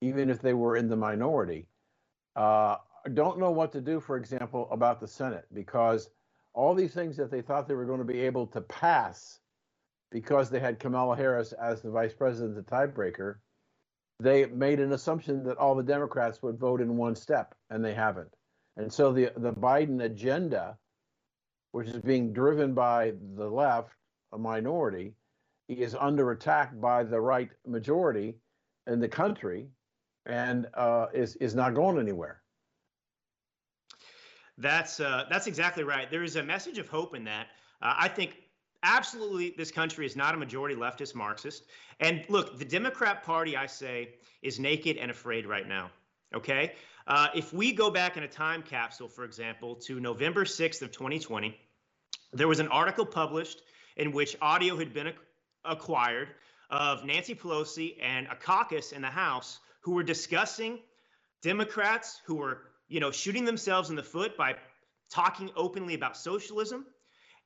even 0.00 0.28
if 0.28 0.42
they 0.42 0.54
were 0.54 0.76
in 0.76 0.88
the 0.88 0.96
minority, 0.96 1.66
uh, 2.36 2.76
don't 3.14 3.38
know 3.38 3.50
what 3.50 3.72
to 3.72 3.80
do, 3.80 4.00
for 4.00 4.16
example, 4.16 4.68
about 4.70 5.00
the 5.00 5.08
Senate 5.08 5.46
because 5.52 6.10
all 6.54 6.74
these 6.74 6.92
things 6.92 7.16
that 7.16 7.30
they 7.30 7.40
thought 7.40 7.66
they 7.68 7.74
were 7.74 7.86
going 7.86 7.98
to 7.98 8.04
be 8.04 8.20
able 8.20 8.46
to 8.48 8.60
pass 8.60 9.40
because 10.10 10.50
they 10.50 10.60
had 10.60 10.78
Kamala 10.78 11.16
Harris 11.16 11.52
as 11.52 11.80
the 11.80 11.90
vice 11.90 12.12
president, 12.12 12.54
the 12.54 12.62
tiebreaker, 12.62 13.36
they 14.22 14.46
made 14.46 14.80
an 14.80 14.92
assumption 14.92 15.42
that 15.44 15.58
all 15.58 15.74
the 15.74 15.82
Democrats 15.82 16.42
would 16.42 16.58
vote 16.58 16.80
in 16.80 16.96
one 16.96 17.14
step, 17.14 17.54
and 17.70 17.84
they 17.84 17.94
haven't. 17.94 18.32
And 18.76 18.92
so 18.92 19.12
the 19.12 19.32
the 19.36 19.52
Biden 19.52 20.04
agenda, 20.04 20.78
which 21.72 21.88
is 21.88 22.00
being 22.00 22.32
driven 22.32 22.72
by 22.74 23.12
the 23.36 23.48
left, 23.48 23.90
a 24.32 24.38
minority, 24.38 25.14
is 25.68 25.94
under 25.98 26.30
attack 26.30 26.78
by 26.80 27.02
the 27.02 27.20
right 27.20 27.50
majority 27.66 28.36
in 28.86 29.00
the 29.00 29.08
country, 29.08 29.68
and 30.26 30.68
uh, 30.74 31.06
is 31.12 31.36
is 31.36 31.54
not 31.54 31.74
going 31.74 31.98
anywhere. 31.98 32.42
That's 34.58 35.00
uh, 35.00 35.24
that's 35.28 35.46
exactly 35.46 35.84
right. 35.84 36.10
There 36.10 36.22
is 36.22 36.36
a 36.36 36.42
message 36.42 36.78
of 36.78 36.88
hope 36.88 37.14
in 37.16 37.24
that. 37.24 37.48
Uh, 37.80 37.94
I 37.98 38.08
think 38.08 38.36
absolutely 38.82 39.54
this 39.56 39.70
country 39.70 40.06
is 40.06 40.16
not 40.16 40.34
a 40.34 40.38
majority 40.38 40.74
leftist 40.74 41.14
Marxist. 41.14 41.64
And 42.00 42.24
look, 42.28 42.58
the 42.58 42.64
Democrat 42.64 43.22
Party, 43.22 43.56
I 43.56 43.66
say, 43.66 44.14
is 44.42 44.58
naked 44.58 44.96
and 44.96 45.10
afraid 45.10 45.46
right 45.46 45.66
now. 45.66 45.90
Okay? 46.34 46.72
Uh, 47.06 47.28
if 47.34 47.52
we 47.52 47.72
go 47.72 47.90
back 47.90 48.16
in 48.16 48.22
a 48.22 48.28
time 48.28 48.62
capsule, 48.62 49.08
for 49.08 49.24
example, 49.24 49.74
to 49.74 50.00
November 50.00 50.44
6th 50.44 50.82
of 50.82 50.92
2020, 50.92 51.56
there 52.32 52.48
was 52.48 52.60
an 52.60 52.68
article 52.68 53.04
published 53.04 53.62
in 53.96 54.12
which 54.12 54.36
audio 54.40 54.76
had 54.76 54.94
been 54.94 55.12
acquired 55.64 56.28
of 56.70 57.04
Nancy 57.04 57.34
Pelosi 57.34 57.96
and 58.02 58.26
a 58.28 58.36
caucus 58.36 58.92
in 58.92 59.02
the 59.02 59.08
House 59.08 59.60
who 59.80 59.92
were 59.92 60.02
discussing 60.02 60.78
Democrats 61.42 62.22
who 62.24 62.36
were, 62.36 62.62
you 62.88 63.00
know, 63.00 63.10
shooting 63.10 63.44
themselves 63.44 63.90
in 63.90 63.96
the 63.96 64.02
foot 64.02 64.36
by 64.36 64.56
talking 65.10 65.50
openly 65.56 65.94
about 65.94 66.16
socialism 66.16 66.86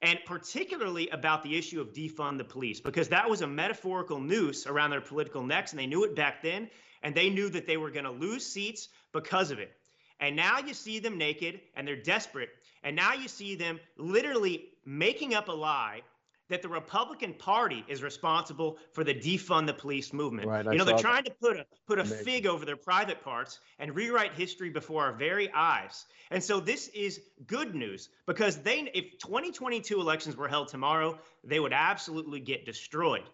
and 0.02 0.18
particularly 0.26 1.08
about 1.10 1.42
the 1.42 1.56
issue 1.56 1.80
of 1.80 1.92
defund 1.92 2.38
the 2.38 2.44
police, 2.44 2.80
because 2.80 3.08
that 3.08 3.28
was 3.28 3.40
a 3.40 3.46
metaphorical 3.46 4.20
noose 4.20 4.66
around 4.66 4.90
their 4.90 5.00
political 5.00 5.42
necks, 5.42 5.72
and 5.72 5.78
they 5.78 5.86
knew 5.86 6.04
it 6.04 6.14
back 6.14 6.42
then, 6.42 6.68
and 7.02 7.14
they 7.14 7.30
knew 7.30 7.48
that 7.48 7.66
they 7.66 7.76
were 7.76 7.90
going 7.90 8.04
to 8.04 8.10
lose 8.10 8.44
seats 8.44 8.88
because 9.12 9.50
of 9.50 9.58
it. 9.58 9.72
And 10.20 10.34
now 10.34 10.58
you 10.58 10.74
see 10.74 10.98
them 10.98 11.18
naked 11.18 11.60
and 11.74 11.86
they're 11.86 11.96
desperate. 11.96 12.48
And 12.82 12.96
now 12.96 13.14
you 13.14 13.28
see 13.28 13.54
them 13.54 13.80
literally 13.96 14.68
making 14.84 15.34
up 15.34 15.48
a 15.48 15.52
lie 15.52 16.02
that 16.48 16.62
the 16.62 16.68
Republican 16.68 17.34
Party 17.34 17.84
is 17.88 18.02
responsible 18.02 18.78
for 18.92 19.02
the 19.04 19.14
defund 19.14 19.66
the 19.66 19.74
police 19.74 20.12
movement. 20.12 20.48
Right, 20.48 20.64
you 20.64 20.78
know, 20.78 20.84
they're 20.84 20.98
trying 20.98 21.24
that. 21.24 21.40
to 21.40 21.46
put 21.48 21.56
a 21.56 21.66
put 21.86 21.98
a 21.98 22.02
Amazing. 22.02 22.24
fig 22.24 22.46
over 22.46 22.64
their 22.64 22.76
private 22.76 23.22
parts 23.22 23.60
and 23.78 23.94
rewrite 23.94 24.34
history 24.34 24.70
before 24.70 25.04
our 25.04 25.12
very 25.12 25.50
eyes. 25.52 26.06
And 26.30 26.42
so 26.42 26.60
this 26.60 26.88
is 26.88 27.20
good 27.46 27.74
news 27.74 28.08
because 28.26 28.58
they 28.58 28.90
if 28.94 29.18
2022 29.18 30.00
elections 30.00 30.36
were 30.36 30.48
held 30.48 30.68
tomorrow, 30.68 31.18
they 31.44 31.60
would 31.60 31.72
absolutely 31.72 32.40
get 32.40 32.64
destroyed. 32.64 33.24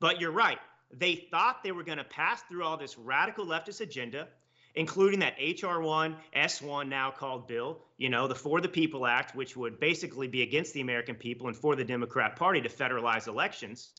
But 0.00 0.20
you're 0.20 0.32
right. 0.32 0.58
They 0.92 1.26
thought 1.30 1.62
they 1.62 1.72
were 1.72 1.82
going 1.82 1.98
to 1.98 2.04
pass 2.04 2.42
through 2.42 2.64
all 2.64 2.76
this 2.76 2.96
radical 2.98 3.46
leftist 3.46 3.80
agenda 3.80 4.28
including 4.74 5.20
that 5.20 5.38
HR1, 5.38 6.16
S1 6.36 6.88
now 6.88 7.10
called 7.10 7.46
bill, 7.46 7.78
you 7.96 8.08
know, 8.08 8.26
the 8.26 8.34
For 8.34 8.60
the 8.60 8.68
People 8.68 9.06
Act, 9.06 9.34
which 9.36 9.56
would 9.56 9.78
basically 9.78 10.26
be 10.26 10.42
against 10.42 10.74
the 10.74 10.80
American 10.80 11.14
people 11.14 11.46
and 11.46 11.56
for 11.56 11.76
the 11.76 11.84
Democrat 11.84 12.36
Party 12.36 12.60
to 12.60 12.68
federalize 12.68 13.28
elections. 13.28 13.90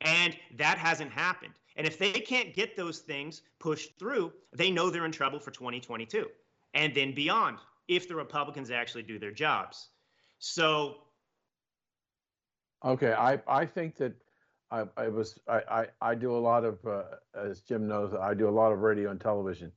And 0.00 0.36
that 0.56 0.78
hasn't 0.78 1.10
happened. 1.10 1.54
And 1.76 1.86
if 1.86 1.98
they 1.98 2.12
can't 2.12 2.54
get 2.54 2.76
those 2.76 2.98
things 2.98 3.42
pushed 3.58 3.98
through, 3.98 4.32
they 4.52 4.70
know 4.70 4.90
they're 4.90 5.06
in 5.06 5.12
trouble 5.12 5.38
for 5.38 5.50
2022 5.50 6.26
and 6.74 6.94
then 6.94 7.14
beyond 7.14 7.58
if 7.88 8.08
the 8.08 8.14
Republicans 8.14 8.70
actually 8.70 9.02
do 9.02 9.18
their 9.18 9.32
jobs. 9.32 9.88
So. 10.38 10.98
Okay, 12.84 13.12
I, 13.12 13.40
I 13.46 13.64
think 13.64 13.96
that 13.96 14.12
I, 14.70 14.84
I 14.96 15.08
was 15.08 15.38
I, 15.48 15.60
I, 15.70 15.86
I 16.00 16.14
do 16.14 16.34
a 16.34 16.38
lot 16.38 16.64
of 16.64 16.84
uh, 16.86 17.02
as 17.34 17.60
Jim 17.60 17.86
knows 17.86 18.12
I 18.14 18.34
do 18.34 18.48
a 18.48 18.50
lot 18.50 18.72
of 18.72 18.80
radio 18.80 19.10
and 19.10 19.20
television 19.20 19.70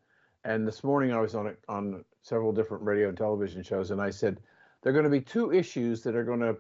and 0.45 0.67
this 0.67 0.83
morning 0.83 1.11
I 1.11 1.19
was 1.19 1.35
on 1.35 1.47
a, 1.47 1.53
on 1.67 2.05
several 2.21 2.53
different 2.53 2.83
radio 2.83 3.09
and 3.09 3.17
television 3.17 3.63
shows, 3.63 3.91
and 3.91 3.99
I 3.99 4.11
said 4.11 4.39
there 4.81 4.91
are 4.91 4.93
going 4.93 5.03
to 5.03 5.09
be 5.09 5.21
two 5.21 5.51
issues 5.51 6.03
that 6.03 6.15
are 6.15 6.23
going 6.23 6.39
to 6.39 6.55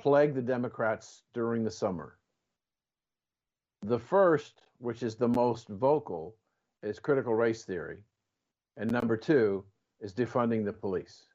plague 0.00 0.34
the 0.34 0.42
Democrats 0.42 1.22
during 1.32 1.64
the 1.64 1.70
summer. 1.70 2.18
The 3.82 3.98
first, 3.98 4.62
which 4.78 5.02
is 5.02 5.14
the 5.14 5.28
most 5.28 5.68
vocal, 5.68 6.34
is 6.82 6.98
critical 6.98 7.34
race 7.34 7.64
theory, 7.64 7.98
and 8.76 8.90
number 8.90 9.16
two 9.16 9.64
is 10.00 10.12
defunding 10.12 10.64
the 10.64 10.72
police. 10.72 11.26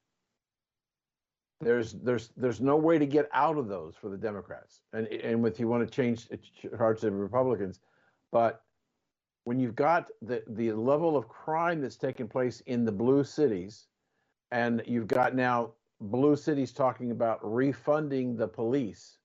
There's 1.62 1.94
there's 1.94 2.30
there's 2.36 2.62
no 2.62 2.76
way 2.76 2.98
to 2.98 3.06
get 3.06 3.30
out 3.34 3.58
of 3.58 3.68
those 3.68 3.96
for 3.96 4.10
the 4.10 4.18
Democrats, 4.18 4.82
and 4.92 5.08
and 5.08 5.42
with 5.42 5.60
you 5.60 5.68
want 5.68 5.88
to 5.88 5.94
change 5.94 6.28
charge 6.78 7.02
the 7.02 7.12
Republicans, 7.12 7.80
but 8.32 8.64
when 9.46 9.60
you've 9.60 9.76
got 9.76 10.08
the, 10.22 10.44
the 10.48 10.72
level 10.74 11.18
of 11.18 11.28
crime 11.28 11.82
that's 11.82 11.98
taken 11.98 12.28
place 12.28 12.62
in 12.68 12.86
the 12.86 12.92
blue 12.92 13.24
cities, 13.24 13.88
and 14.52 14.82
you've 14.86 15.08
got 15.08 15.36
now 15.36 15.74
blue 16.02 16.36
cities 16.36 16.72
talking 16.72 17.12
about 17.12 17.40
refunding 17.42 18.36
the 18.36 18.48
police, 18.48 19.18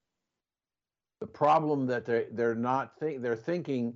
the 1.20 1.26
problem 1.26 1.86
that 1.86 2.04
they 2.04 2.26
they're 2.32 2.54
not 2.54 2.98
think 2.98 3.22
they're 3.22 3.36
thinking, 3.36 3.94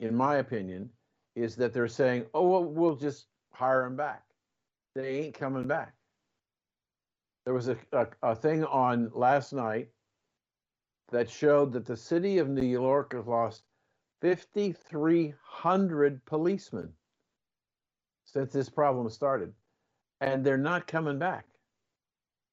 in 0.00 0.14
my 0.14 0.36
opinion, 0.36 0.88
is 1.34 1.56
that 1.56 1.72
they're 1.72 1.88
saying, 1.88 2.26
oh 2.34 2.48
well, 2.48 2.64
we'll 2.64 2.96
just 2.96 3.26
hire 3.52 3.84
them 3.84 3.96
back. 3.96 4.22
They 4.94 5.18
ain't 5.20 5.34
coming 5.34 5.66
back. 5.66 5.94
There 7.44 7.54
was 7.54 7.68
a, 7.68 7.76
a, 7.92 8.06
a 8.22 8.36
thing 8.36 8.64
on 8.64 9.10
last 9.14 9.52
night 9.52 9.88
that 11.10 11.28
showed 11.28 11.72
that 11.72 11.86
the 11.86 11.96
city 11.96 12.38
of 12.38 12.48
New 12.48 12.66
York 12.66 13.14
has 13.14 13.26
lost 13.26 13.64
5,300 14.22 16.24
policemen 16.24 16.90
since 18.24 18.52
this 18.52 18.68
problem 18.68 19.10
started, 19.10 19.52
and 20.20 20.44
they're 20.44 20.56
not 20.56 20.86
coming 20.86 21.18
back. 21.18 21.46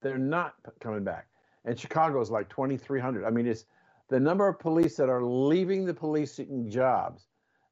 They're 0.01 0.17
not 0.17 0.55
coming 0.79 1.03
back. 1.03 1.27
And 1.65 1.79
Chicago 1.79 2.19
is 2.21 2.31
like 2.31 2.49
2,300. 2.49 3.23
I 3.23 3.29
mean, 3.29 3.45
it's 3.45 3.65
the 4.07 4.19
number 4.19 4.47
of 4.47 4.57
police 4.57 4.97
that 4.97 5.09
are 5.09 5.23
leaving 5.23 5.85
the 5.85 5.93
policing 5.93 6.71
jobs 6.71 7.27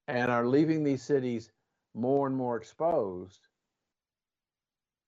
and 0.07 0.31
are 0.31 0.45
leaving 0.45 0.83
these 0.83 1.01
cities 1.01 1.49
more 1.95 2.27
and 2.27 2.35
more 2.35 2.57
exposed, 2.57 3.47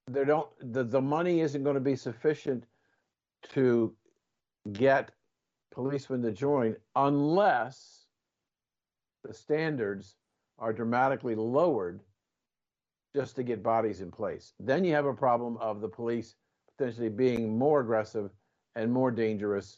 they 0.07 0.25
don't 0.25 0.49
the, 0.73 0.83
the 0.83 0.99
money 0.99 1.41
isn't 1.41 1.63
going 1.63 1.75
to 1.75 1.79
be 1.79 1.95
sufficient 1.95 2.65
to 3.53 3.93
get 4.73 5.11
policemen 5.71 6.23
to 6.23 6.31
join 6.31 6.75
unless 6.95 7.98
the 9.29 9.35
standards 9.35 10.15
are 10.57 10.73
dramatically 10.73 11.35
lowered 11.35 12.01
just 13.15 13.35
to 13.35 13.43
get 13.43 13.61
bodies 13.61 14.01
in 14.01 14.09
place. 14.09 14.53
Then 14.59 14.83
you 14.83 14.93
have 14.95 15.05
a 15.05 15.13
problem 15.13 15.55
of 15.57 15.81
the 15.81 15.87
police 15.87 16.35
potentially 16.75 17.09
being 17.09 17.55
more 17.57 17.79
aggressive 17.79 18.31
and 18.75 18.91
more 18.91 19.11
dangerous 19.11 19.77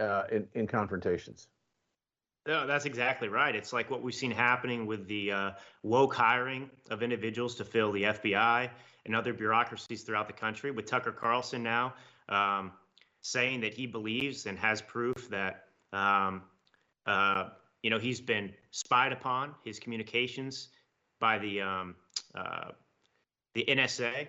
uh, 0.00 0.22
in, 0.32 0.48
in 0.54 0.66
confrontations. 0.66 1.48
No, 2.46 2.66
that's 2.66 2.86
exactly 2.86 3.28
right. 3.28 3.54
It's 3.54 3.74
like 3.74 3.90
what 3.90 4.00
we've 4.00 4.14
seen 4.14 4.30
happening 4.30 4.86
with 4.86 5.06
the 5.06 5.32
uh, 5.32 5.50
woke 5.82 6.14
hiring 6.14 6.70
of 6.90 7.02
individuals 7.02 7.56
to 7.56 7.64
fill 7.66 7.92
the 7.92 8.04
FBI 8.04 8.70
and 9.04 9.14
other 9.14 9.34
bureaucracies 9.34 10.02
throughout 10.02 10.28
the 10.28 10.32
country. 10.32 10.70
With 10.70 10.86
Tucker 10.86 11.12
Carlson 11.12 11.62
now 11.62 11.92
um, 12.30 12.72
saying 13.20 13.60
that 13.60 13.74
he 13.74 13.86
believes 13.86 14.46
and 14.46 14.58
has 14.58 14.80
proof 14.80 15.28
that 15.28 15.64
um, 15.92 16.42
uh, 17.04 17.50
you 17.82 17.90
know 17.90 17.98
he's 17.98 18.20
been 18.20 18.52
spied 18.70 19.12
upon, 19.12 19.54
his 19.64 19.78
communications 19.78 20.68
by 21.20 21.38
the 21.38 21.60
um, 21.60 21.94
uh, 22.34 22.70
the 23.54 23.64
NSA. 23.68 24.28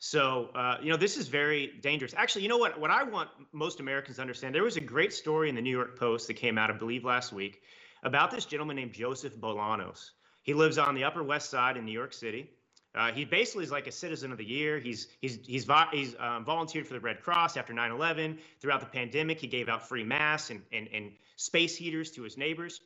So, 0.00 0.50
uh, 0.54 0.76
you 0.80 0.90
know, 0.90 0.96
this 0.96 1.16
is 1.16 1.26
very 1.26 1.72
dangerous. 1.82 2.14
Actually, 2.16 2.42
you 2.42 2.48
know 2.48 2.58
what? 2.58 2.78
What 2.80 2.90
I 2.90 3.02
want 3.02 3.30
most 3.52 3.80
Americans 3.80 4.16
to 4.16 4.22
understand 4.22 4.54
there 4.54 4.62
was 4.62 4.76
a 4.76 4.80
great 4.80 5.12
story 5.12 5.48
in 5.48 5.54
the 5.54 5.62
New 5.62 5.76
York 5.76 5.98
Post 5.98 6.28
that 6.28 6.34
came 6.34 6.56
out, 6.56 6.70
I 6.70 6.74
believe, 6.74 7.04
last 7.04 7.32
week 7.32 7.62
about 8.04 8.30
this 8.30 8.44
gentleman 8.44 8.76
named 8.76 8.92
Joseph 8.92 9.36
Bolanos. 9.36 10.10
He 10.42 10.54
lives 10.54 10.78
on 10.78 10.94
the 10.94 11.04
Upper 11.04 11.22
West 11.22 11.50
Side 11.50 11.76
in 11.76 11.84
New 11.84 11.92
York 11.92 12.12
City. 12.12 12.50
Uh, 12.94 13.12
he 13.12 13.24
basically 13.24 13.64
is 13.64 13.70
like 13.70 13.86
a 13.86 13.92
citizen 13.92 14.32
of 14.32 14.38
the 14.38 14.44
year. 14.44 14.78
He's 14.78 15.08
he's 15.20 15.38
he's 15.46 15.66
he's 15.92 16.16
um, 16.18 16.44
volunteered 16.44 16.86
for 16.86 16.94
the 16.94 17.00
Red 17.00 17.22
Cross 17.22 17.56
after 17.56 17.72
9/11. 17.72 18.38
Throughout 18.60 18.80
the 18.80 18.86
pandemic, 18.86 19.40
he 19.40 19.46
gave 19.46 19.68
out 19.68 19.88
free 19.88 20.04
masks 20.04 20.50
and, 20.50 20.62
and 20.72 20.88
and 20.92 21.12
space 21.36 21.76
heaters 21.76 22.10
to 22.12 22.22
his 22.22 22.36
neighbors. 22.36 22.80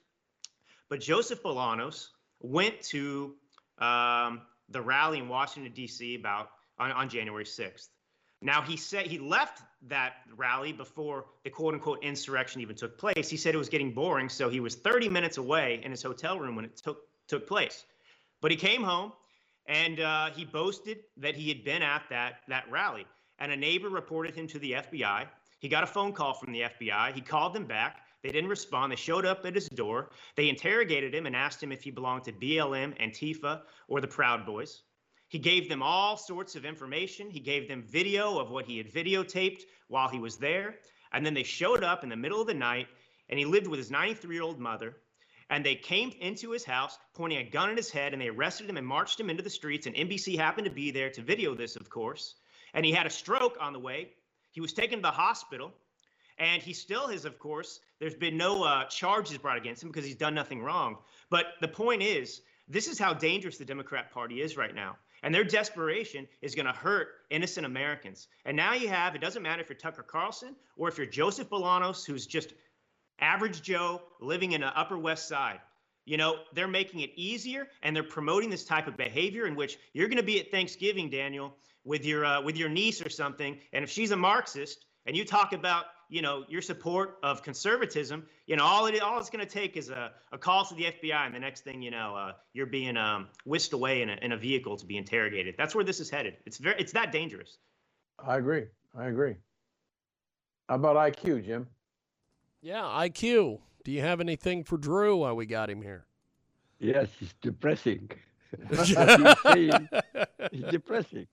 But 0.88 1.00
Joseph 1.00 1.42
Bolanos 1.42 2.08
went 2.40 2.82
to 2.82 3.34
um, 3.78 4.42
the 4.68 4.82
rally 4.82 5.18
in 5.18 5.28
Washington 5.28 5.72
D.C. 5.72 6.16
about 6.16 6.50
on, 6.78 6.90
on 6.92 7.08
January 7.08 7.44
6th. 7.44 7.88
Now, 8.42 8.60
he 8.60 8.76
said 8.76 9.06
he 9.06 9.18
left 9.18 9.62
that 9.88 10.14
rally 10.36 10.72
before 10.72 11.26
the 11.44 11.50
quote 11.50 11.74
unquote 11.74 12.02
insurrection 12.02 12.60
even 12.60 12.74
took 12.74 12.98
place. 12.98 13.28
He 13.28 13.36
said 13.36 13.54
it 13.54 13.58
was 13.58 13.68
getting 13.68 13.92
boring, 13.92 14.28
so 14.28 14.48
he 14.48 14.60
was 14.60 14.74
30 14.74 15.08
minutes 15.08 15.38
away 15.38 15.80
in 15.84 15.92
his 15.92 16.02
hotel 16.02 16.38
room 16.38 16.56
when 16.56 16.64
it 16.64 16.76
took, 16.76 17.02
took 17.28 17.46
place. 17.46 17.84
But 18.40 18.50
he 18.50 18.56
came 18.56 18.82
home 18.82 19.12
and 19.66 20.00
uh, 20.00 20.30
he 20.30 20.44
boasted 20.44 21.00
that 21.16 21.34
he 21.34 21.48
had 21.48 21.64
been 21.64 21.82
at 21.82 22.02
that, 22.10 22.40
that 22.48 22.70
rally. 22.70 23.06
And 23.38 23.52
a 23.52 23.56
neighbor 23.56 23.88
reported 23.88 24.34
him 24.34 24.46
to 24.48 24.58
the 24.58 24.72
FBI. 24.72 25.26
He 25.60 25.68
got 25.68 25.84
a 25.84 25.86
phone 25.86 26.12
call 26.12 26.34
from 26.34 26.52
the 26.52 26.62
FBI. 26.62 27.12
He 27.12 27.20
called 27.20 27.54
them 27.54 27.66
back. 27.66 28.00
They 28.22 28.30
didn't 28.30 28.50
respond. 28.50 28.92
They 28.92 28.96
showed 28.96 29.24
up 29.24 29.44
at 29.44 29.54
his 29.54 29.68
door. 29.68 30.10
They 30.36 30.48
interrogated 30.48 31.14
him 31.14 31.26
and 31.26 31.34
asked 31.34 31.62
him 31.62 31.72
if 31.72 31.82
he 31.82 31.90
belonged 31.90 32.24
to 32.24 32.32
BLM, 32.32 32.96
Antifa, 33.00 33.62
or 33.88 34.00
the 34.00 34.08
Proud 34.08 34.46
Boys. 34.46 34.82
He 35.28 35.38
gave 35.38 35.68
them 35.68 35.82
all 35.82 36.16
sorts 36.16 36.56
of 36.56 36.64
information. 36.64 37.30
He 37.30 37.40
gave 37.40 37.66
them 37.66 37.82
video 37.82 38.38
of 38.38 38.50
what 38.50 38.66
he 38.66 38.76
had 38.76 38.92
videotaped 38.92 39.62
while 39.88 40.08
he 40.08 40.18
was 40.18 40.36
there. 40.36 40.76
And 41.12 41.24
then 41.24 41.34
they 41.34 41.42
showed 41.42 41.82
up 41.82 42.04
in 42.04 42.10
the 42.10 42.16
middle 42.16 42.40
of 42.40 42.46
the 42.46 42.54
night, 42.54 42.88
and 43.28 43.38
he 43.38 43.44
lived 43.44 43.66
with 43.66 43.78
his 43.78 43.90
93 43.90 44.34
year 44.34 44.42
old 44.42 44.58
mother. 44.60 44.96
And 45.52 45.66
they 45.66 45.74
came 45.74 46.14
into 46.18 46.50
his 46.50 46.64
house, 46.64 46.98
pointing 47.12 47.38
a 47.38 47.44
gun 47.44 47.68
at 47.68 47.76
his 47.76 47.90
head, 47.90 48.14
and 48.14 48.22
they 48.22 48.28
arrested 48.28 48.70
him 48.70 48.78
and 48.78 48.86
marched 48.86 49.20
him 49.20 49.28
into 49.28 49.42
the 49.42 49.50
streets. 49.50 49.86
And 49.86 49.94
NBC 49.94 50.38
happened 50.38 50.64
to 50.64 50.72
be 50.72 50.90
there 50.90 51.10
to 51.10 51.20
video 51.20 51.54
this, 51.54 51.76
of 51.76 51.90
course. 51.90 52.36
And 52.72 52.86
he 52.86 52.92
had 52.92 53.04
a 53.04 53.10
stroke 53.10 53.58
on 53.60 53.74
the 53.74 53.78
way. 53.78 54.08
He 54.52 54.62
was 54.62 54.72
taken 54.72 55.00
to 55.00 55.02
the 55.02 55.10
hospital. 55.10 55.74
And 56.38 56.62
he 56.62 56.72
still 56.72 57.06
has, 57.08 57.26
of 57.26 57.38
course, 57.38 57.80
there's 58.00 58.14
been 58.14 58.38
no 58.38 58.64
uh, 58.64 58.86
charges 58.86 59.36
brought 59.36 59.58
against 59.58 59.82
him 59.82 59.90
because 59.90 60.06
he's 60.06 60.16
done 60.16 60.34
nothing 60.34 60.62
wrong. 60.62 60.96
But 61.28 61.48
the 61.60 61.68
point 61.68 62.02
is, 62.02 62.40
this 62.66 62.88
is 62.88 62.98
how 62.98 63.12
dangerous 63.12 63.58
the 63.58 63.66
Democrat 63.66 64.10
Party 64.10 64.40
is 64.40 64.56
right 64.56 64.74
now. 64.74 64.96
And 65.22 65.34
their 65.34 65.44
desperation 65.44 66.26
is 66.40 66.54
going 66.54 66.64
to 66.64 66.72
hurt 66.72 67.08
innocent 67.28 67.66
Americans. 67.66 68.26
And 68.46 68.56
now 68.56 68.72
you 68.72 68.88
have, 68.88 69.14
it 69.14 69.20
doesn't 69.20 69.42
matter 69.42 69.60
if 69.60 69.68
you're 69.68 69.76
Tucker 69.76 70.02
Carlson 70.02 70.56
or 70.78 70.88
if 70.88 70.96
you're 70.96 71.06
Joseph 71.06 71.50
Bolanos, 71.50 72.06
who's 72.06 72.24
just 72.26 72.54
average 73.22 73.62
Joe 73.62 74.02
living 74.20 74.52
in 74.52 74.60
the 74.60 74.78
Upper 74.78 74.98
West 74.98 75.28
Side. 75.28 75.60
You 76.04 76.16
know, 76.16 76.40
they're 76.52 76.68
making 76.68 77.00
it 77.00 77.10
easier 77.14 77.68
and 77.82 77.94
they're 77.94 78.02
promoting 78.02 78.50
this 78.50 78.64
type 78.64 78.88
of 78.88 78.96
behavior 78.96 79.46
in 79.46 79.54
which 79.54 79.78
you're 79.92 80.08
going 80.08 80.16
to 80.18 80.24
be 80.24 80.40
at 80.40 80.50
Thanksgiving, 80.50 81.08
Daniel, 81.08 81.54
with 81.84 82.04
your 82.04 82.24
uh, 82.24 82.40
with 82.42 82.56
your 82.56 82.68
niece 82.68 83.04
or 83.04 83.08
something, 83.08 83.58
and 83.72 83.82
if 83.82 83.90
she's 83.90 84.10
a 84.10 84.16
Marxist 84.16 84.84
and 85.06 85.16
you 85.16 85.24
talk 85.24 85.52
about 85.52 85.86
you 86.08 86.22
know 86.22 86.44
your 86.48 86.62
support 86.62 87.18
of 87.22 87.42
conservatism 87.42 88.24
you 88.46 88.56
know 88.56 88.64
all 88.64 88.86
it 88.86 89.00
all 89.00 89.18
it's 89.18 89.30
going 89.30 89.44
to 89.44 89.50
take 89.50 89.76
is 89.76 89.88
a, 89.88 90.12
a 90.32 90.38
call 90.38 90.64
to 90.64 90.74
the 90.74 90.84
fbi 90.84 91.26
and 91.26 91.34
the 91.34 91.38
next 91.38 91.62
thing 91.62 91.80
you 91.82 91.90
know 91.90 92.14
uh, 92.14 92.32
you're 92.52 92.66
being 92.66 92.96
um, 92.96 93.28
whisked 93.44 93.72
away 93.72 94.02
in 94.02 94.10
a, 94.10 94.18
in 94.22 94.32
a 94.32 94.36
vehicle 94.36 94.76
to 94.76 94.86
be 94.86 94.96
interrogated. 94.96 95.54
That's 95.56 95.74
where 95.74 95.84
this 95.84 96.00
is 96.00 96.10
headed. 96.10 96.36
It's 96.46 96.58
very 96.58 96.78
it's 96.78 96.92
that 96.92 97.12
dangerous. 97.12 97.58
I 98.24 98.36
agree. 98.36 98.66
I 98.96 99.06
agree. 99.06 99.36
How 100.68 100.76
about 100.76 100.96
iq 100.96 101.44
jim 101.44 101.66
yeah 102.62 103.04
iq 103.06 103.60
do 103.84 103.92
you 103.92 104.00
have 104.00 104.20
anything 104.20 104.64
for 104.64 104.78
drew 104.78 105.18
while 105.18 105.36
we 105.36 105.44
got 105.44 105.68
him 105.68 105.82
here 105.82 106.06
yes 106.78 107.08
it's 107.20 107.34
depressing 107.42 108.10
he's 108.70 108.94
saying 109.42 109.88
is 110.52 110.62
depressing 110.70 111.26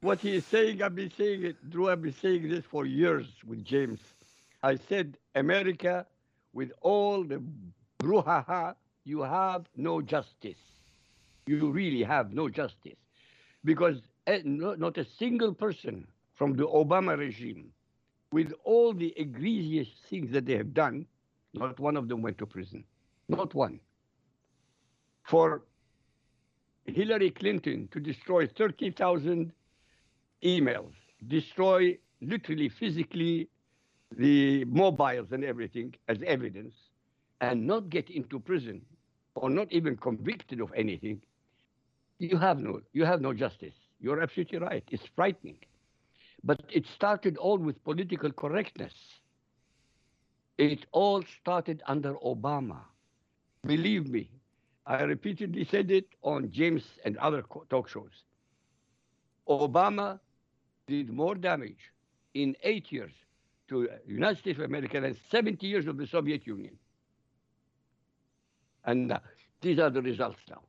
what 0.00 0.20
he 0.20 0.36
is 0.36 0.46
saying, 0.46 0.82
I've 0.82 0.94
been 0.94 1.10
saying 1.16 1.44
it, 1.44 1.70
Drew, 1.70 1.90
I've 1.90 2.02
been 2.02 2.14
saying 2.14 2.48
this 2.48 2.64
for 2.64 2.86
years 2.86 3.26
with 3.46 3.64
James. 3.64 4.00
I 4.62 4.76
said, 4.76 5.16
America, 5.34 6.06
with 6.52 6.72
all 6.80 7.24
the 7.24 7.42
brouhaha, 7.98 8.74
you 9.04 9.22
have 9.22 9.66
no 9.76 10.00
justice. 10.02 10.58
You 11.46 11.70
really 11.70 12.02
have 12.02 12.32
no 12.32 12.48
justice. 12.48 12.98
Because 13.64 14.00
eh, 14.26 14.40
not 14.44 14.98
a 14.98 15.04
single 15.04 15.54
person 15.54 16.06
from 16.34 16.56
the 16.56 16.66
Obama 16.66 17.16
regime, 17.16 17.72
with 18.32 18.52
all 18.64 18.92
the 18.92 19.12
egregious 19.16 19.88
things 20.08 20.32
that 20.32 20.46
they 20.46 20.56
have 20.56 20.74
done, 20.74 21.06
not 21.54 21.78
one 21.78 21.96
of 21.96 22.08
them 22.08 22.22
went 22.22 22.38
to 22.38 22.46
prison. 22.46 22.84
Not 23.28 23.54
one. 23.54 23.80
For 25.24 25.62
Hillary 26.86 27.30
Clinton 27.30 27.88
to 27.92 28.00
destroy 28.00 28.46
30,000 28.46 29.52
emails, 30.42 30.92
destroy 31.26 31.98
literally, 32.20 32.68
physically 32.68 33.48
the 34.16 34.64
mobiles 34.66 35.32
and 35.32 35.44
everything 35.44 35.94
as 36.08 36.18
evidence, 36.26 36.74
and 37.40 37.66
not 37.66 37.90
get 37.90 38.08
into 38.10 38.38
prison 38.38 38.80
or 39.34 39.50
not 39.50 39.70
even 39.72 39.96
convicted 39.96 40.60
of 40.60 40.72
anything, 40.74 41.20
you 42.18 42.38
have 42.38 42.58
no, 42.58 42.80
you 42.92 43.04
have 43.04 43.20
no 43.20 43.34
justice. 43.34 43.74
You're 44.00 44.20
absolutely 44.20 44.58
right. 44.58 44.84
It's 44.90 45.06
frightening. 45.14 45.58
But 46.46 46.60
it 46.70 46.86
started 46.86 47.36
all 47.38 47.58
with 47.58 47.82
political 47.82 48.30
correctness. 48.30 48.94
It 50.58 50.86
all 50.92 51.24
started 51.40 51.82
under 51.88 52.14
Obama. 52.24 52.78
Believe 53.66 54.08
me, 54.08 54.30
I 54.86 55.02
repeatedly 55.02 55.64
said 55.64 55.90
it 55.90 56.06
on 56.22 56.52
James 56.52 56.84
and 57.04 57.16
other 57.18 57.42
talk 57.68 57.88
shows. 57.88 58.22
Obama 59.48 60.20
did 60.86 61.10
more 61.10 61.34
damage 61.34 61.90
in 62.34 62.54
eight 62.62 62.92
years 62.92 63.12
to 63.68 63.88
the 63.88 64.12
United 64.12 64.38
States 64.38 64.58
of 64.60 64.64
America 64.66 65.00
than 65.00 65.16
70 65.28 65.66
years 65.66 65.88
of 65.88 65.96
the 65.96 66.06
Soviet 66.06 66.46
Union. 66.46 66.78
And 68.84 69.10
uh, 69.10 69.18
these 69.60 69.80
are 69.80 69.90
the 69.90 70.00
results 70.00 70.38
now. 70.48 70.62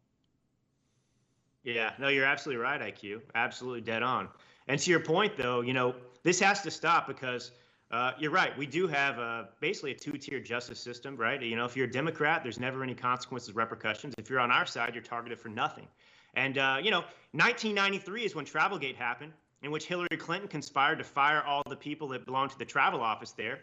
Yeah, 1.64 1.92
no, 2.00 2.08
you're 2.08 2.26
absolutely 2.26 2.64
right, 2.64 2.82
IQ. 2.82 3.22
Absolutely 3.36 3.82
dead 3.82 4.02
on. 4.02 4.30
And 4.68 4.80
to 4.80 4.90
your 4.90 5.00
point, 5.00 5.38
though, 5.38 5.62
you 5.62 5.74
know, 5.74 5.96
this 6.24 6.40
has 6.40 6.62
to 6.62 6.72
stop 6.72 7.08
because 7.08 7.52
uh, 7.92 8.12
you're 8.20 8.32
right. 8.32 8.58
We 8.58 8.66
do 8.66 8.88
have 8.88 9.18
a, 9.18 9.50
basically 9.62 9.92
a 9.92 9.96
two-tier 9.96 10.40
justice 10.40 10.80
system, 10.80 11.16
right? 11.16 11.42
You 11.42 11.56
know, 11.56 11.66
if 11.66 11.76
you're 11.78 11.88
a 11.88 11.92
Democrat, 11.92 12.44
there's 12.44 12.60
never 12.60 12.84
any 12.84 12.94
consequences, 12.94 13.56
repercussions. 13.56 14.14
If 14.18 14.30
you're 14.30 14.42
on 14.42 14.52
our 14.52 14.66
side, 14.66 14.94
you're 14.94 15.04
targeted 15.04 15.40
for 15.40 15.50
nothing. 15.50 15.88
And 16.34 16.58
uh, 16.58 16.78
you 16.82 16.92
know, 16.92 17.00
1993 17.32 18.26
is 18.26 18.36
when 18.36 18.46
Travelgate 18.46 18.96
happened 18.96 19.34
in 19.64 19.72
which 19.72 19.86
Hillary 19.86 20.18
Clinton 20.18 20.48
conspired 20.48 20.98
to 21.00 21.04
fire 21.04 21.42
all 21.44 21.64
the 21.68 21.76
people 21.76 22.08
that 22.10 22.26
belonged 22.26 22.52
to 22.52 22.60
the 22.60 22.66
travel 22.66 23.02
office 23.02 23.32
there 23.32 23.60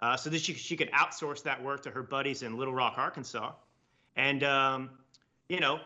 uh, 0.00 0.16
so 0.16 0.30
that 0.30 0.40
she, 0.40 0.54
she 0.54 0.76
could 0.76 0.90
outsource 0.92 1.42
that 1.44 1.62
work 1.62 1.82
to 1.82 1.90
her 1.90 2.02
buddies 2.02 2.42
in 2.42 2.56
Little 2.56 2.74
Rock, 2.74 2.94
Arkansas. 2.96 3.52
And, 4.16 4.42
um, 4.42 4.90
you 5.48 5.60
know, 5.60 5.80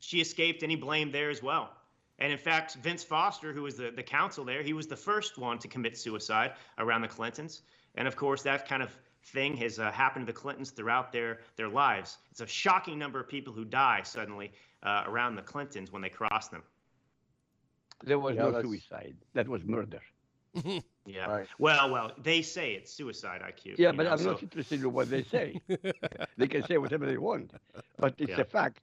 she 0.00 0.20
escaped 0.20 0.62
any 0.62 0.76
blame 0.76 1.10
there 1.10 1.30
as 1.30 1.42
well. 1.42 1.70
And 2.18 2.30
in 2.32 2.38
fact, 2.38 2.74
Vince 2.76 3.02
Foster, 3.02 3.52
who 3.52 3.62
was 3.62 3.76
the, 3.76 3.90
the 3.90 4.02
counsel 4.02 4.44
there, 4.44 4.62
he 4.62 4.72
was 4.72 4.86
the 4.86 4.96
first 4.96 5.36
one 5.36 5.58
to 5.58 5.68
commit 5.68 5.98
suicide 5.98 6.52
around 6.78 7.02
the 7.02 7.08
Clintons. 7.08 7.62
And 7.96 8.06
of 8.06 8.14
course, 8.16 8.42
that 8.42 8.68
kind 8.68 8.82
of 8.82 8.96
thing 9.24 9.56
has 9.56 9.78
uh, 9.78 9.90
happened 9.90 10.26
to 10.26 10.32
the 10.32 10.38
Clintons 10.38 10.70
throughout 10.70 11.10
their 11.12 11.40
their 11.56 11.68
lives. 11.68 12.18
It's 12.30 12.40
a 12.40 12.46
shocking 12.46 12.98
number 12.98 13.18
of 13.20 13.28
people 13.28 13.52
who 13.52 13.64
die 13.64 14.02
suddenly 14.04 14.52
uh, 14.82 15.02
around 15.06 15.34
the 15.36 15.42
Clintons 15.42 15.90
when 15.92 16.02
they 16.02 16.08
cross 16.08 16.48
them. 16.48 16.62
There 18.04 18.18
was 18.18 18.36
Yeah, 18.36 18.42
no 18.42 18.50
that's- 18.52 18.64
suicide. 18.64 19.16
That 19.34 19.48
was 19.48 19.62
murder. 19.64 20.00
Yeah. 21.06 21.26
Right. 21.26 21.46
Well, 21.58 21.90
well, 21.90 22.12
they 22.16 22.40
say 22.40 22.72
it's 22.72 22.90
suicide 22.90 23.42
IQ. 23.42 23.74
Yeah, 23.76 23.92
but 23.92 24.04
know, 24.04 24.12
I'm 24.12 24.18
so- 24.18 24.30
not 24.32 24.42
interested 24.42 24.80
in 24.80 24.90
what 24.90 25.10
they 25.10 25.22
say. 25.22 25.60
they 26.38 26.46
can 26.48 26.64
say 26.64 26.78
whatever 26.78 27.04
they 27.04 27.18
want. 27.18 27.50
But 27.98 28.14
it's 28.16 28.30
Yeah. 28.30 28.40
a 28.40 28.44
fact. 28.44 28.80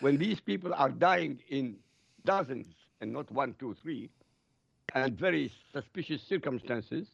When 0.00 0.18
these 0.18 0.40
people 0.40 0.74
are 0.74 0.90
dying 0.90 1.40
in 1.48 1.76
dozens 2.24 2.66
and 3.00 3.12
not 3.12 3.30
one, 3.30 3.54
two, 3.58 3.74
three, 3.82 4.10
and 4.94 5.18
very 5.18 5.50
suspicious 5.72 6.22
circumstances, 6.22 7.08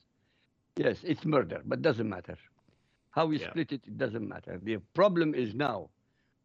yes, 0.77 1.03
it's 1.05 1.25
murder, 1.25 1.63
but 1.65 1.83
doesn't 1.83 2.09
matter. 2.09 2.37
How 3.11 3.27
we 3.27 3.39
Yeah. 3.39 3.51
split 3.51 3.73
it, 3.73 3.87
it 3.87 3.99
doesn't 3.99 4.29
matter. 4.29 4.59
The 4.63 4.79
problem 4.95 5.35
is 5.35 5.55
now, 5.55 5.91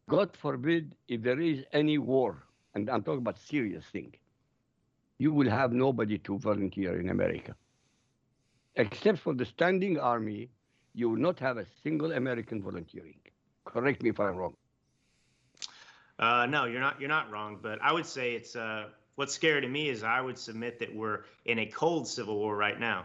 God 0.08 0.36
forbid, 0.36 0.96
if 1.08 1.22
there 1.22 1.40
is 1.40 1.64
any 1.72 1.98
war, 1.98 2.42
and 2.74 2.88
I'm 2.90 3.02
talking 3.02 3.18
about 3.20 3.38
serious 3.38 3.84
thing, 3.86 4.14
you 5.18 5.32
will 5.32 5.48
have 5.50 5.72
nobody 5.72 6.18
to 6.18 6.38
volunteer 6.38 6.98
in 7.00 7.08
America. 7.10 7.54
Except 8.76 9.18
for 9.18 9.34
the 9.34 9.44
standing 9.44 9.98
army, 9.98 10.50
you 10.94 11.08
will 11.10 11.18
not 11.18 11.38
have 11.40 11.58
a 11.58 11.66
single 11.82 12.12
American 12.12 12.62
volunteering. 12.62 13.20
Correct 13.64 14.02
me 14.02 14.10
if 14.10 14.20
I'm 14.20 14.36
wrong. 14.36 14.56
Uh, 16.18 16.46
no, 16.46 16.64
you're 16.64 16.80
not. 16.80 17.00
You're 17.00 17.08
not 17.08 17.30
wrong. 17.30 17.58
But 17.60 17.80
I 17.82 17.92
would 17.92 18.06
say 18.06 18.32
it's 18.32 18.56
uh, 18.56 18.86
what's 19.16 19.34
scary 19.34 19.60
to 19.60 19.68
me 19.68 19.88
is 19.88 20.02
I 20.02 20.20
would 20.20 20.38
submit 20.38 20.78
that 20.80 20.94
we're 20.94 21.24
in 21.44 21.58
a 21.58 21.66
cold 21.66 22.08
civil 22.08 22.36
war 22.36 22.56
right 22.56 22.78
now, 22.78 23.04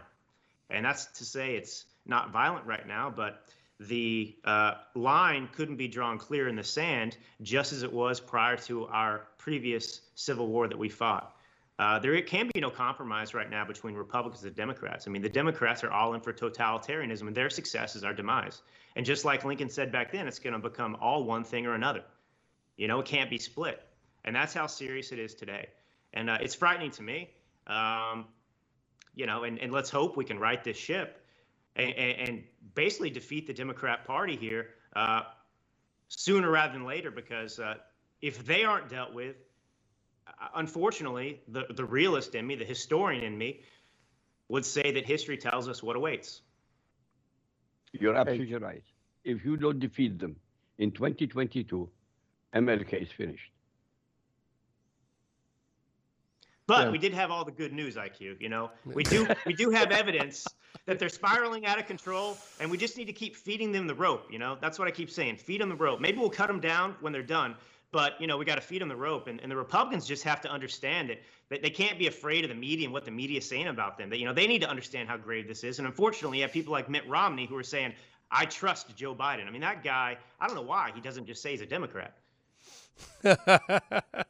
and 0.70 0.84
that's 0.84 1.06
to 1.18 1.24
say 1.24 1.56
it's 1.56 1.84
not 2.06 2.30
violent 2.30 2.66
right 2.66 2.86
now, 2.86 3.12
but 3.14 3.44
the 3.78 4.36
uh, 4.44 4.74
line 4.94 5.48
couldn't 5.54 5.76
be 5.76 5.88
drawn 5.88 6.18
clear 6.18 6.48
in 6.48 6.56
the 6.56 6.64
sand, 6.64 7.16
just 7.42 7.72
as 7.72 7.82
it 7.82 7.92
was 7.92 8.20
prior 8.20 8.56
to 8.56 8.86
our 8.86 9.26
previous 9.38 10.00
civil 10.14 10.46
war 10.46 10.68
that 10.68 10.78
we 10.78 10.88
fought. 10.88 11.36
Uh, 11.78 11.98
there 11.98 12.20
can 12.22 12.48
be 12.54 12.60
no 12.60 12.70
compromise 12.70 13.34
right 13.34 13.50
now 13.50 13.64
between 13.64 13.94
Republicans 13.94 14.44
and 14.44 14.54
Democrats. 14.54 15.08
I 15.08 15.10
mean, 15.10 15.22
the 15.22 15.28
Democrats 15.28 15.82
are 15.82 15.90
all 15.90 16.14
in 16.14 16.20
for 16.20 16.32
totalitarianism, 16.32 17.26
and 17.26 17.34
their 17.34 17.50
success 17.50 17.96
is 17.96 18.04
our 18.04 18.12
demise. 18.12 18.62
And 18.94 19.04
just 19.04 19.24
like 19.24 19.44
Lincoln 19.44 19.68
said 19.68 19.90
back 19.90 20.12
then, 20.12 20.28
it's 20.28 20.38
going 20.38 20.52
to 20.52 20.58
become 20.58 20.96
all 21.00 21.24
one 21.24 21.44
thing 21.44 21.66
or 21.66 21.74
another. 21.74 22.04
You 22.76 22.88
know, 22.88 23.00
it 23.00 23.06
can't 23.06 23.30
be 23.30 23.38
split. 23.38 23.80
And 24.24 24.34
that's 24.34 24.54
how 24.54 24.66
serious 24.66 25.12
it 25.12 25.18
is 25.18 25.34
today. 25.34 25.68
And 26.12 26.30
uh, 26.30 26.38
it's 26.40 26.54
frightening 26.54 26.90
to 26.92 27.02
me. 27.02 27.30
Um, 27.66 28.26
you 29.14 29.26
know, 29.26 29.44
and, 29.44 29.58
and 29.58 29.72
let's 29.72 29.90
hope 29.90 30.16
we 30.16 30.24
can 30.24 30.38
right 30.38 30.62
this 30.62 30.76
ship 30.76 31.22
and, 31.76 31.92
and, 31.94 32.28
and 32.28 32.44
basically 32.74 33.10
defeat 33.10 33.46
the 33.46 33.52
Democrat 33.52 34.06
Party 34.06 34.36
here 34.36 34.68
uh, 34.94 35.22
sooner 36.08 36.50
rather 36.50 36.72
than 36.72 36.84
later, 36.84 37.10
because 37.10 37.58
uh, 37.58 37.74
if 38.20 38.44
they 38.44 38.64
aren't 38.64 38.88
dealt 38.88 39.12
with, 39.12 39.36
uh, 40.26 40.48
unfortunately, 40.54 41.40
the, 41.48 41.64
the 41.74 41.84
realist 41.84 42.34
in 42.34 42.46
me, 42.46 42.54
the 42.54 42.64
historian 42.64 43.24
in 43.24 43.36
me, 43.36 43.60
would 44.48 44.64
say 44.64 44.92
that 44.92 45.06
history 45.06 45.36
tells 45.36 45.68
us 45.68 45.82
what 45.82 45.96
awaits. 45.96 46.42
You're 47.92 48.14
absolutely 48.14 48.56
right. 48.56 48.82
If 49.24 49.44
you 49.44 49.56
don't 49.56 49.78
defeat 49.78 50.18
them 50.18 50.36
in 50.78 50.90
2022, 50.90 51.88
America 52.52 53.00
is 53.00 53.10
finished. 53.10 53.50
But 56.66 56.86
Yeah. 56.86 56.90
we 56.90 56.98
did 56.98 57.12
have 57.12 57.30
all 57.30 57.44
the 57.44 57.52
good 57.52 57.72
news, 57.72 57.96
IQ. 57.96 58.36
You 58.40 58.48
know, 58.48 58.70
we 58.84 59.04
do 59.04 59.26
we 59.46 59.52
do 59.52 59.70
have 59.70 59.90
evidence 60.02 60.54
that 60.86 60.98
they're 60.98 61.08
spiraling 61.08 61.66
out 61.66 61.78
of 61.78 61.86
control, 61.86 62.38
and 62.60 62.70
we 62.70 62.78
just 62.78 62.96
need 62.96 63.06
to 63.06 63.12
keep 63.12 63.36
feeding 63.36 63.72
them 63.72 63.86
the 63.86 63.94
rope. 63.94 64.26
You 64.30 64.38
know, 64.38 64.56
that's 64.60 64.78
what 64.78 64.88
I 64.88 64.90
keep 64.90 65.10
saying. 65.10 65.36
Feed 65.36 65.60
them 65.60 65.68
the 65.68 65.76
rope. 65.76 66.00
Maybe 66.00 66.18
we'll 66.18 66.30
cut 66.30 66.46
them 66.46 66.60
down 66.60 66.96
when 67.00 67.12
they're 67.12 67.22
done, 67.22 67.56
but 67.90 68.20
you 68.20 68.26
know, 68.26 68.38
we 68.38 68.44
got 68.44 68.54
to 68.54 68.60
feed 68.60 68.80
them 68.80 68.88
the 68.88 68.96
rope. 68.96 69.26
And, 69.26 69.40
and 69.40 69.50
the 69.50 69.56
Republicans 69.56 70.06
just 70.06 70.22
have 70.24 70.40
to 70.42 70.50
understand 70.50 71.10
it. 71.10 71.22
That 71.50 71.62
they 71.62 71.70
can't 71.70 71.98
be 71.98 72.06
afraid 72.06 72.44
of 72.44 72.48
the 72.48 72.56
media 72.56 72.86
and 72.86 72.92
what 72.92 73.04
the 73.04 73.10
media 73.10 73.38
is 73.38 73.48
saying 73.48 73.66
about 73.66 73.98
them. 73.98 74.08
That 74.08 74.18
you 74.18 74.24
know, 74.24 74.32
they 74.32 74.46
need 74.46 74.62
to 74.62 74.68
understand 74.70 75.08
how 75.08 75.16
grave 75.16 75.48
this 75.48 75.64
is. 75.64 75.78
And 75.78 75.86
unfortunately, 75.86 76.38
you 76.38 76.44
have 76.44 76.52
people 76.52 76.72
like 76.72 76.88
Mitt 76.88 77.06
Romney 77.08 77.44
who 77.44 77.56
are 77.56 77.62
saying, 77.64 77.92
"I 78.30 78.46
trust 78.46 78.96
Joe 78.96 79.14
Biden." 79.14 79.46
I 79.46 79.50
mean, 79.50 79.60
that 79.62 79.82
guy. 79.82 80.16
I 80.40 80.46
don't 80.46 80.56
know 80.56 80.62
why 80.62 80.92
he 80.94 81.00
doesn't 81.00 81.26
just 81.26 81.42
say 81.42 81.50
he's 81.50 81.60
a 81.60 81.66
Democrat. 81.66 82.16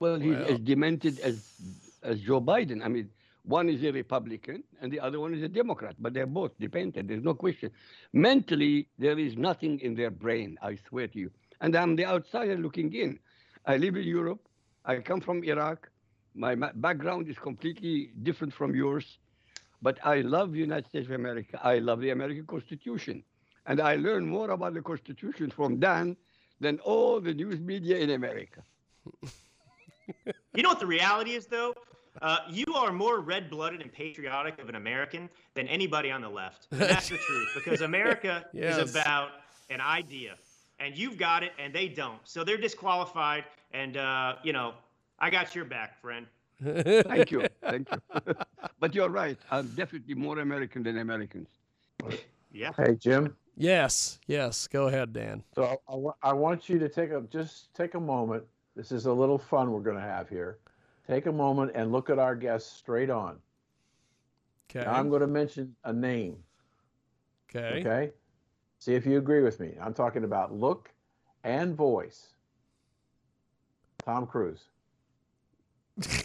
Well, 0.00 0.20
he's 0.20 0.36
as 0.36 0.60
demented 0.60 1.18
as 1.20 1.60
as 2.02 2.20
Joe 2.20 2.40
Biden. 2.40 2.84
I 2.84 2.88
mean, 2.88 3.10
one 3.42 3.68
is 3.68 3.82
a 3.82 3.90
Republican 3.90 4.62
and 4.80 4.92
the 4.92 5.00
other 5.00 5.18
one 5.18 5.34
is 5.34 5.42
a 5.42 5.48
Democrat, 5.48 5.96
but 5.98 6.14
they're 6.14 6.26
both 6.26 6.52
demented. 6.58 7.08
There's 7.08 7.24
no 7.24 7.34
question. 7.34 7.70
Mentally, 8.12 8.88
there 8.98 9.18
is 9.18 9.36
nothing 9.36 9.80
in 9.80 9.94
their 9.96 10.10
brain. 10.10 10.56
I 10.62 10.76
swear 10.76 11.08
to 11.08 11.18
you. 11.18 11.30
And 11.60 11.74
I'm 11.74 11.96
the 11.96 12.06
outsider 12.06 12.56
looking 12.56 12.94
in. 12.94 13.18
I 13.66 13.76
live 13.76 13.96
in 13.96 14.04
Europe. 14.04 14.46
I 14.84 14.98
come 14.98 15.20
from 15.20 15.42
Iraq. 15.42 15.90
My 16.34 16.54
background 16.54 17.28
is 17.28 17.36
completely 17.38 18.12
different 18.22 18.54
from 18.54 18.74
yours, 18.76 19.18
but 19.82 19.98
I 20.04 20.20
love 20.20 20.52
the 20.52 20.60
United 20.60 20.86
States 20.88 21.06
of 21.08 21.14
America. 21.14 21.58
I 21.64 21.78
love 21.78 22.00
the 22.00 22.10
American 22.10 22.46
Constitution, 22.46 23.24
and 23.66 23.80
I 23.80 23.96
learn 23.96 24.26
more 24.26 24.50
about 24.50 24.74
the 24.74 24.82
Constitution 24.82 25.50
from 25.50 25.80
Dan 25.80 26.16
than 26.60 26.78
all 26.80 27.20
the 27.20 27.32
news 27.34 27.60
media 27.60 27.96
in 27.98 28.10
America. 28.10 28.62
You 30.54 30.62
know 30.62 30.70
what 30.70 30.80
the 30.80 30.86
reality 30.86 31.32
is, 31.32 31.46
though? 31.46 31.74
Uh, 32.22 32.38
you 32.50 32.64
are 32.74 32.90
more 32.90 33.20
red 33.20 33.50
blooded 33.50 33.80
and 33.82 33.92
patriotic 33.92 34.58
of 34.58 34.68
an 34.68 34.74
American 34.74 35.28
than 35.54 35.68
anybody 35.68 36.10
on 36.10 36.20
the 36.22 36.28
left. 36.28 36.66
And 36.70 36.80
that's 36.80 37.10
the 37.10 37.18
truth, 37.18 37.48
because 37.54 37.82
America 37.82 38.46
Yes. 38.52 38.78
is 38.78 38.90
about 38.90 39.32
an 39.70 39.80
idea. 39.80 40.36
And 40.80 40.96
you've 40.96 41.18
got 41.18 41.42
it, 41.42 41.52
and 41.58 41.74
they 41.74 41.88
don't. 41.88 42.18
So 42.24 42.42
they're 42.42 42.56
disqualified. 42.56 43.44
And, 43.72 43.98
uh, 43.98 44.36
you 44.42 44.52
know, 44.54 44.74
I 45.18 45.28
got 45.30 45.54
your 45.54 45.66
back, 45.66 46.00
friend. 46.00 46.26
Thank 46.62 47.30
you. 47.30 47.46
Thank 47.60 47.88
you. 47.92 47.98
but 48.80 48.94
you're 48.94 49.10
right. 49.10 49.38
I'm 49.50 49.68
definitely 49.76 50.14
more 50.14 50.38
American 50.38 50.82
than 50.82 50.98
Americans. 50.98 51.48
Yeah. 52.50 52.72
Hey, 52.76 52.94
Jim. 52.98 53.36
Yes, 53.58 54.18
yes. 54.26 54.66
Go 54.66 54.86
ahead, 54.86 55.12
Dan. 55.12 55.42
So 55.54 55.78
I, 55.88 56.30
I 56.30 56.32
want 56.32 56.68
you 56.68 56.78
to 56.78 56.88
take 56.88 57.10
a 57.10 57.22
just 57.30 57.74
take 57.74 57.94
a 57.94 58.00
moment. 58.00 58.44
This 58.76 58.92
is 58.92 59.06
a 59.06 59.12
little 59.12 59.38
fun 59.38 59.72
we're 59.72 59.80
going 59.80 59.96
to 59.96 60.02
have 60.02 60.28
here. 60.28 60.58
Take 61.06 61.26
a 61.26 61.32
moment 61.32 61.72
and 61.74 61.90
look 61.90 62.10
at 62.10 62.18
our 62.18 62.36
guests 62.36 62.76
straight 62.76 63.10
on. 63.10 63.38
Okay. 64.70 64.84
Now 64.84 64.94
I'm 64.94 65.08
going 65.08 65.22
to 65.22 65.26
mention 65.26 65.74
a 65.84 65.92
name. 65.92 66.36
okay. 67.48 67.80
Okay. 67.80 68.12
See 68.78 68.94
if 68.94 69.06
you 69.06 69.18
agree 69.18 69.42
with 69.42 69.58
me. 69.58 69.74
I'm 69.80 69.94
talking 69.94 70.24
about 70.24 70.52
look 70.52 70.90
and 71.42 71.74
voice. 71.74 72.34
Tom 74.04 74.26
Cruise. 74.26 74.64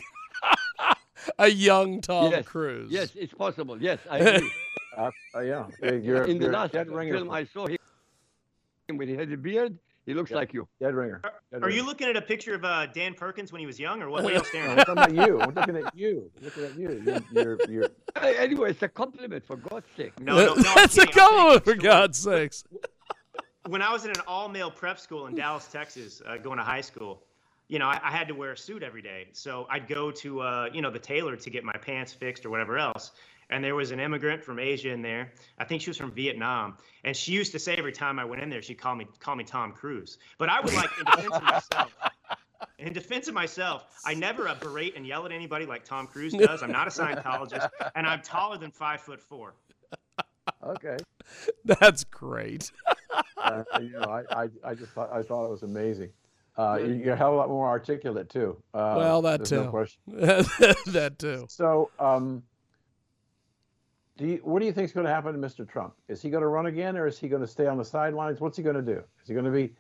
A 1.44 1.48
young 1.50 2.00
Tom 2.00 2.32
Yes, 2.32 2.46
Cruise. 2.46 2.90
Yes, 2.92 3.12
it's 3.16 3.34
possible. 3.34 3.76
Yes, 3.82 4.00
I 4.10 4.18
agree. 4.20 4.52
Uh, 4.98 5.12
uh, 5.36 5.40
yeah. 5.42 5.66
You're, 5.82 6.24
In 6.24 6.38
the 6.38 6.46
you're 6.46 6.54
last 6.54 6.72
dead 6.72 6.90
ringer. 6.90 7.16
film 7.16 7.30
I 7.32 7.44
saw 7.44 7.68
him 7.68 7.78
when 8.96 9.08
he 9.10 9.16
had 9.16 9.30
a 9.32 9.36
beard, 9.38 9.78
he 10.06 10.14
looks 10.14 10.32
Yeah. 10.32 10.38
like 10.38 10.54
you. 10.54 10.68
dead 10.80 10.94
ringer. 10.96 11.22
Dead 11.52 11.64
Are 11.64 11.70
you 11.70 11.86
looking 11.86 12.08
at 12.08 12.16
a 12.16 12.22
picture 12.22 12.54
of 12.56 12.64
uh, 12.64 12.86
Dan 12.88 13.14
Perkins 13.14 13.52
when 13.52 13.60
he 13.60 13.66
was 13.66 13.78
young, 13.80 14.02
or 14.02 14.10
what? 14.10 14.24
What 14.24 14.32
are 14.34 14.38
you 14.38 14.44
staring 14.46 14.68
No, 14.68 14.82
at? 14.82 14.88
we're 14.88 14.96
talking 14.96 15.16
about 15.16 15.28
you. 15.28 15.36
We're 15.38 15.46
looking 15.62 15.78
at 15.86 15.96
you. 15.98 16.32
We're 16.40 16.46
looking 16.46 16.64
at 16.64 16.76
you. 16.78 17.02
You're, 17.06 17.22
you're, 17.58 17.70
you're, 17.70 17.90
Hey, 18.22 18.38
Anyway, 18.38 18.70
it's 18.72 18.84
a 18.84 18.88
compliment 18.88 19.44
for 19.46 19.58
God's 19.58 19.88
sake. 19.98 20.18
No, 20.22 20.36
no, 20.38 20.54
no. 20.54 20.62
That's 20.76 20.98
a 20.98 21.06
kidding. 21.08 21.22
I'll 21.22 21.30
tell 21.30 21.34
you 21.34 21.60
compliment, 21.60 21.64
for. 21.66 21.76
God's 21.76 22.18
sakes. 22.20 22.64
when 23.68 23.82
I 23.82 23.92
was 23.92 24.06
in 24.06 24.12
an 24.12 24.22
all-male 24.28 24.72
prep 24.72 24.98
school 25.00 25.28
in 25.28 25.36
Dallas, 25.36 25.68
Texas, 25.68 26.22
uh, 26.26 26.38
going 26.38 26.58
to 26.60 26.64
high 26.64 26.82
school, 26.82 27.24
you 27.74 27.80
know, 27.80 27.88
I, 27.88 28.00
I 28.04 28.12
had 28.12 28.28
to 28.28 28.36
wear 28.36 28.52
a 28.52 28.58
suit 28.58 28.84
every 28.84 29.02
day. 29.02 29.26
So 29.32 29.66
I'd 29.68 29.88
go 29.88 30.12
to, 30.12 30.42
uh, 30.42 30.70
you 30.72 30.84
know, 30.84 30.92
the 30.92 31.00
tailor 31.00 31.36
to 31.36 31.50
get 31.50 31.64
my 31.64 31.74
pants 31.74 32.14
fixed 32.14 32.46
or 32.46 32.52
whatever 32.52 32.78
else. 32.78 33.14
And 33.50 33.64
there 33.64 33.74
was 33.74 33.90
an 33.90 34.00
immigrant 34.00 34.44
from 34.44 34.60
Asia 34.60 34.92
in 34.92 35.02
there. 35.02 35.32
I 35.58 35.66
think 35.66 35.82
she 35.82 35.90
was 35.90 35.98
from 35.98 36.12
Vietnam. 36.12 36.78
And 37.04 37.18
she 37.18 37.32
used 37.32 37.52
to 37.54 37.60
say 37.60 37.74
every 37.76 37.92
time 37.92 38.20
I 38.20 38.26
went 38.26 38.44
in 38.44 38.52
there, 38.52 38.62
she'd 38.62 38.76
call 38.76 38.94
me 38.94 39.08
call 39.20 39.36
me 39.36 39.44
Tom 39.44 39.72
Cruise. 39.72 40.20
But 40.38 40.50
I 40.50 40.62
would 40.62 40.72
like 40.72 40.90
in 41.00 41.06
defense 41.06 41.36
of 41.36 41.44
myself. 41.44 41.96
In 42.80 42.94
defense 42.94 43.28
of 43.28 43.34
myself, 43.34 43.86
I 44.06 44.14
never 44.14 44.48
uh, 44.48 44.56
berate 44.56 44.96
and 44.96 45.06
yell 45.06 45.26
at 45.26 45.32
anybody 45.32 45.66
like 45.66 45.84
Tom 45.84 46.08
Cruise 46.08 46.34
does. 46.34 46.64
I'm 46.64 46.72
not 46.72 46.88
a 46.88 46.90
Scientologist, 46.90 47.70
and 47.94 48.08
I'm 48.08 48.22
taller 48.22 48.58
than 48.58 48.72
five 48.72 49.02
foot 49.02 49.22
four. 49.22 49.54
okay. 50.66 50.98
That's 51.66 52.04
great. 52.06 52.72
Uh, 53.38 53.64
you 53.80 53.92
know, 53.92 54.06
I, 54.06 54.44
I, 54.44 54.50
I 54.64 54.74
just 54.76 54.92
thought 54.94 55.12
I 55.12 55.22
thought 55.22 55.46
it 55.46 55.52
was 55.52 55.64
amazing. 55.64 56.10
Uh, 56.58 56.78
you- 56.82 56.94
you're 56.94 57.14
a 57.14 57.18
hell 57.18 57.30
of 57.30 57.34
a 57.34 57.38
lot 57.38 57.50
more 57.50 57.68
articulate 57.68 58.30
too. 58.30 58.62
Uh, 58.74 58.94
Well, 58.98 59.22
that 59.24 59.38
there's 59.38 59.50
too. 59.50 59.56
No 59.64 59.88
that 60.92 61.16
too. 61.18 61.46
So, 61.50 61.90
um, 62.00 62.44
do 64.18 64.28
you, 64.28 64.40
what 64.44 64.60
do 64.60 64.66
you 64.68 64.72
think 64.72 64.86
is 64.86 64.92
going 64.94 65.06
to 65.08 65.12
happen 65.12 65.34
to 65.34 65.40
Mr. 65.40 65.68
Trump? 65.68 65.96
Is 66.08 66.22
he 66.22 66.30
going 66.30 66.42
to 66.44 66.48
run 66.48 66.68
again, 66.68 66.96
or 66.98 67.08
is 67.08 67.18
he 67.18 67.28
going 67.28 67.42
to 67.42 67.48
stay 67.48 67.66
on 67.66 67.78
the 67.78 67.86
sidelines? 67.86 68.40
What's 68.40 68.56
he 68.58 68.62
going 68.64 68.76
to 68.76 68.82
do? 68.84 69.00
Is 69.22 69.28
he 69.28 69.34
going 69.34 69.46
to 69.46 69.52
be 69.52 69.74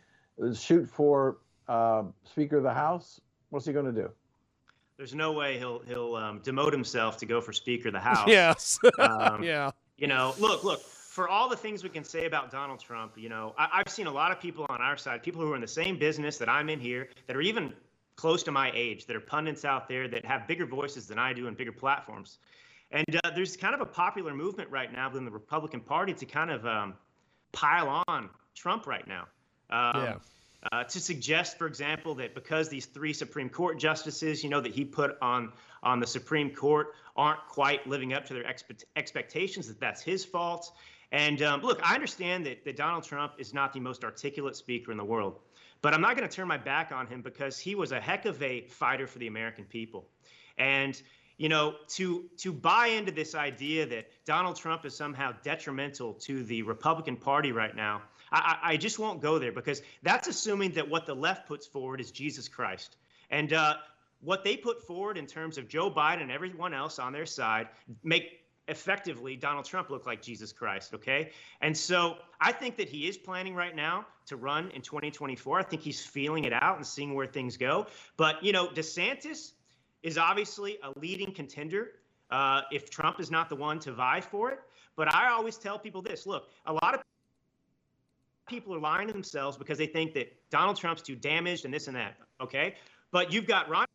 uh, 0.43 0.53
shoot 0.53 0.89
for 0.89 1.37
uh, 1.67 2.03
Speaker 2.23 2.57
of 2.57 2.63
the 2.63 2.73
House? 2.73 3.21
What's 3.51 3.67
he 3.67 3.73
going 3.73 3.85
to 3.85 3.91
do? 3.91 4.09
There's 4.97 5.13
no 5.13 5.31
way 5.33 5.57
he'll 5.59 5.79
he'll 5.87 6.15
um, 6.15 6.39
demote 6.39 6.71
himself 6.71 7.17
to 7.17 7.25
go 7.25 7.41
for 7.41 7.53
Speaker 7.53 7.89
of 7.89 7.93
the 7.93 7.99
House. 7.99 8.27
Yes. 8.27 8.79
Um, 8.99 9.43
yeah. 9.53 9.71
You 9.97 10.07
know, 10.07 10.33
look, 10.39 10.63
look. 10.63 10.81
For 11.13 11.29
all 11.29 11.47
the 11.47 11.55
things 11.55 11.83
we 11.83 11.89
can 11.89 12.03
say 12.03 12.25
about 12.25 12.49
Donald 12.49 12.79
Trump, 12.79 13.19
you 13.19 13.29
know, 13.29 13.53
I, 13.55 13.67
I've 13.71 13.89
seen 13.93 14.07
a 14.07 14.11
lot 14.11 14.31
of 14.31 14.39
people 14.39 14.65
on 14.67 14.81
our 14.81 14.97
side, 14.97 15.21
people 15.21 15.43
who 15.43 15.51
are 15.51 15.55
in 15.55 15.61
the 15.61 15.67
same 15.67 15.99
business 15.99 16.39
that 16.39 16.49
I'm 16.49 16.69
in 16.69 16.79
here, 16.79 17.07
that 17.27 17.35
are 17.35 17.41
even 17.41 17.71
close 18.15 18.41
to 18.43 18.51
my 18.51 18.71
age, 18.73 19.05
that 19.05 19.15
are 19.15 19.19
pundits 19.19 19.63
out 19.63 19.87
there 19.87 20.07
that 20.07 20.25
have 20.25 20.47
bigger 20.47 20.65
voices 20.65 21.05
than 21.05 21.19
I 21.19 21.33
do 21.33 21.45
and 21.45 21.55
bigger 21.55 21.71
platforms. 21.71 22.39
And 22.89 23.05
uh, 23.23 23.29
there's 23.35 23.55
kind 23.55 23.75
of 23.75 23.81
a 23.81 23.85
popular 23.85 24.33
movement 24.33 24.71
right 24.71 24.91
now 24.91 25.07
within 25.07 25.23
the 25.23 25.31
Republican 25.31 25.81
Party 25.81 26.15
to 26.15 26.25
kind 26.25 26.49
of 26.49 26.65
um, 26.65 26.95
pile 27.51 28.03
on 28.07 28.31
Trump 28.55 28.87
right 28.87 29.07
now. 29.07 29.27
Um, 29.69 30.01
Yeah. 30.01 30.15
uh, 30.71 30.83
to 30.85 30.99
suggest, 30.99 31.59
for 31.59 31.67
example, 31.67 32.15
that 32.15 32.33
because 32.33 32.69
these 32.69 32.87
three 32.87 33.13
Supreme 33.13 33.49
Court 33.49 33.77
justices, 33.77 34.43
you 34.43 34.49
know, 34.49 34.61
that 34.61 34.73
he 34.73 34.83
put 34.83 35.15
on 35.21 35.53
on 35.83 35.99
the 35.99 36.07
Supreme 36.07 36.49
Court 36.55 36.95
aren't 37.15 37.45
quite 37.49 37.85
living 37.85 38.13
up 38.13 38.25
to 38.25 38.33
their 38.33 38.43
expect- 38.43 38.85
expectations, 38.95 39.67
that 39.67 39.79
that's 39.79 40.01
his 40.01 40.25
fault. 40.25 40.71
And 41.13 41.43
um, 41.43 41.61
look, 41.61 41.79
I 41.83 41.93
understand 41.93 42.47
that, 42.47 42.65
that 42.65 42.75
Donald 42.75 43.03
Trump 43.03 43.33
is 43.37 43.53
not 43.53 43.71
the 43.71 43.79
most 43.79 44.03
articulate 44.03 44.55
speaker 44.55 44.91
in 44.91 44.97
the 44.97 45.05
world, 45.05 45.39
but 45.83 45.93
I'm 45.93 46.01
not 46.01 46.17
going 46.17 46.27
to 46.27 46.35
turn 46.35 46.47
my 46.47 46.57
back 46.57 46.91
on 46.91 47.05
him 47.05 47.21
because 47.21 47.59
he 47.59 47.75
was 47.75 47.91
a 47.91 48.01
heck 48.01 48.25
of 48.25 48.41
a 48.41 48.61
fighter 48.61 49.05
for 49.05 49.19
the 49.19 49.27
American 49.27 49.63
people. 49.65 50.07
And 50.57 50.99
you 51.37 51.49
know, 51.49 51.75
to 51.89 52.25
to 52.37 52.51
buy 52.51 52.87
into 52.87 53.11
this 53.11 53.35
idea 53.35 53.85
that 53.87 54.07
Donald 54.25 54.55
Trump 54.55 54.85
is 54.85 54.95
somehow 54.95 55.33
detrimental 55.43 56.13
to 56.13 56.43
the 56.43 56.61
Republican 56.63 57.17
Party 57.17 57.51
right 57.51 57.75
now, 57.75 58.03
I, 58.31 58.57
I 58.63 58.77
just 58.77 58.97
won't 58.99 59.21
go 59.21 59.39
there 59.39 59.51
because 59.51 59.81
that's 60.03 60.27
assuming 60.27 60.71
that 60.73 60.89
what 60.89 61.05
the 61.05 61.15
left 61.15 61.47
puts 61.47 61.65
forward 61.65 62.01
is 62.01 62.11
Jesus 62.11 62.47
Christ, 62.47 62.97
and 63.29 63.51
uh, 63.51 63.75
what 64.21 64.43
they 64.43 64.55
put 64.55 64.85
forward 64.85 65.17
in 65.17 65.25
terms 65.25 65.57
of 65.57 65.67
Joe 65.67 65.91
Biden 65.91 66.21
and 66.21 66.31
everyone 66.31 66.73
else 66.73 66.97
on 66.97 67.13
their 67.13 67.25
side 67.25 67.67
make 68.03 68.42
effectively 68.67 69.35
Donald 69.35 69.65
Trump 69.65 69.89
look 69.89 70.05
like 70.05 70.21
Jesus 70.21 70.51
Christ, 70.51 70.93
okay? 70.93 71.31
And 71.61 71.75
so 71.75 72.17
I 72.39 72.51
think 72.51 72.77
that 72.77 72.87
he 72.87 73.07
is 73.07 73.17
planning 73.17 73.55
right 73.55 73.75
now 73.75 74.05
to 74.27 74.37
run 74.37 74.71
in 74.71 74.81
2024. 74.81 75.59
I 75.59 75.63
think 75.63 75.81
he's 75.81 76.05
feeling 76.05 76.45
it 76.45 76.53
out 76.53 76.77
and 76.77 76.85
seeing 76.85 77.13
where 77.13 77.27
things 77.27 77.57
go. 77.57 77.87
But, 78.15 78.43
you 78.43 78.53
know, 78.53 78.67
DeSantis 78.67 79.51
is 80.01 80.17
obviously 80.17 80.77
a 80.83 80.97
leading 80.99 81.33
contender 81.33 81.91
uh, 82.31 82.61
if 82.71 82.89
Trump 82.89 83.19
is 83.19 83.29
not 83.29 83.49
the 83.49 83.55
one 83.55 83.79
to 83.79 83.91
vie 83.91 84.21
for 84.21 84.51
it. 84.51 84.59
But 84.95 85.13
I 85.13 85.29
always 85.29 85.57
tell 85.57 85.77
people 85.77 86.01
this 86.01 86.25
look, 86.25 86.49
a 86.65 86.73
lot 86.73 86.93
of 86.93 87.01
people 88.47 88.75
are 88.75 88.79
lying 88.79 89.07
to 89.07 89.13
themselves 89.13 89.57
because 89.57 89.77
they 89.77 89.87
think 89.87 90.13
that 90.13 90.33
Donald 90.49 90.77
Trump's 90.77 91.01
too 91.01 91.15
damaged 91.15 91.65
and 91.65 91.73
this 91.73 91.87
and 91.87 91.95
that, 91.95 92.15
okay? 92.39 92.75
But 93.11 93.31
you've 93.31 93.47
got 93.47 93.69
Ron 93.69 93.85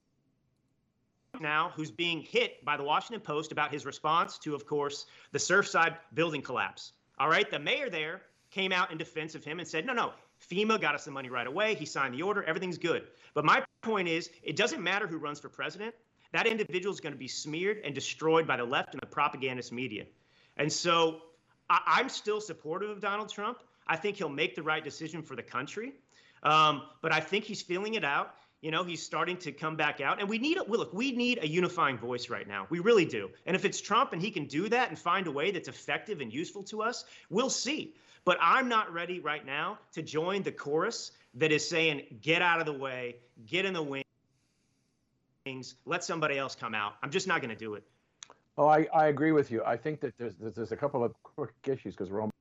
now 1.41 1.73
who's 1.75 1.91
being 1.91 2.21
hit 2.21 2.65
by 2.65 2.77
the 2.77 2.83
Washington 2.83 3.21
Post 3.21 3.53
about 3.53 3.73
his 3.73 3.85
response 3.87 4.39
to, 4.39 4.55
of 4.55 4.67
course, 4.67 5.07
the 5.33 5.39
Surfside 5.39 5.97
building 6.15 6.43
collapse. 6.43 6.93
All 7.19 7.29
right, 7.29 7.51
the 7.51 7.59
mayor 7.59 7.91
there 7.91 8.23
came 8.51 8.73
out 8.73 8.91
in 8.91 8.99
defense 8.99 9.35
of 9.35 9.45
him 9.45 9.59
and 9.59 9.69
said, 9.69 9.85
no, 9.85 9.93
no, 9.93 10.13
FEMA 10.51 10.81
got 10.81 10.95
us 10.95 11.05
the 11.05 11.11
money 11.11 11.29
right 11.29 11.47
away. 11.47 11.75
He 11.75 11.85
signed 11.85 12.15
the 12.15 12.23
order. 12.23 12.43
Everything's 12.45 12.79
good. 12.79 13.03
But 13.35 13.45
my 13.45 13.63
point 13.83 14.09
is, 14.09 14.31
it 14.43 14.57
doesn't 14.57 14.83
matter 14.83 15.07
who 15.07 15.19
runs 15.19 15.41
for 15.41 15.49
president. 15.49 15.95
That 16.33 16.47
individual 16.47 16.93
is 16.93 17.01
going 17.01 17.13
to 17.13 17.19
be 17.19 17.29
smeared 17.29 17.79
and 17.85 17.95
destroyed 17.95 18.47
by 18.47 18.57
the 18.57 18.65
left 18.65 18.93
and 18.93 19.01
the 19.01 19.07
propagandist 19.07 19.73
media. 19.73 20.05
And 20.57 20.73
so 20.73 21.23
I- 21.71 21.83
I'm 21.87 22.09
still 22.09 22.41
supportive 22.41 22.91
of 22.91 23.01
Donald 23.01 23.31
Trump. 23.31 23.63
I 23.87 23.97
think 23.97 24.17
he'll 24.17 24.29
make 24.29 24.55
the 24.55 24.63
right 24.63 24.85
decision 24.85 25.23
for 25.23 25.37
the 25.37 25.43
country. 25.43 25.95
Um, 26.43 26.83
but 27.03 27.13
I 27.13 27.21
think 27.21 27.45
he's 27.45 27.63
feeling 27.63 27.95
it 27.95 28.05
out. 28.05 28.35
You 28.61 28.73
know, 28.73 28.83
he's 28.83 29.03
starting 29.03 29.37
to 29.39 29.53
come 29.53 29.77
back 29.77 30.01
out, 30.01 30.19
and 30.19 30.29
we 30.29 30.39
need 30.39 30.57
a 30.57 30.65
look. 30.65 30.93
We 30.93 31.13
need 31.13 31.39
a 31.43 31.49
unifying 31.49 31.97
voice 31.97 32.29
right 32.29 32.47
now. 32.47 32.67
We 32.71 32.81
really 32.81 33.05
do. 33.05 33.31
And 33.47 33.55
if 33.55 33.65
it's 33.65 33.81
Trump 33.81 34.13
and 34.13 34.21
he 34.21 34.33
can 34.33 34.47
do 34.47 34.69
that 34.69 34.89
and 34.89 34.99
find 34.99 35.29
a 35.29 35.31
way 35.31 35.53
that's 35.53 35.69
effective 35.69 36.21
and 36.21 36.33
useful 36.33 36.65
to 36.65 36.83
us, 36.83 37.05
we'll 37.31 37.51
see. 37.51 37.95
But 38.25 38.37
I'm 38.41 38.69
not 38.69 38.93
ready 38.93 39.21
right 39.21 39.47
now 39.47 39.79
to 39.93 40.03
join 40.03 40.43
the 40.43 40.51
chorus 40.51 41.13
that 41.35 41.53
is 41.53 41.69
saying, 41.69 42.19
"Get 42.21 42.43
out 42.43 42.59
of 42.59 42.67
the 42.67 42.73
way, 42.73 43.17
get 43.47 43.65
in 43.65 43.75
the 43.75 44.03
wings, 45.47 45.75
let 45.87 46.03
somebody 46.03 46.37
else 46.37 46.57
come 46.57 46.75
out." 46.75 46.95
I'm 47.01 47.11
just 47.11 47.29
not 47.29 47.41
going 47.41 47.51
to 47.51 47.57
do 47.57 47.75
it. 47.75 47.85
Oh, 48.57 48.67
I, 48.67 48.89
I 48.93 49.07
agree 49.07 49.31
with 49.31 49.53
you. 49.53 49.63
I 49.65 49.77
think 49.77 50.01
that 50.01 50.19
there's 50.19 50.35
there's, 50.35 50.57
there's 50.57 50.73
a 50.73 50.77
couple 50.77 51.05
of 51.05 51.15
quick 51.23 51.53
issues 51.65 51.95
because 51.95 52.11
we're 52.11 52.21
almost 52.21 52.35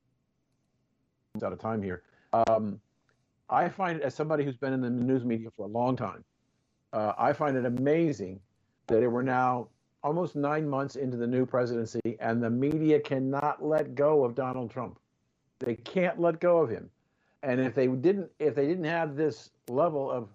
out 1.44 1.52
of 1.52 1.60
time 1.60 1.80
here. 1.80 2.02
Um, 2.32 2.80
I 3.50 3.68
find 3.68 3.98
it 3.98 4.02
as 4.02 4.14
somebody 4.14 4.44
who's 4.44 4.56
been 4.56 4.72
in 4.72 4.80
the 4.80 4.90
news 4.90 5.24
media 5.24 5.48
for 5.56 5.64
a 5.64 5.68
long 5.68 5.96
time, 5.96 6.24
uh, 6.92 7.12
I 7.18 7.32
find 7.32 7.56
it 7.56 7.64
amazing 7.64 8.40
that 8.88 9.00
we're 9.10 9.22
now 9.22 9.68
almost 10.02 10.36
nine 10.36 10.68
months 10.68 10.96
into 10.96 11.16
the 11.16 11.26
new 11.26 11.44
presidency 11.44 12.16
and 12.20 12.42
the 12.42 12.50
media 12.50 13.00
cannot 13.00 13.64
let 13.64 13.94
go 13.94 14.24
of 14.24 14.34
Donald 14.34 14.70
Trump. 14.70 14.98
They 15.60 15.74
can't 15.74 16.20
let 16.20 16.40
go 16.40 16.58
of 16.58 16.70
him. 16.70 16.90
And 17.42 17.60
if 17.60 17.74
they 17.74 17.86
didn't, 17.86 18.30
if 18.38 18.54
they 18.54 18.66
didn't 18.66 18.84
have 18.84 19.16
this 19.16 19.50
level 19.68 20.10
of, 20.10 20.28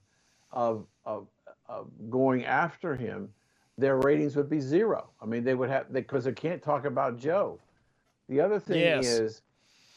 of, 0.52 0.86
of, 1.06 1.28
of 1.68 1.88
going 2.10 2.46
after 2.46 2.96
him, 2.96 3.30
their 3.78 3.98
ratings 3.98 4.36
would 4.36 4.50
be 4.50 4.60
zero. 4.60 5.10
I 5.22 5.26
mean, 5.26 5.44
they 5.44 5.56
would 5.56 5.70
have 5.70 5.92
because 5.92 6.26
they, 6.26 6.32
can't 6.34 6.62
talk 6.62 6.86
about 6.86 7.18
Joe. 7.18 7.60
The 8.30 8.40
other 8.40 8.60
thing 8.60 8.80
Yes. 8.80 9.06
is, 9.06 9.42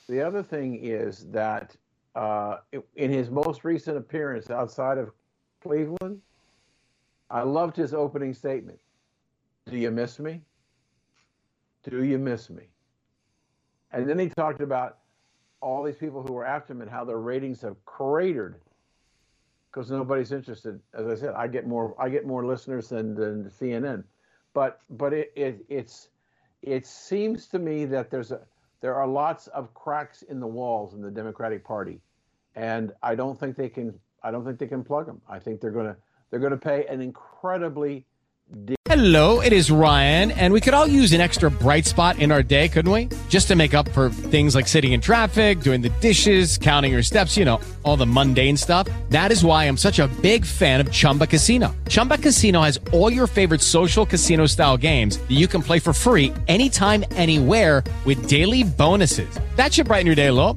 the 0.09 0.23
other 0.23 0.43
thing 0.43 0.81
is 0.83 1.27
that 1.31 1.77
uh, 2.17 2.61
in 2.97 3.11
his 3.11 3.31
most 3.31 3.63
recent 3.63 3.99
appearance 3.99 4.51
outside 4.51 4.97
of 4.97 5.11
Cleveland, 5.63 6.21
I 7.31 7.43
loved 7.43 7.77
his 7.77 7.93
opening 7.93 8.33
statement. 8.33 8.79
Do 9.67 9.77
you 9.77 9.91
miss 9.91 10.19
me? 10.19 10.41
Do 11.89 12.03
you 12.03 12.19
miss 12.19 12.49
me? 12.49 12.65
And 13.93 14.09
then 14.09 14.19
he 14.19 14.29
talked 14.31 14.61
about 14.61 14.99
all 15.61 15.83
these 15.83 15.97
people 15.97 16.23
who 16.23 16.33
were 16.33 16.47
after 16.47 16.73
him 16.73 16.81
and 16.81 16.91
how 16.91 17.05
their 17.05 17.19
ratings 17.19 17.61
have 17.61 17.77
cratered 17.85 18.61
because 19.71 19.91
nobody's 19.91 20.33
interested. 20.33 20.81
As 20.95 21.07
I 21.07 21.15
said, 21.15 21.35
I 21.35 21.49
get 21.49 21.67
more 21.67 21.95
I 21.99 22.09
get 22.09 22.27
more 22.27 22.47
listeners 22.47 22.89
than, 22.89 23.15
than 23.15 23.45
CNN, 23.51 24.05
but 24.55 24.81
but 24.89 25.13
it, 25.13 25.33
it 25.37 25.65
it's 25.69 26.09
it 26.63 26.87
seems 26.87 27.47
to 27.49 27.59
me 27.59 27.85
that 27.85 28.11
there's 28.11 28.33
a 28.33 28.41
there 28.81 28.95
are 28.95 29.07
lots 29.07 29.49
of 29.49 29.75
cracks 29.75 30.23
in 30.23 30.41
the 30.41 30.47
walls 30.47 30.95
in 30.95 31.03
the 31.03 31.11
Democratic 31.11 31.65
Party, 31.65 32.01
and 32.57 32.93
I 33.03 33.15
don't 33.15 33.39
think 33.39 33.57
they 33.57 33.69
can 33.69 33.99
I 34.23 34.31
don't 34.33 34.45
think 34.45 34.59
they 34.59 34.67
can 34.67 34.83
plug 34.83 35.07
them. 35.07 35.21
I 35.29 35.39
think 35.39 35.61
they're 35.61 35.71
gonna 35.71 35.97
they're 36.31 36.41
gonna 36.41 36.57
pay 36.57 36.87
an 36.87 37.01
incredibly 37.01 38.07
Hello, 38.87 39.41
it 39.41 39.53
is 39.53 39.73
Ryan, 39.73 40.31
and 40.31 40.53
we 40.53 40.61
could 40.61 40.73
all 40.73 40.87
use 40.87 41.13
an 41.13 41.21
extra 41.21 41.51
bright 41.51 41.85
spot 41.85 42.21
in 42.21 42.31
our 42.31 42.45
day, 42.45 42.69
couldn't 42.69 42.91
we? 42.91 43.09
Just 43.29 43.49
to 43.49 43.57
make 43.57 43.75
up 43.75 43.89
for 43.89 44.09
things 44.09 44.55
like 44.55 44.69
sitting 44.69 44.93
in 44.93 45.01
traffic, 45.01 45.61
doing 45.61 45.81
the 45.81 45.89
dishes, 46.01 46.57
counting 46.57 46.93
your 46.93 47.03
steps, 47.03 47.37
you 47.37 47.45
know, 47.45 47.61
all 47.83 47.97
the 47.97 48.07
mundane 48.07 48.57
stuff. 48.57 48.87
That 49.11 49.33
is 49.33 49.45
why 49.45 49.65
I'm 49.65 49.77
such 49.77 49.99
a 49.99 50.07
big 50.23 50.45
fan 50.45 50.81
of 50.81 50.93
Chumba 50.93 51.27
Casino. 51.27 51.75
Chumba 51.89 52.19
Casino 52.19 52.63
has 52.63 52.79
all 52.93 53.13
your 53.13 53.27
favorite 53.27 53.61
social 53.61 54.07
casino 54.07 54.47
style 54.47 54.77
games 54.77 55.19
that 55.19 55.33
you 55.35 55.49
can 55.49 55.63
play 55.63 55.81
for 55.81 55.93
free 55.93 56.33
anytime, 56.47 57.05
anywhere 57.17 57.83
with 58.05 58.29
daily 58.29 58.63
bonuses. 58.63 59.41
That 59.57 59.75
should 59.75 59.89
brighten 59.89 60.07
your 60.07 60.15
day 60.15 60.29
a 60.29 60.33
little. 60.33 60.57